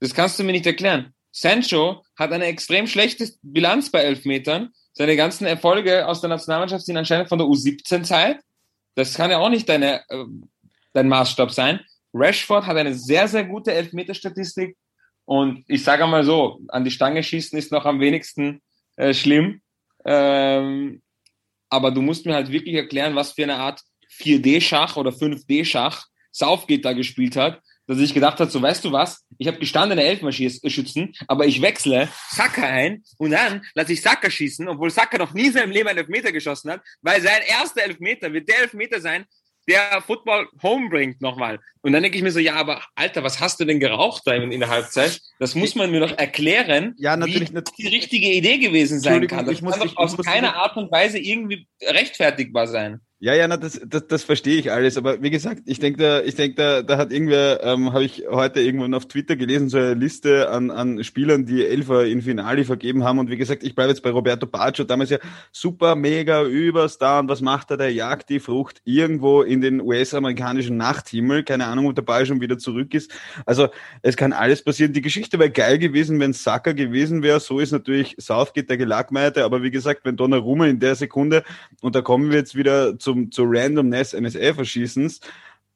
Das 0.00 0.14
kannst 0.14 0.38
du 0.38 0.44
mir 0.44 0.52
nicht 0.52 0.66
erklären. 0.66 1.14
Sancho 1.30 2.02
hat 2.16 2.32
eine 2.32 2.46
extrem 2.46 2.86
schlechte 2.86 3.30
Bilanz 3.42 3.90
bei 3.90 4.00
Elfmetern. 4.00 4.70
Seine 4.92 5.14
ganzen 5.16 5.46
Erfolge 5.46 6.06
aus 6.08 6.20
der 6.20 6.30
Nationalmannschaft 6.30 6.84
sind 6.84 6.96
anscheinend 6.96 7.28
von 7.28 7.38
der 7.38 7.46
U17-Zeit. 7.46 8.40
Das 8.96 9.14
kann 9.14 9.30
ja 9.30 9.38
auch 9.38 9.48
nicht 9.48 9.68
deine, 9.68 10.00
äh, 10.08 10.24
dein 10.92 11.08
Maßstab 11.08 11.52
sein. 11.52 11.80
Rashford 12.12 12.66
hat 12.66 12.76
eine 12.76 12.94
sehr, 12.94 13.28
sehr 13.28 13.44
gute 13.44 13.72
Elfmeterstatistik. 13.72 14.76
Und 15.24 15.64
ich 15.68 15.84
sage 15.84 16.06
mal 16.06 16.24
so, 16.24 16.60
an 16.68 16.84
die 16.84 16.90
Stange 16.90 17.22
schießen 17.22 17.56
ist 17.56 17.70
noch 17.70 17.84
am 17.84 18.00
wenigsten 18.00 18.60
äh, 18.96 19.14
schlimm. 19.14 19.60
Ähm, 20.04 21.02
aber 21.70 21.90
du 21.90 22.02
musst 22.02 22.26
mir 22.26 22.34
halt 22.34 22.50
wirklich 22.50 22.74
erklären, 22.74 23.14
was 23.14 23.32
für 23.32 23.44
eine 23.44 23.56
Art 23.56 23.80
4D-Schach 24.18 24.96
oder 24.96 25.10
5D-Schach 25.10 26.06
Southgate 26.32 26.84
da 26.84 26.92
gespielt 26.92 27.36
hat, 27.36 27.60
dass 27.86 27.98
ich 27.98 28.14
gedacht 28.14 28.38
habe, 28.38 28.50
so 28.50 28.62
weißt 28.62 28.84
du 28.84 28.92
was, 28.92 29.24
ich 29.38 29.48
habe 29.48 29.58
gestandene 29.58 30.04
Elfenschützen, 30.04 31.12
aber 31.26 31.46
ich 31.46 31.60
wechsle 31.60 32.08
Saka 32.30 32.62
ein 32.62 33.02
und 33.18 33.32
dann 33.32 33.62
lasse 33.74 33.92
ich 33.92 34.02
Saka 34.02 34.30
schießen, 34.30 34.68
obwohl 34.68 34.90
Saka 34.90 35.18
noch 35.18 35.34
nie 35.34 35.46
in 35.46 35.52
seinem 35.52 35.72
Leben 35.72 35.88
einen 35.88 35.98
Elfmeter 35.98 36.30
geschossen 36.30 36.70
hat, 36.70 36.82
weil 37.02 37.20
sein 37.20 37.42
erster 37.48 37.82
Elfmeter 37.82 38.32
wird 38.32 38.48
der 38.48 38.60
Elfmeter 38.60 39.00
sein, 39.00 39.24
der 39.68 40.02
Football 40.02 40.48
home 40.62 40.88
bringt 40.88 41.20
nochmal. 41.20 41.60
Und 41.82 41.92
dann 41.92 42.02
denke 42.02 42.18
ich 42.18 42.22
mir 42.22 42.32
so, 42.32 42.38
ja, 42.38 42.54
aber 42.54 42.82
Alter, 42.94 43.22
was 43.22 43.40
hast 43.40 43.60
du 43.60 43.64
denn 43.64 43.80
geraucht 43.80 44.22
da 44.26 44.34
in, 44.34 44.52
in 44.52 44.60
der 44.60 44.68
Halbzeit? 44.68 45.20
Das 45.38 45.54
muss 45.54 45.74
man 45.74 45.90
mir 45.90 46.00
doch 46.00 46.16
erklären, 46.18 46.94
ja, 46.98 47.16
natürlich, 47.16 47.54
wie 47.54 47.82
die 47.82 47.88
richtige 47.88 48.28
Idee 48.32 48.58
gewesen 48.58 49.00
sein 49.00 49.26
kann. 49.26 49.46
Das 49.46 49.60
kann 49.60 49.80
doch 49.80 49.96
aus 49.96 50.16
keiner 50.18 50.56
Art 50.56 50.76
und 50.76 50.90
Weise 50.90 51.18
irgendwie 51.18 51.66
rechtfertigbar 51.82 52.66
sein. 52.66 53.00
Ja, 53.22 53.34
ja, 53.34 53.46
na, 53.46 53.58
das, 53.58 53.78
das, 53.86 54.06
das 54.06 54.22
verstehe 54.22 54.58
ich 54.58 54.72
alles. 54.72 54.96
Aber 54.96 55.22
wie 55.22 55.28
gesagt, 55.28 55.64
ich 55.66 55.78
denke, 55.78 56.02
da, 56.02 56.22
ich 56.22 56.36
denke, 56.36 56.54
da, 56.54 56.80
da 56.80 56.96
hat 56.96 57.12
irgendwer, 57.12 57.62
ähm, 57.62 57.92
habe 57.92 58.02
ich 58.02 58.24
heute 58.30 58.62
irgendwann 58.62 58.94
auf 58.94 59.08
Twitter 59.08 59.36
gelesen, 59.36 59.68
so 59.68 59.76
eine 59.76 59.92
Liste 59.92 60.48
an, 60.48 60.70
an 60.70 61.04
Spielern, 61.04 61.44
die 61.44 61.66
Elfer 61.66 62.06
in 62.06 62.22
Finale 62.22 62.64
vergeben 62.64 63.04
haben. 63.04 63.18
Und 63.18 63.28
wie 63.28 63.36
gesagt, 63.36 63.62
ich 63.62 63.74
bleibe 63.74 63.90
jetzt 63.90 64.02
bei 64.02 64.08
Roberto 64.08 64.46
Baggio, 64.46 64.86
damals 64.86 65.10
ja 65.10 65.18
super, 65.52 65.96
mega, 65.96 66.44
Überstar. 66.44 67.20
Und 67.20 67.28
was 67.28 67.42
macht 67.42 67.70
er? 67.70 67.76
Der 67.76 67.92
jagt 67.92 68.30
die 68.30 68.40
Frucht 68.40 68.80
irgendwo 68.84 69.42
in 69.42 69.60
den 69.60 69.82
US-amerikanischen 69.82 70.78
Nachthimmel. 70.78 71.44
Keine 71.44 71.66
Ahnung, 71.66 71.88
ob 71.88 71.96
der 71.96 72.00
Ball 72.00 72.24
schon 72.24 72.40
wieder 72.40 72.56
zurück 72.56 72.94
ist. 72.94 73.10
Also 73.44 73.68
es 74.00 74.16
kann 74.16 74.32
alles 74.32 74.64
passieren. 74.64 74.94
Die 74.94 75.02
Geschichte 75.02 75.38
wäre 75.38 75.50
geil 75.50 75.78
gewesen, 75.78 76.18
wenn 76.20 76.32
Saka 76.32 76.72
gewesen 76.72 77.22
wäre. 77.22 77.38
So 77.38 77.58
ist 77.58 77.72
natürlich 77.72 78.16
Southgate 78.18 78.70
der 78.70 78.78
Gelackmeierte. 78.78 79.44
Aber 79.44 79.62
wie 79.62 79.70
gesagt, 79.70 80.06
wenn 80.06 80.16
Donnarumma 80.16 80.68
in 80.68 80.80
der 80.80 80.94
Sekunde, 80.94 81.44
und 81.82 81.94
da 81.94 82.00
kommen 82.00 82.30
wir 82.30 82.38
jetzt 82.38 82.56
wieder 82.56 82.98
zu 82.98 83.09
zum, 83.12 83.30
zur 83.30 83.46
Randomness 83.48 84.14
eines 84.14 84.34
Elferschießens. 84.34 85.20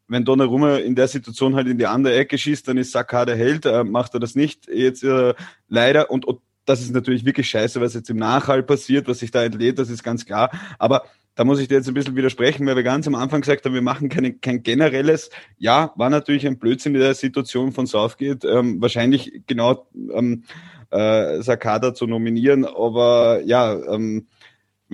Wenn 0.06 0.24
Donnarumma 0.24 0.76
in 0.76 0.94
der 0.94 1.08
Situation 1.08 1.54
halt 1.54 1.66
in 1.66 1.78
die 1.78 1.86
andere 1.86 2.14
Ecke 2.14 2.36
schießt, 2.36 2.68
dann 2.68 2.76
ist 2.76 2.92
Saka 2.92 3.24
der 3.24 3.36
Held, 3.36 3.64
äh, 3.64 3.84
macht 3.84 4.14
er 4.14 4.20
das 4.20 4.34
nicht. 4.34 4.68
Jetzt 4.68 5.02
äh, 5.02 5.34
leider 5.68 6.10
und, 6.10 6.24
und 6.26 6.40
das 6.66 6.80
ist 6.80 6.92
natürlich 6.92 7.24
wirklich 7.24 7.48
scheiße, 7.48 7.80
was 7.80 7.94
jetzt 7.94 8.10
im 8.10 8.16
Nachhall 8.16 8.62
passiert, 8.62 9.08
was 9.08 9.18
sich 9.18 9.30
da 9.30 9.44
entlädt, 9.44 9.78
das 9.78 9.90
ist 9.90 10.02
ganz 10.02 10.24
klar. 10.24 10.50
Aber 10.78 11.04
da 11.34 11.44
muss 11.44 11.58
ich 11.58 11.68
dir 11.68 11.74
jetzt 11.74 11.88
ein 11.88 11.94
bisschen 11.94 12.16
widersprechen, 12.16 12.66
weil 12.66 12.76
wir 12.76 12.84
ganz 12.84 13.06
am 13.06 13.14
Anfang 13.16 13.40
gesagt 13.40 13.64
haben, 13.64 13.74
wir 13.74 13.82
machen 13.82 14.08
keine, 14.08 14.34
kein 14.34 14.62
generelles. 14.62 15.30
Ja, 15.58 15.92
war 15.96 16.08
natürlich 16.08 16.46
ein 16.46 16.58
Blödsinn 16.58 16.94
in 16.94 17.00
der 17.00 17.14
Situation 17.14 17.72
von 17.72 17.86
Southgate, 17.86 18.44
ähm, 18.44 18.80
wahrscheinlich 18.80 19.42
genau 19.46 19.86
ähm, 20.12 20.44
äh, 20.90 21.42
Sakada 21.42 21.92
zu 21.92 22.06
nominieren, 22.06 22.64
aber 22.64 23.40
ja, 23.44 23.74
ähm, 23.74 24.28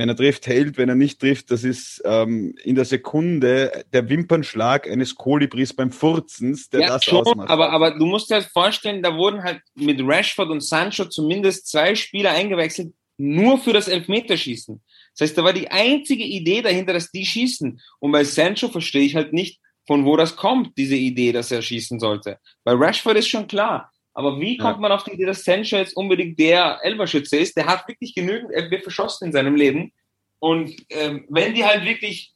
wenn 0.01 0.09
er 0.09 0.17
trifft, 0.17 0.47
hält, 0.47 0.79
wenn 0.79 0.89
er 0.89 0.95
nicht 0.95 1.21
trifft, 1.21 1.51
das 1.51 1.63
ist 1.63 2.01
ähm, 2.07 2.55
in 2.65 2.75
der 2.75 2.87
Sekunde 2.87 3.85
der 3.93 4.09
Wimpernschlag 4.09 4.91
eines 4.91 5.15
Kolibris 5.15 5.75
beim 5.75 5.93
Furzens, 5.93 6.71
der 6.71 6.81
ja, 6.81 6.87
das 6.89 7.05
schon, 7.05 7.19
ausmacht. 7.19 7.51
Aber, 7.51 7.71
aber 7.71 7.91
du 7.91 8.07
musst 8.07 8.31
dir 8.31 8.37
halt 8.37 8.47
vorstellen, 8.47 9.03
da 9.03 9.15
wurden 9.15 9.43
halt 9.43 9.61
mit 9.75 10.01
Rashford 10.03 10.49
und 10.49 10.63
Sancho 10.63 11.05
zumindest 11.05 11.69
zwei 11.69 11.95
Spieler 11.95 12.31
eingewechselt, 12.31 12.95
nur 13.19 13.59
für 13.59 13.75
das 13.75 13.89
Elfmeterschießen. 13.89 14.81
Das 15.19 15.29
heißt, 15.29 15.37
da 15.37 15.45
war 15.45 15.53
die 15.53 15.71
einzige 15.71 16.25
Idee 16.25 16.63
dahinter, 16.63 16.95
dass 16.95 17.11
die 17.11 17.27
schießen. 17.27 17.79
Und 17.99 18.11
bei 18.11 18.25
Sancho 18.25 18.71
verstehe 18.71 19.03
ich 19.03 19.17
halt 19.17 19.35
nicht, 19.35 19.61
von 19.87 20.07
wo 20.07 20.17
das 20.17 20.35
kommt, 20.35 20.79
diese 20.79 20.97
Idee, 20.97 21.33
dass 21.33 21.51
er 21.51 21.61
schießen 21.61 22.01
sollte. 22.01 22.39
Bei 22.65 22.73
Rashford 22.73 23.19
ist 23.19 23.29
schon 23.29 23.47
klar. 23.47 23.93
Aber 24.13 24.41
wie 24.41 24.57
kommt 24.57 24.77
ja. 24.77 24.81
man 24.81 24.93
auf 24.93 25.05
die 25.05 25.13
Idee, 25.13 25.27
dass 25.27 25.45
Sancho 25.45 25.77
jetzt 25.77 25.97
unbedingt 25.97 26.39
der 26.39 26.81
Elberschütze 26.83 27.37
ist? 27.37 27.57
Der 27.57 27.67
hat 27.67 27.87
wirklich 27.89 28.15
genügend 28.15 28.53
FB 28.53 28.83
verschossen 28.83 29.27
in 29.27 29.33
seinem 29.33 29.55
Leben. 29.55 29.93
Und 30.41 30.75
ähm, 30.91 31.27
wenn 31.29 31.55
die 31.55 31.65
halt 31.65 31.85
wirklich 31.85 32.33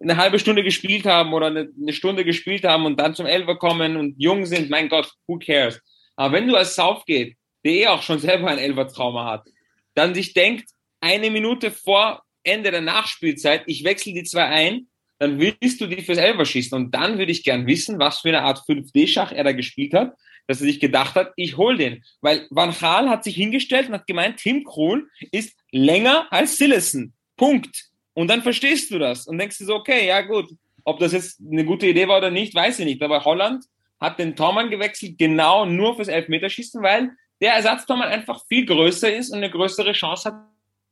eine 0.00 0.16
halbe 0.16 0.38
Stunde 0.38 0.62
gespielt 0.62 1.06
haben 1.06 1.32
oder 1.32 1.46
eine, 1.46 1.70
eine 1.80 1.92
Stunde 1.92 2.24
gespielt 2.24 2.64
haben 2.64 2.86
und 2.86 2.98
dann 2.98 3.14
zum 3.14 3.26
Elfer 3.26 3.56
kommen 3.56 3.96
und 3.96 4.14
jung 4.18 4.46
sind, 4.46 4.70
mein 4.70 4.88
Gott, 4.88 5.12
who 5.26 5.38
cares? 5.38 5.80
Aber 6.16 6.34
wenn 6.34 6.46
du 6.48 6.56
als 6.56 6.74
Southgate, 6.74 7.34
der 7.64 7.72
eh 7.72 7.86
auch 7.88 8.02
schon 8.02 8.18
selber 8.18 8.48
ein 8.48 8.58
Elfer-Trauma 8.58 9.24
hat, 9.24 9.46
dann 9.94 10.14
sich 10.14 10.32
denkt, 10.32 10.70
eine 11.00 11.30
Minute 11.30 11.70
vor 11.70 12.22
Ende 12.42 12.70
der 12.70 12.80
Nachspielzeit, 12.80 13.64
ich 13.66 13.84
wechsle 13.84 14.14
die 14.14 14.24
zwei 14.24 14.44
ein, 14.44 14.86
dann 15.18 15.38
willst 15.38 15.80
du 15.80 15.86
die 15.86 16.02
fürs 16.02 16.18
Elfer 16.18 16.46
schießen. 16.46 16.76
Und 16.76 16.94
dann 16.94 17.18
würde 17.18 17.32
ich 17.32 17.44
gern 17.44 17.66
wissen, 17.66 17.98
was 17.98 18.20
für 18.20 18.28
eine 18.28 18.42
Art 18.42 18.60
5D-Schach 18.66 19.32
er 19.32 19.44
da 19.44 19.52
gespielt 19.52 19.92
hat, 19.92 20.14
dass 20.46 20.60
er 20.60 20.66
sich 20.66 20.80
gedacht 20.80 21.14
hat, 21.14 21.32
ich 21.36 21.56
hol 21.56 21.76
den. 21.76 22.04
Weil 22.20 22.46
Van 22.50 22.74
Gaal 22.78 23.08
hat 23.08 23.24
sich 23.24 23.34
hingestellt 23.36 23.88
und 23.88 23.94
hat 23.94 24.06
gemeint, 24.06 24.38
Tim 24.38 24.64
Krul 24.64 25.08
ist 25.32 25.56
länger 25.70 26.26
als 26.30 26.56
Sillison. 26.56 27.12
Punkt. 27.36 27.90
Und 28.14 28.28
dann 28.28 28.42
verstehst 28.42 28.90
du 28.90 28.98
das 28.98 29.26
und 29.26 29.38
denkst 29.38 29.58
du 29.58 29.64
so, 29.64 29.76
okay, 29.76 30.06
ja 30.06 30.20
gut, 30.22 30.50
ob 30.84 30.98
das 30.98 31.12
jetzt 31.12 31.40
eine 31.40 31.64
gute 31.64 31.86
Idee 31.86 32.08
war 32.08 32.18
oder 32.18 32.30
nicht, 32.30 32.54
weiß 32.54 32.80
ich 32.80 32.84
nicht. 32.84 33.02
Aber 33.02 33.24
Holland 33.24 33.64
hat 34.00 34.18
den 34.18 34.34
Tormann 34.34 34.70
gewechselt, 34.70 35.18
genau 35.18 35.64
nur 35.66 35.96
fürs 35.96 36.08
Elfmeterschießen, 36.08 36.82
weil 36.82 37.10
der 37.40 37.54
Ersatztormann 37.54 38.08
einfach 38.08 38.44
viel 38.46 38.66
größer 38.66 39.14
ist 39.14 39.30
und 39.30 39.38
eine 39.38 39.50
größere 39.50 39.92
Chance 39.92 40.30
hat, 40.30 40.34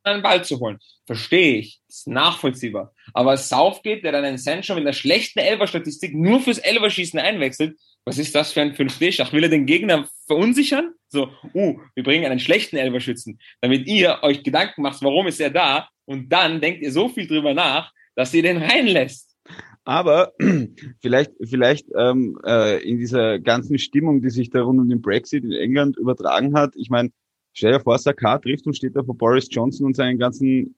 einen 0.04 0.22
Ball 0.22 0.44
zu 0.44 0.58
holen. 0.60 0.78
Verstehe 1.06 1.58
ich. 1.58 1.80
ist 1.88 2.06
nachvollziehbar. 2.06 2.94
Aber 3.12 3.36
Southgate, 3.36 4.02
der 4.02 4.12
dann 4.12 4.24
einen 4.24 4.38
Sancho 4.38 4.74
mit 4.74 4.82
einer 4.82 4.92
schlechten 4.92 5.38
Elferstatistik 5.40 6.14
nur 6.14 6.40
fürs 6.40 6.58
Elferschießen 6.58 7.18
einwechselt, 7.18 7.78
was 8.08 8.18
ist 8.18 8.34
das 8.34 8.52
für 8.52 8.62
ein 8.62 8.72
5D-Schach? 8.72 9.34
Will 9.34 9.44
er 9.44 9.50
den 9.50 9.66
Gegner 9.66 10.08
verunsichern? 10.26 10.94
So, 11.08 11.30
uh, 11.54 11.78
wir 11.94 12.02
bringen 12.02 12.24
einen 12.24 12.40
schlechten 12.40 12.76
Elberschützen, 12.76 13.38
damit 13.60 13.86
ihr 13.86 14.20
euch 14.22 14.42
Gedanken 14.42 14.80
macht, 14.80 15.02
warum 15.02 15.26
ist 15.26 15.40
er 15.40 15.50
da? 15.50 15.88
Und 16.06 16.30
dann 16.30 16.62
denkt 16.62 16.80
ihr 16.82 16.90
so 16.90 17.10
viel 17.10 17.26
drüber 17.26 17.52
nach, 17.52 17.92
dass 18.14 18.32
ihr 18.32 18.42
den 18.42 18.56
reinlässt. 18.56 19.36
Aber 19.84 20.32
vielleicht, 21.00 21.32
vielleicht 21.44 21.86
ähm, 21.96 22.38
äh, 22.46 22.82
in 22.82 22.98
dieser 22.98 23.38
ganzen 23.38 23.78
Stimmung, 23.78 24.22
die 24.22 24.30
sich 24.30 24.48
da 24.48 24.62
rund 24.62 24.80
um 24.80 24.88
den 24.88 25.02
Brexit 25.02 25.44
in 25.44 25.52
England 25.52 25.98
übertragen 25.98 26.54
hat, 26.54 26.74
ich 26.76 26.88
meine, 26.88 27.10
stell 27.52 27.72
dir 27.72 27.80
vor, 27.80 27.98
Saka 27.98 28.38
trifft 28.38 28.66
und 28.66 28.74
steht 28.74 28.96
da 28.96 29.02
vor 29.02 29.18
Boris 29.18 29.48
Johnson 29.50 29.84
und 29.84 29.96
seinen 29.96 30.18
ganzen 30.18 30.76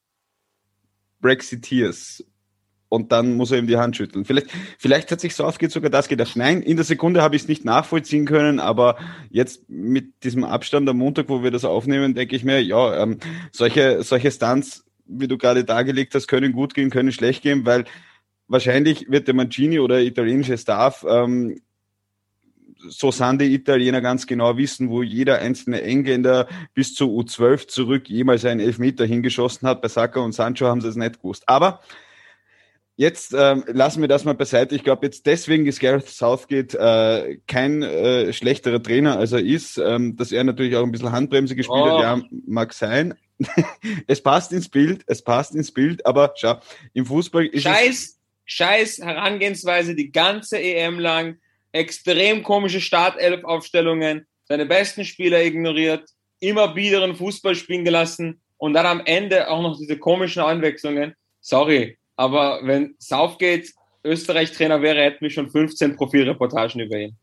Brexiteers 1.20 2.24
und 2.90 3.12
dann 3.12 3.36
muss 3.36 3.52
er 3.52 3.58
ihm 3.58 3.66
die 3.66 3.78
Hand 3.78 3.96
schütteln. 3.96 4.26
Vielleicht, 4.26 4.48
vielleicht 4.76 5.10
hat 5.10 5.20
sich 5.20 5.34
Southgate 5.34 5.70
sogar 5.70 5.90
das 5.90 6.08
gedacht. 6.08 6.36
Nein, 6.36 6.60
in 6.60 6.76
der 6.76 6.84
Sekunde 6.84 7.22
habe 7.22 7.36
ich 7.36 7.42
es 7.42 7.48
nicht 7.48 7.64
nachvollziehen 7.64 8.26
können, 8.26 8.60
aber 8.60 8.98
jetzt 9.30 9.70
mit 9.70 10.24
diesem 10.24 10.44
Abstand 10.44 10.88
am 10.88 10.98
Montag, 10.98 11.28
wo 11.28 11.42
wir 11.42 11.52
das 11.52 11.64
aufnehmen, 11.64 12.14
denke 12.14 12.36
ich 12.36 12.44
mir, 12.44 12.62
ja, 12.62 13.02
ähm, 13.02 13.18
solche, 13.52 14.02
solche 14.02 14.30
Stunts, 14.30 14.84
wie 15.06 15.28
du 15.28 15.38
gerade 15.38 15.64
dargelegt 15.64 16.14
hast, 16.14 16.26
können 16.26 16.52
gut 16.52 16.74
gehen, 16.74 16.90
können 16.90 17.12
schlecht 17.12 17.42
gehen, 17.42 17.64
weil 17.64 17.84
wahrscheinlich 18.48 19.08
wird 19.08 19.28
der 19.28 19.34
Mancini 19.34 19.78
oder 19.78 20.00
italienische 20.00 20.58
Staff 20.58 21.06
ähm, 21.08 21.60
so 22.88 23.10
sind 23.10 23.40
die 23.40 23.54
Italiener 23.54 24.00
ganz 24.00 24.26
genau 24.26 24.56
wissen, 24.56 24.88
wo 24.88 25.02
jeder 25.02 25.38
einzelne 25.38 25.82
Engländer 25.82 26.48
bis 26.74 26.94
zu 26.94 27.04
U12 27.10 27.68
zurück 27.68 28.08
jemals 28.08 28.44
einen 28.44 28.60
Elfmeter 28.60 29.04
hingeschossen 29.04 29.68
hat. 29.68 29.82
Bei 29.82 29.88
Saka 29.88 30.20
und 30.20 30.32
Sancho 30.32 30.66
haben 30.66 30.80
sie 30.80 30.88
es 30.88 30.96
nicht 30.96 31.18
gewusst. 31.18 31.46
Aber 31.46 31.80
Jetzt 33.00 33.32
ähm, 33.32 33.64
lassen 33.66 34.02
wir 34.02 34.08
das 34.08 34.26
mal 34.26 34.34
beiseite. 34.34 34.74
Ich 34.74 34.84
glaube, 34.84 35.06
jetzt 35.06 35.24
deswegen 35.24 35.64
ist 35.64 35.80
Gareth 35.80 36.06
Southgate 36.06 36.74
äh, 36.74 37.38
kein 37.46 37.82
äh, 37.82 38.30
schlechterer 38.30 38.82
Trainer, 38.82 39.16
als 39.16 39.32
er 39.32 39.38
ist. 39.38 39.78
Ähm, 39.78 40.16
dass 40.16 40.32
er 40.32 40.44
natürlich 40.44 40.76
auch 40.76 40.82
ein 40.82 40.92
bisschen 40.92 41.10
Handbremse 41.10 41.56
gespielt 41.56 41.80
oh. 41.80 41.92
hat, 41.92 42.02
ja, 42.02 42.22
mag 42.46 42.74
sein. 42.74 43.14
es 44.06 44.22
passt 44.22 44.52
ins 44.52 44.68
Bild, 44.68 45.02
es 45.06 45.22
passt 45.22 45.54
ins 45.54 45.72
Bild, 45.72 46.04
aber 46.04 46.34
schau, 46.36 46.60
im 46.92 47.06
Fußball 47.06 47.46
ist 47.46 47.62
Scheiß, 47.62 48.18
Scheiß 48.44 48.98
Herangehensweise 48.98 49.94
die 49.94 50.12
ganze 50.12 50.60
EM 50.60 50.98
lang, 50.98 51.38
extrem 51.72 52.42
komische 52.42 52.82
Startelf-Aufstellungen, 52.82 54.26
seine 54.44 54.66
besten 54.66 55.06
Spieler 55.06 55.42
ignoriert, 55.42 56.06
immer 56.38 56.74
biederen 56.74 57.16
Fußball 57.16 57.54
spielen 57.54 57.86
gelassen 57.86 58.42
und 58.58 58.74
dann 58.74 58.84
am 58.84 59.00
Ende 59.06 59.48
auch 59.48 59.62
noch 59.62 59.78
diese 59.78 59.96
komischen 59.96 60.42
Anwechslungen. 60.42 61.14
Sorry, 61.40 61.96
aber 62.20 62.60
wenn 62.64 62.96
Southgate 62.98 63.72
Österreich-Trainer 64.04 64.82
wäre, 64.82 65.00
hätten 65.00 65.22
wir 65.22 65.30
schon 65.30 65.48
15 65.48 65.96
Profilreportagen 65.96 66.78
über 66.78 66.98
ihn. 66.98 67.16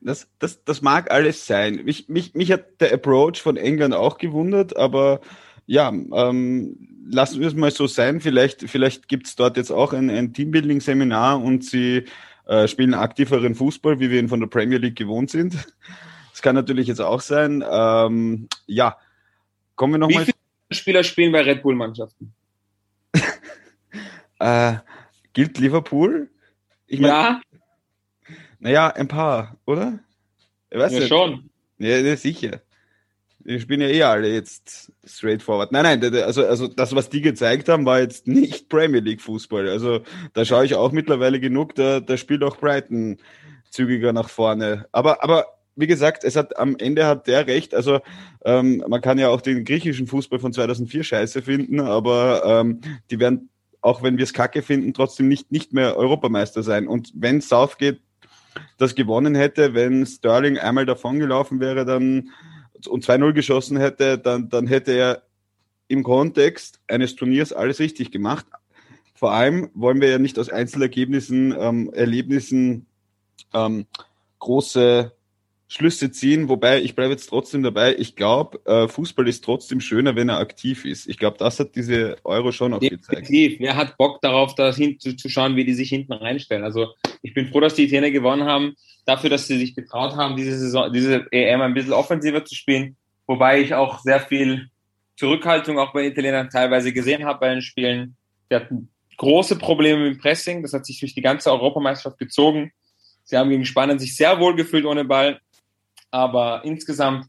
Das, 0.00 0.28
das, 0.38 0.64
das 0.64 0.80
mag 0.80 1.10
alles 1.10 1.46
sein. 1.46 1.84
Mich, 1.84 2.08
mich, 2.08 2.34
mich 2.34 2.50
hat 2.50 2.80
der 2.80 2.92
Approach 2.92 3.40
von 3.40 3.56
England 3.56 3.94
auch 3.94 4.18
gewundert, 4.18 4.76
aber 4.76 5.20
ja, 5.66 5.88
ähm, 5.88 6.76
lassen 7.08 7.40
wir 7.40 7.48
es 7.48 7.54
mal 7.54 7.70
so 7.70 7.86
sein. 7.86 8.20
Vielleicht, 8.20 8.68
vielleicht 8.68 9.06
gibt 9.06 9.26
es 9.28 9.36
dort 9.36 9.56
jetzt 9.56 9.70
auch 9.70 9.92
ein, 9.92 10.10
ein 10.10 10.32
Teambuilding-Seminar 10.32 11.40
und 11.40 11.64
sie 11.64 12.04
äh, 12.46 12.66
spielen 12.66 12.94
aktiveren 12.94 13.54
Fußball, 13.54 14.00
wie 14.00 14.10
wir 14.10 14.18
ihn 14.18 14.28
von 14.28 14.40
der 14.40 14.48
Premier 14.48 14.78
League 14.78 14.96
gewohnt 14.96 15.30
sind. 15.30 15.54
Das 16.32 16.42
kann 16.42 16.54
natürlich 16.54 16.86
jetzt 16.86 17.00
auch 17.00 17.20
sein. 17.20 17.64
Ähm, 17.68 18.48
ja, 18.66 18.96
kommen 19.74 19.94
wir 19.94 19.98
nochmal. 19.98 20.26
Wie 20.26 20.32
viele 20.32 20.80
Spieler 20.80 21.04
spielen 21.04 21.32
bei 21.32 21.42
Red 21.42 21.62
Bull-Mannschaften? 21.62 22.32
Äh, 24.40 24.78
gilt 25.32 25.58
Liverpool? 25.58 26.30
Ich 26.86 26.98
mein, 26.98 27.10
ja. 27.10 27.40
Naja, 28.58 28.88
ein 28.88 29.08
paar, 29.08 29.56
oder? 29.64 29.98
Ich 30.70 30.78
weiß 30.78 30.92
ja, 30.92 30.98
nicht. 31.00 31.08
schon. 31.08 31.50
Ja, 31.78 32.16
sicher. 32.16 32.60
Wir 33.42 33.58
spielen 33.58 33.80
ja 33.80 33.88
eh 33.88 34.02
alle 34.02 34.28
jetzt 34.28 34.92
straightforward. 35.04 35.72
Nein, 35.72 36.00
nein, 36.00 36.14
also, 36.22 36.44
also 36.44 36.68
das, 36.68 36.94
was 36.94 37.08
die 37.08 37.22
gezeigt 37.22 37.70
haben, 37.70 37.86
war 37.86 38.00
jetzt 38.00 38.26
nicht 38.26 38.68
Premier 38.68 39.00
League 39.00 39.22
Fußball. 39.22 39.68
Also 39.68 40.00
da 40.34 40.44
schaue 40.44 40.66
ich 40.66 40.74
auch 40.74 40.92
mittlerweile 40.92 41.40
genug, 41.40 41.74
da, 41.74 42.00
da 42.00 42.16
spielt 42.18 42.42
auch 42.42 42.58
Brighton 42.58 43.16
zügiger 43.70 44.12
nach 44.12 44.28
vorne. 44.28 44.86
Aber, 44.92 45.24
aber 45.24 45.46
wie 45.74 45.86
gesagt, 45.86 46.24
es 46.24 46.36
hat 46.36 46.58
am 46.58 46.76
Ende 46.76 47.06
hat 47.06 47.26
der 47.26 47.46
recht. 47.46 47.74
Also 47.74 48.00
ähm, 48.44 48.84
man 48.86 49.00
kann 49.00 49.18
ja 49.18 49.30
auch 49.30 49.40
den 49.40 49.64
griechischen 49.64 50.06
Fußball 50.06 50.38
von 50.38 50.52
2004 50.52 51.02
scheiße 51.02 51.40
finden, 51.40 51.80
aber 51.80 52.42
ähm, 52.44 52.82
die 53.10 53.18
werden 53.18 53.48
auch 53.80 54.02
wenn 54.02 54.16
wir 54.16 54.24
es 54.24 54.32
kacke 54.32 54.62
finden, 54.62 54.94
trotzdem 54.94 55.28
nicht, 55.28 55.52
nicht 55.52 55.72
mehr 55.72 55.96
Europameister 55.96 56.62
sein. 56.62 56.86
Und 56.86 57.12
wenn 57.14 57.40
Southgate 57.40 58.00
das 58.78 58.94
gewonnen 58.94 59.34
hätte, 59.34 59.74
wenn 59.74 60.06
Sterling 60.06 60.58
einmal 60.58 60.86
davongelaufen 60.86 61.60
wäre 61.60 61.84
dann 61.84 62.30
und 62.88 63.04
2-0 63.04 63.32
geschossen 63.32 63.76
hätte, 63.76 64.18
dann, 64.18 64.48
dann 64.48 64.66
hätte 64.66 64.92
er 64.92 65.22
im 65.88 66.02
Kontext 66.02 66.80
eines 66.88 67.14
Turniers 67.16 67.52
alles 67.52 67.78
richtig 67.78 68.10
gemacht. 68.10 68.46
Vor 69.14 69.32
allem 69.32 69.70
wollen 69.74 70.00
wir 70.00 70.08
ja 70.08 70.18
nicht 70.18 70.38
aus 70.38 70.48
Einzelergebnissen, 70.48 71.54
ähm, 71.58 71.92
Erlebnissen 71.92 72.86
ähm, 73.52 73.86
große 74.38 75.12
Schlüsse 75.72 76.10
ziehen, 76.10 76.48
wobei 76.48 76.82
ich 76.82 76.96
bleibe 76.96 77.12
jetzt 77.12 77.28
trotzdem 77.28 77.62
dabei. 77.62 77.94
Ich 77.96 78.16
glaube, 78.16 78.60
äh, 78.64 78.88
Fußball 78.88 79.28
ist 79.28 79.44
trotzdem 79.44 79.80
schöner, 79.80 80.16
wenn 80.16 80.28
er 80.28 80.38
aktiv 80.38 80.84
ist. 80.84 81.08
Ich 81.08 81.16
glaube, 81.16 81.38
das 81.38 81.60
hat 81.60 81.76
diese 81.76 82.16
Euro 82.24 82.50
schon 82.50 82.74
auch 82.74 82.80
Definitiv. 82.80 83.08
gezeigt. 83.08 83.60
Wer 83.60 83.76
hat 83.76 83.96
Bock 83.96 84.20
darauf, 84.20 84.56
da 84.56 84.74
hinzuschauen, 84.74 85.54
wie 85.54 85.64
die 85.64 85.74
sich 85.74 85.88
hinten 85.88 86.12
reinstellen? 86.12 86.64
Also 86.64 86.88
ich 87.22 87.34
bin 87.34 87.46
froh, 87.46 87.60
dass 87.60 87.74
die 87.74 87.84
Italiener 87.84 88.10
gewonnen 88.10 88.46
haben, 88.46 88.74
dafür, 89.06 89.30
dass 89.30 89.46
sie 89.46 89.58
sich 89.58 89.76
getraut 89.76 90.16
haben, 90.16 90.34
diese 90.36 90.58
Saison, 90.58 90.92
diese 90.92 91.28
EM 91.30 91.60
ein 91.60 91.74
bisschen 91.74 91.92
offensiver 91.92 92.44
zu 92.44 92.56
spielen. 92.56 92.96
Wobei 93.28 93.60
ich 93.60 93.72
auch 93.72 94.00
sehr 94.00 94.18
viel 94.18 94.70
Zurückhaltung 95.14 95.78
auch 95.78 95.92
bei 95.92 96.04
Italienern 96.04 96.50
teilweise 96.50 96.92
gesehen 96.92 97.24
habe 97.24 97.38
bei 97.38 97.50
den 97.50 97.62
Spielen. 97.62 98.16
Die 98.50 98.56
hatten 98.56 98.88
große 99.18 99.56
Probleme 99.56 100.08
mit 100.08 100.20
Pressing. 100.20 100.62
Das 100.62 100.72
hat 100.72 100.84
sich 100.84 100.98
durch 100.98 101.14
die 101.14 101.22
ganze 101.22 101.52
Europameisterschaft 101.52 102.18
gezogen. 102.18 102.72
Sie 103.22 103.36
haben 103.36 103.50
gegen 103.50 103.64
Spanien 103.64 104.00
sich 104.00 104.16
sehr 104.16 104.40
wohl 104.40 104.56
gefühlt 104.56 104.84
ohne 104.84 105.04
Ball 105.04 105.40
aber 106.10 106.62
insgesamt 106.64 107.26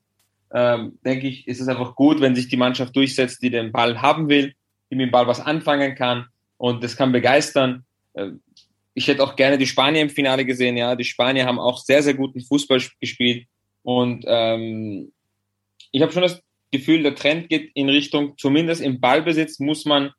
ähm, 0.54 1.00
denke 1.06 1.28
ich, 1.28 1.48
ist 1.48 1.62
es 1.62 1.68
einfach 1.68 1.96
gut, 1.96 2.20
wenn 2.20 2.36
sich 2.36 2.48
die 2.50 2.58
Mannschaft 2.58 2.96
durchsetzt, 2.96 3.42
die 3.42 3.50
den 3.50 3.72
Ball 3.72 4.02
haben 4.02 4.30
will, 4.30 4.54
die 4.90 4.96
mit 4.96 5.08
dem 5.08 5.12
Ball 5.12 5.28
was 5.28 5.40
anfangen 5.40 5.96
kann 5.96 6.28
und 6.58 6.84
das 6.84 6.98
kann 6.98 7.12
begeistern. 7.12 7.86
Ähm, 8.16 8.42
ich 8.94 9.08
hätte 9.08 9.24
auch 9.24 9.36
gerne 9.36 9.58
die 9.58 9.68
Spanier 9.68 10.02
im 10.02 10.10
Finale 10.10 10.44
gesehen. 10.44 10.76
Ja, 10.76 10.96
die 10.96 11.06
Spanier 11.06 11.46
haben 11.46 11.60
auch 11.60 11.78
sehr, 11.80 12.04
sehr 12.04 12.14
guten 12.14 12.42
Fußball 12.42 12.82
gespielt 13.00 13.48
und 13.84 14.26
ähm, 14.28 15.12
ich 15.92 16.02
habe 16.02 16.12
schon 16.12 16.24
das 16.24 16.42
Gefühl, 16.72 17.04
der 17.04 17.16
Trend 17.16 17.50
geht 17.50 17.72
in 17.74 17.90
Richtung, 17.90 18.38
zumindest 18.38 18.82
im 18.82 19.00
Ballbesitz 19.00 19.60
muss 19.60 19.86
man 19.86 20.12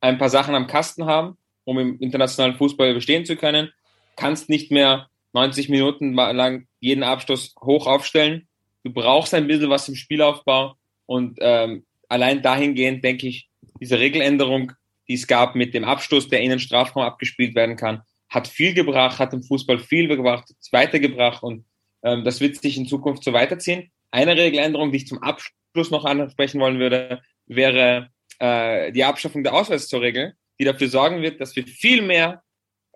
ein 0.00 0.18
paar 0.18 0.30
Sachen 0.30 0.54
am 0.54 0.66
Kasten 0.66 1.06
haben, 1.06 1.36
um 1.64 1.78
im 1.78 1.98
internationalen 1.98 2.56
Fußball 2.56 2.94
bestehen 2.94 3.24
zu 3.24 3.36
können. 3.36 3.72
Kannst 4.14 4.48
nicht 4.48 4.70
mehr 4.70 5.08
90 5.36 5.68
Minuten 5.68 6.14
lang 6.14 6.66
jeden 6.80 7.02
Abschluss 7.02 7.54
hoch 7.60 7.86
aufstellen. 7.86 8.48
Du 8.84 8.90
brauchst 8.90 9.34
ein 9.34 9.46
bisschen 9.46 9.68
was 9.68 9.86
im 9.88 9.94
Spielaufbau 9.94 10.76
und 11.04 11.38
ähm, 11.42 11.84
allein 12.08 12.40
dahingehend 12.40 13.04
denke 13.04 13.28
ich, 13.28 13.48
diese 13.78 13.98
Regeländerung, 13.98 14.72
die 15.08 15.14
es 15.14 15.26
gab 15.26 15.54
mit 15.54 15.74
dem 15.74 15.84
Abschluss, 15.84 16.28
der 16.28 16.40
in 16.40 16.50
den 16.50 16.58
Strafraum 16.58 17.02
abgespielt 17.02 17.54
werden 17.54 17.76
kann, 17.76 18.00
hat 18.30 18.48
viel 18.48 18.72
gebracht, 18.72 19.18
hat 19.18 19.34
im 19.34 19.42
Fußball 19.42 19.78
viel 19.78 20.08
gebracht, 20.08 20.48
weitergebracht 20.72 21.42
und 21.42 21.66
ähm, 22.02 22.24
das 22.24 22.40
wird 22.40 22.56
sich 22.56 22.78
in 22.78 22.86
Zukunft 22.86 23.22
so 23.22 23.34
weiterziehen. 23.34 23.90
Eine 24.10 24.36
Regeländerung, 24.36 24.90
die 24.90 24.98
ich 24.98 25.06
zum 25.06 25.22
Abschluss 25.22 25.90
noch 25.90 26.06
ansprechen 26.06 26.60
wollen 26.60 26.78
würde, 26.78 27.20
wäre 27.46 28.08
äh, 28.38 28.90
die 28.90 29.04
Abschaffung 29.04 29.44
der 29.44 29.52
Auswärtstorregel, 29.52 30.34
die 30.58 30.64
dafür 30.64 30.88
sorgen 30.88 31.20
wird, 31.20 31.42
dass 31.42 31.54
wir 31.54 31.66
viel 31.66 32.00
mehr 32.00 32.42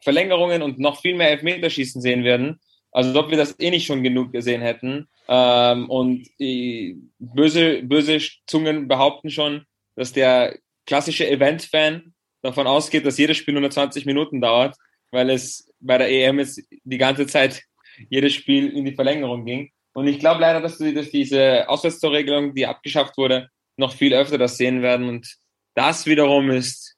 Verlängerungen 0.02 0.62
und 0.62 0.78
noch 0.78 1.00
viel 1.00 1.14
mehr 1.14 1.30
Elfmeterschießen 1.30 2.00
sehen 2.00 2.24
werden. 2.24 2.60
Also 2.92 3.18
ob 3.18 3.30
wir 3.30 3.38
das 3.38 3.58
eh 3.60 3.70
nicht 3.70 3.86
schon 3.86 4.02
genug 4.02 4.32
gesehen 4.32 4.62
hätten. 4.62 5.08
Ähm, 5.28 5.88
und 5.88 6.26
böse, 7.18 7.82
böse 7.82 8.18
Zungen 8.46 8.88
behaupten 8.88 9.30
schon, 9.30 9.64
dass 9.94 10.12
der 10.12 10.58
klassische 10.86 11.28
Event-Fan 11.28 12.14
davon 12.42 12.66
ausgeht, 12.66 13.06
dass 13.06 13.18
jedes 13.18 13.36
Spiel 13.36 13.54
120 13.54 14.06
Minuten 14.06 14.40
dauert, 14.40 14.76
weil 15.10 15.30
es 15.30 15.72
bei 15.78 15.98
der 15.98 16.10
EM 16.10 16.38
ist 16.38 16.62
die 16.84 16.98
ganze 16.98 17.26
Zeit 17.26 17.62
jedes 18.08 18.32
Spiel 18.32 18.70
in 18.70 18.84
die 18.84 18.94
Verlängerung 18.94 19.44
ging. 19.44 19.70
Und 19.92 20.06
ich 20.06 20.18
glaube 20.18 20.40
leider, 20.40 20.60
dass 20.60 20.80
wir 20.80 20.94
durch 20.94 21.10
diese 21.10 21.68
Auswärtstorregelung, 21.68 22.54
die 22.54 22.66
abgeschafft 22.66 23.16
wurde, 23.18 23.50
noch 23.76 23.92
viel 23.92 24.14
öfter 24.14 24.38
das 24.38 24.56
sehen 24.56 24.82
werden. 24.82 25.08
Und 25.08 25.36
das 25.74 26.06
wiederum 26.06 26.50
ist 26.50 26.96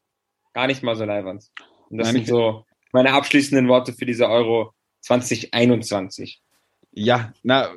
gar 0.52 0.66
nicht 0.66 0.82
mal 0.82 0.96
so 0.96 1.04
leibend. 1.04 1.44
Und 1.90 1.98
das 1.98 2.08
Nein, 2.08 2.16
sind 2.16 2.28
so 2.28 2.64
meine 2.92 3.12
abschließenden 3.12 3.68
Worte 3.68 3.92
für 3.92 4.06
diese 4.06 4.28
Euro 4.28 4.72
2021. 5.00 6.42
Ja, 6.94 7.32
na, 7.42 7.70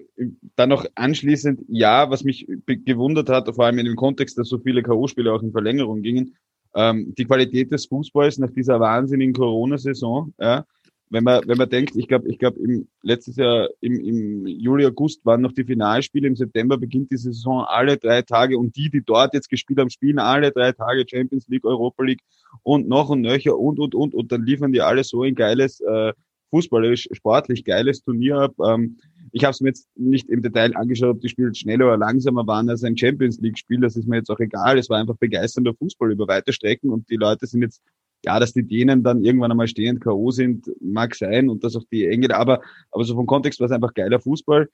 dann 0.58 0.70
noch 0.70 0.86
anschließend, 0.96 1.62
ja, 1.70 2.10
was 2.10 2.24
mich 2.24 2.48
gewundert 2.68 3.30
hat, 3.30 3.54
vor 3.56 3.66
allem 3.66 3.80
in 3.80 3.86
dem 3.86 3.96
Kontext, 3.96 4.38
dass 4.38 4.50
so 4.50 4.60
viele 4.60 4.84
K.O.-Spiele 4.84 5.32
auch 5.32 5.42
in 5.42 5.54
Verlängerung 5.54 6.02
gingen, 6.02 6.36
ähm, 6.76 7.14
die 7.18 7.24
Qualität 7.24 7.72
des 7.72 7.86
Fußballs 7.86 8.40
nach 8.40 8.52
dieser 8.52 8.80
wahnsinnigen 8.82 9.34
Corona-Saison, 9.34 10.34
ja, 10.38 10.66
wenn 11.10 11.24
man, 11.24 11.48
wenn 11.48 11.58
man 11.58 11.70
denkt, 11.70 11.96
ich 11.96 12.08
glaube, 12.08 12.28
ich 12.30 12.40
glaube, 12.40 12.60
im 12.60 12.88
letztes 13.02 13.36
Jahr 13.36 13.70
im, 13.80 14.00
im 14.00 14.48
Juli, 14.48 14.86
August 14.86 15.26
waren 15.26 15.42
noch 15.42 15.52
die 15.54 15.64
Finalspiele, 15.64 16.28
im 16.28 16.36
September 16.36 16.78
beginnt 16.78 17.12
die 17.12 17.18
Saison 17.18 17.64
alle 17.68 17.98
drei 17.98 18.22
Tage 18.22 18.58
und 18.58 18.76
die, 18.76 18.90
die 18.90 19.04
dort 19.04 19.34
jetzt 19.34 19.50
gespielt 19.50 19.80
haben, 19.80 19.90
spielen 19.90 20.20
alle 20.20 20.52
drei 20.52 20.72
Tage 20.72 21.06
Champions 21.08 21.48
League, 21.48 21.66
Europa 21.66 22.04
League 22.04 22.22
und 22.64 22.88
noch 22.88 23.10
und 23.10 23.22
nöcher 23.22 23.58
und 23.58 23.80
und 23.80 23.94
und 23.94 24.14
und 24.16 24.32
dann 24.32 24.46
liefern 24.46 24.72
die 24.72 24.82
alle 24.82 25.04
so 25.04 25.24
ein 25.24 25.36
geiles, 25.36 25.80
äh, 25.82 26.14
fußballerisch, 26.50 27.08
sportlich 27.12 27.64
geiles 27.64 28.02
Turnier 28.02 28.38
ab. 28.38 28.54
Ähm, 28.64 28.98
ich 29.32 29.44
habe 29.44 29.52
es 29.52 29.62
mir 29.62 29.70
jetzt 29.70 29.90
nicht 29.96 30.30
im 30.30 30.42
Detail 30.42 30.76
angeschaut, 30.76 31.16
ob 31.16 31.22
die 31.22 31.30
Spiele 31.30 31.54
schneller 31.54 31.88
oder 31.88 31.98
langsamer 31.98 32.48
waren 32.48 32.70
als 32.70 32.84
ein 32.84 32.98
Champions 32.98 33.40
League-Spiel. 33.42 33.82
Das 33.82 33.98
ist 33.98 34.08
mir 34.08 34.18
jetzt 34.18 34.30
auch 34.30 34.40
egal. 34.40 34.78
Es 34.78 34.90
war 34.90 34.98
einfach 34.98 35.18
begeisternder 35.18 35.74
Fußball 35.74 36.12
über 36.12 36.28
weite 36.28 36.54
Strecken 36.54 36.90
und 36.90 37.10
die 37.10 37.18
Leute 37.18 37.46
sind 37.46 37.62
jetzt 37.62 37.82
ja, 38.24 38.40
dass 38.40 38.54
die 38.54 38.64
Dänen 38.68 39.04
dann 39.04 39.24
irgendwann 39.24 39.52
einmal 39.52 39.68
stehend 39.68 40.02
K.O. 40.02 40.32
sind, 40.32 40.70
mag 40.82 41.16
sein 41.16 41.50
und 41.50 41.64
dass 41.64 41.76
auch 41.76 41.84
die 41.92 42.08
Engländer, 42.08 42.38
aber, 42.38 42.62
aber 42.92 43.04
so 43.04 43.16
vom 43.16 43.28
Kontext 43.28 43.60
war 43.60 43.66
es 43.66 43.72
einfach 43.72 43.94
geiler 43.94 44.20
Fußball. 44.20 44.70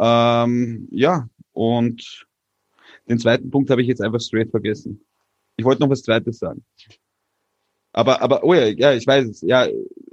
Ähm, 0.00 0.88
ja, 0.90 1.28
und 1.52 2.26
den 3.08 3.18
zweiten 3.18 3.50
Punkt 3.50 3.70
habe 3.70 3.82
ich 3.82 3.88
jetzt 3.88 4.02
einfach 4.02 4.20
straight 4.20 4.50
vergessen. 4.50 5.00
Ich 5.56 5.64
wollte 5.64 5.82
noch 5.82 5.90
was 5.90 6.02
Zweites 6.02 6.38
sagen. 6.38 6.64
Aber, 7.92 8.22
aber, 8.22 8.44
oh 8.44 8.54
ja, 8.54 8.66
ja, 8.66 8.92
ich 8.92 9.06
weiß 9.06 9.28
es. 9.28 9.40
Ja, 9.40 9.66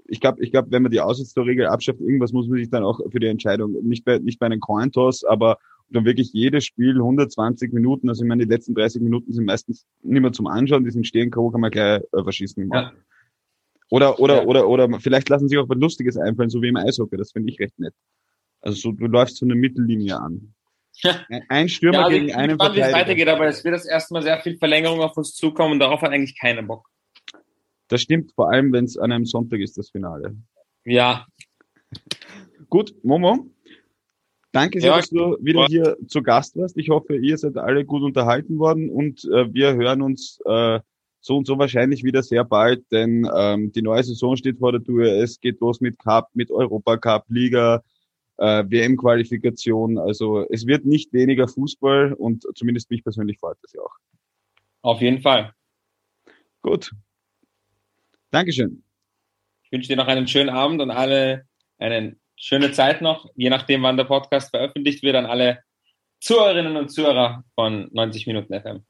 ich 0.08 0.20
glaube, 0.20 0.44
ich 0.44 0.52
glaube, 0.52 0.72
wenn 0.72 0.82
man 0.82 0.92
die 0.92 1.02
Auswärtstorregel 1.02 1.68
abschafft, 1.68 2.00
irgendwas 2.00 2.32
muss 2.32 2.48
man 2.48 2.58
sich 2.58 2.70
dann 2.70 2.84
auch 2.84 3.00
für 3.12 3.20
die 3.20 3.28
Entscheidung, 3.28 3.74
nicht 3.84 4.06
bei, 4.06 4.20
nicht 4.20 4.40
bei 4.40 4.46
einem 4.46 4.60
Cointoss, 4.60 5.24
aber 5.24 5.58
dann 5.90 6.06
wirklich 6.06 6.34
jedes 6.34 6.66
Spiel 6.66 6.96
120 6.96 7.72
Minuten, 7.74 8.10
also 8.10 8.24
ich 8.24 8.28
meine, 8.28 8.46
die 8.46 8.50
letzten 8.50 8.74
30 8.74 9.02
Minuten 9.02 9.32
sind 9.32 9.46
meistens 9.46 9.86
nicht 10.02 10.22
mehr 10.22 10.32
zum 10.32 10.48
Anschauen, 10.48 10.84
die 10.84 10.92
sind 10.92 11.06
stehen, 11.06 11.32
kann 11.32 11.52
man 11.60 11.72
gleich 11.72 12.02
äh, 12.12 12.24
verschießen. 12.24 12.70
Ja. 12.74 12.92
Oder, 13.90 14.20
oder, 14.20 14.38
ja. 14.38 14.46
oder, 14.46 14.68
oder 14.68 15.00
vielleicht 15.00 15.30
lassen 15.30 15.48
sich 15.48 15.58
auch 15.58 15.70
was 15.70 15.78
Lustiges 15.78 16.18
einfallen, 16.18 16.50
so 16.50 16.62
wie 16.62 16.70
im 16.70 16.76
Eishockey, 16.76 17.18
das 17.18 17.32
finde 17.32 17.52
ich 17.52 17.60
recht 17.60 17.78
nett. 17.80 17.94
Also 18.62 18.78
so, 18.78 18.92
du 18.92 19.06
läufst 19.06 19.38
so 19.38 19.46
eine 19.46 19.56
Mittellinie 19.56 20.18
an. 20.20 20.54
Ein 21.50 21.70
Stürmer 21.70 22.00
ja, 22.00 22.06
also 22.06 22.18
gegen 22.18 22.34
einen 22.34 22.58
Verteidiger. 22.58 22.86
wie 22.86 22.90
es 22.90 22.94
weitergeht, 22.94 23.28
aber 23.28 23.48
es 23.48 23.64
wird 23.64 23.76
das 23.76 23.86
erstmal 23.86 24.24
sehr 24.24 24.40
viel 24.40 24.58
Verlängerung 24.58 25.02
auf 25.02 25.16
uns 25.18 25.36
zukommen 25.36 25.74
und 25.74 25.80
darauf 25.80 26.02
hat 26.02 26.12
eigentlich 26.12 26.40
keiner 26.40 26.64
Bock. 26.64 26.90
Das 27.90 28.02
stimmt, 28.02 28.32
vor 28.34 28.52
allem 28.52 28.74
wenn 28.74 28.86
es 28.86 28.98
an 28.98 29.12
einem 29.12 29.26
Sonntag 29.26 29.60
ist, 29.60 29.78
das 29.78 29.92
Finale. 29.92 30.36
Ja. 30.86 31.28
Gut, 32.70 32.96
Momo, 33.04 33.52
danke 34.56 34.80
sehr, 34.80 34.92
ja, 34.92 34.98
dass 34.98 35.10
du 35.10 35.38
wieder 35.42 35.66
hier 35.66 35.98
zu 36.08 36.24
Gast 36.24 36.56
warst. 36.58 36.78
Ich 36.78 36.90
hoffe, 36.90 37.16
ihr 37.16 37.38
seid 37.38 37.58
alle 37.58 37.86
gut 37.86 38.04
unterhalten 38.04 38.58
worden 38.58 38.90
und 38.90 39.26
äh, 39.26 39.54
wir 39.54 39.76
hören 39.76 40.02
uns 40.02 40.40
äh, 40.46 40.80
so 41.20 41.38
und 41.38 41.48
so 41.48 41.58
wahrscheinlich 41.58 42.04
wieder 42.04 42.24
sehr 42.24 42.44
bald, 42.44 42.84
denn 42.92 43.30
ähm, 43.36 43.72
die 43.72 43.82
neue 43.82 44.04
Saison 44.04 44.38
steht 44.38 44.60
vor 44.60 44.72
der 44.72 44.84
Tür. 44.84 45.12
Es 45.12 45.40
geht 45.40 45.60
los 45.60 45.82
mit 45.82 45.98
Cup, 46.00 46.30
mit 46.34 46.52
Europacup, 46.52 47.26
Liga, 47.30 47.84
äh, 48.38 48.64
WM-Qualifikation. 48.68 49.98
Also 49.98 50.46
es 50.50 50.68
wird 50.68 50.86
nicht 50.86 51.14
weniger 51.14 51.48
Fußball 51.48 52.14
und 52.14 52.46
zumindest 52.56 52.90
mich 52.92 53.04
persönlich 53.04 53.40
freut 53.40 53.58
das 53.62 53.74
ja 53.74 53.82
auch. 53.82 53.96
Auf 54.82 55.02
jeden 55.02 55.22
Fall. 55.22 55.52
Gut, 56.62 56.92
Dankeschön. 58.36 58.84
Ich 59.64 59.72
wünsche 59.72 59.88
dir 59.88 59.96
noch 59.96 60.08
einen 60.08 60.28
schönen 60.28 60.50
Abend 60.50 60.82
und 60.82 60.92
alle 60.92 61.46
eine 61.78 62.18
schöne 62.38 62.72
Zeit 62.72 63.02
noch, 63.02 63.30
je 63.36 63.50
nachdem, 63.50 63.84
wann 63.84 63.98
der 63.98 64.06
Podcast 64.06 64.50
veröffentlicht 64.50 65.04
wird, 65.04 65.16
an 65.16 65.26
alle 65.26 65.60
Zuhörerinnen 66.22 66.78
und 66.78 66.90
Zuhörer 66.90 67.44
von 67.56 67.90
90 67.92 68.28
Minuten 68.28 68.60
FM. 68.60 68.86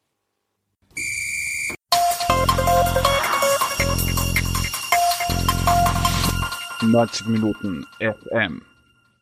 Neunzig 6.82 7.26
Minuten 7.28 7.86
FM. 8.00 8.62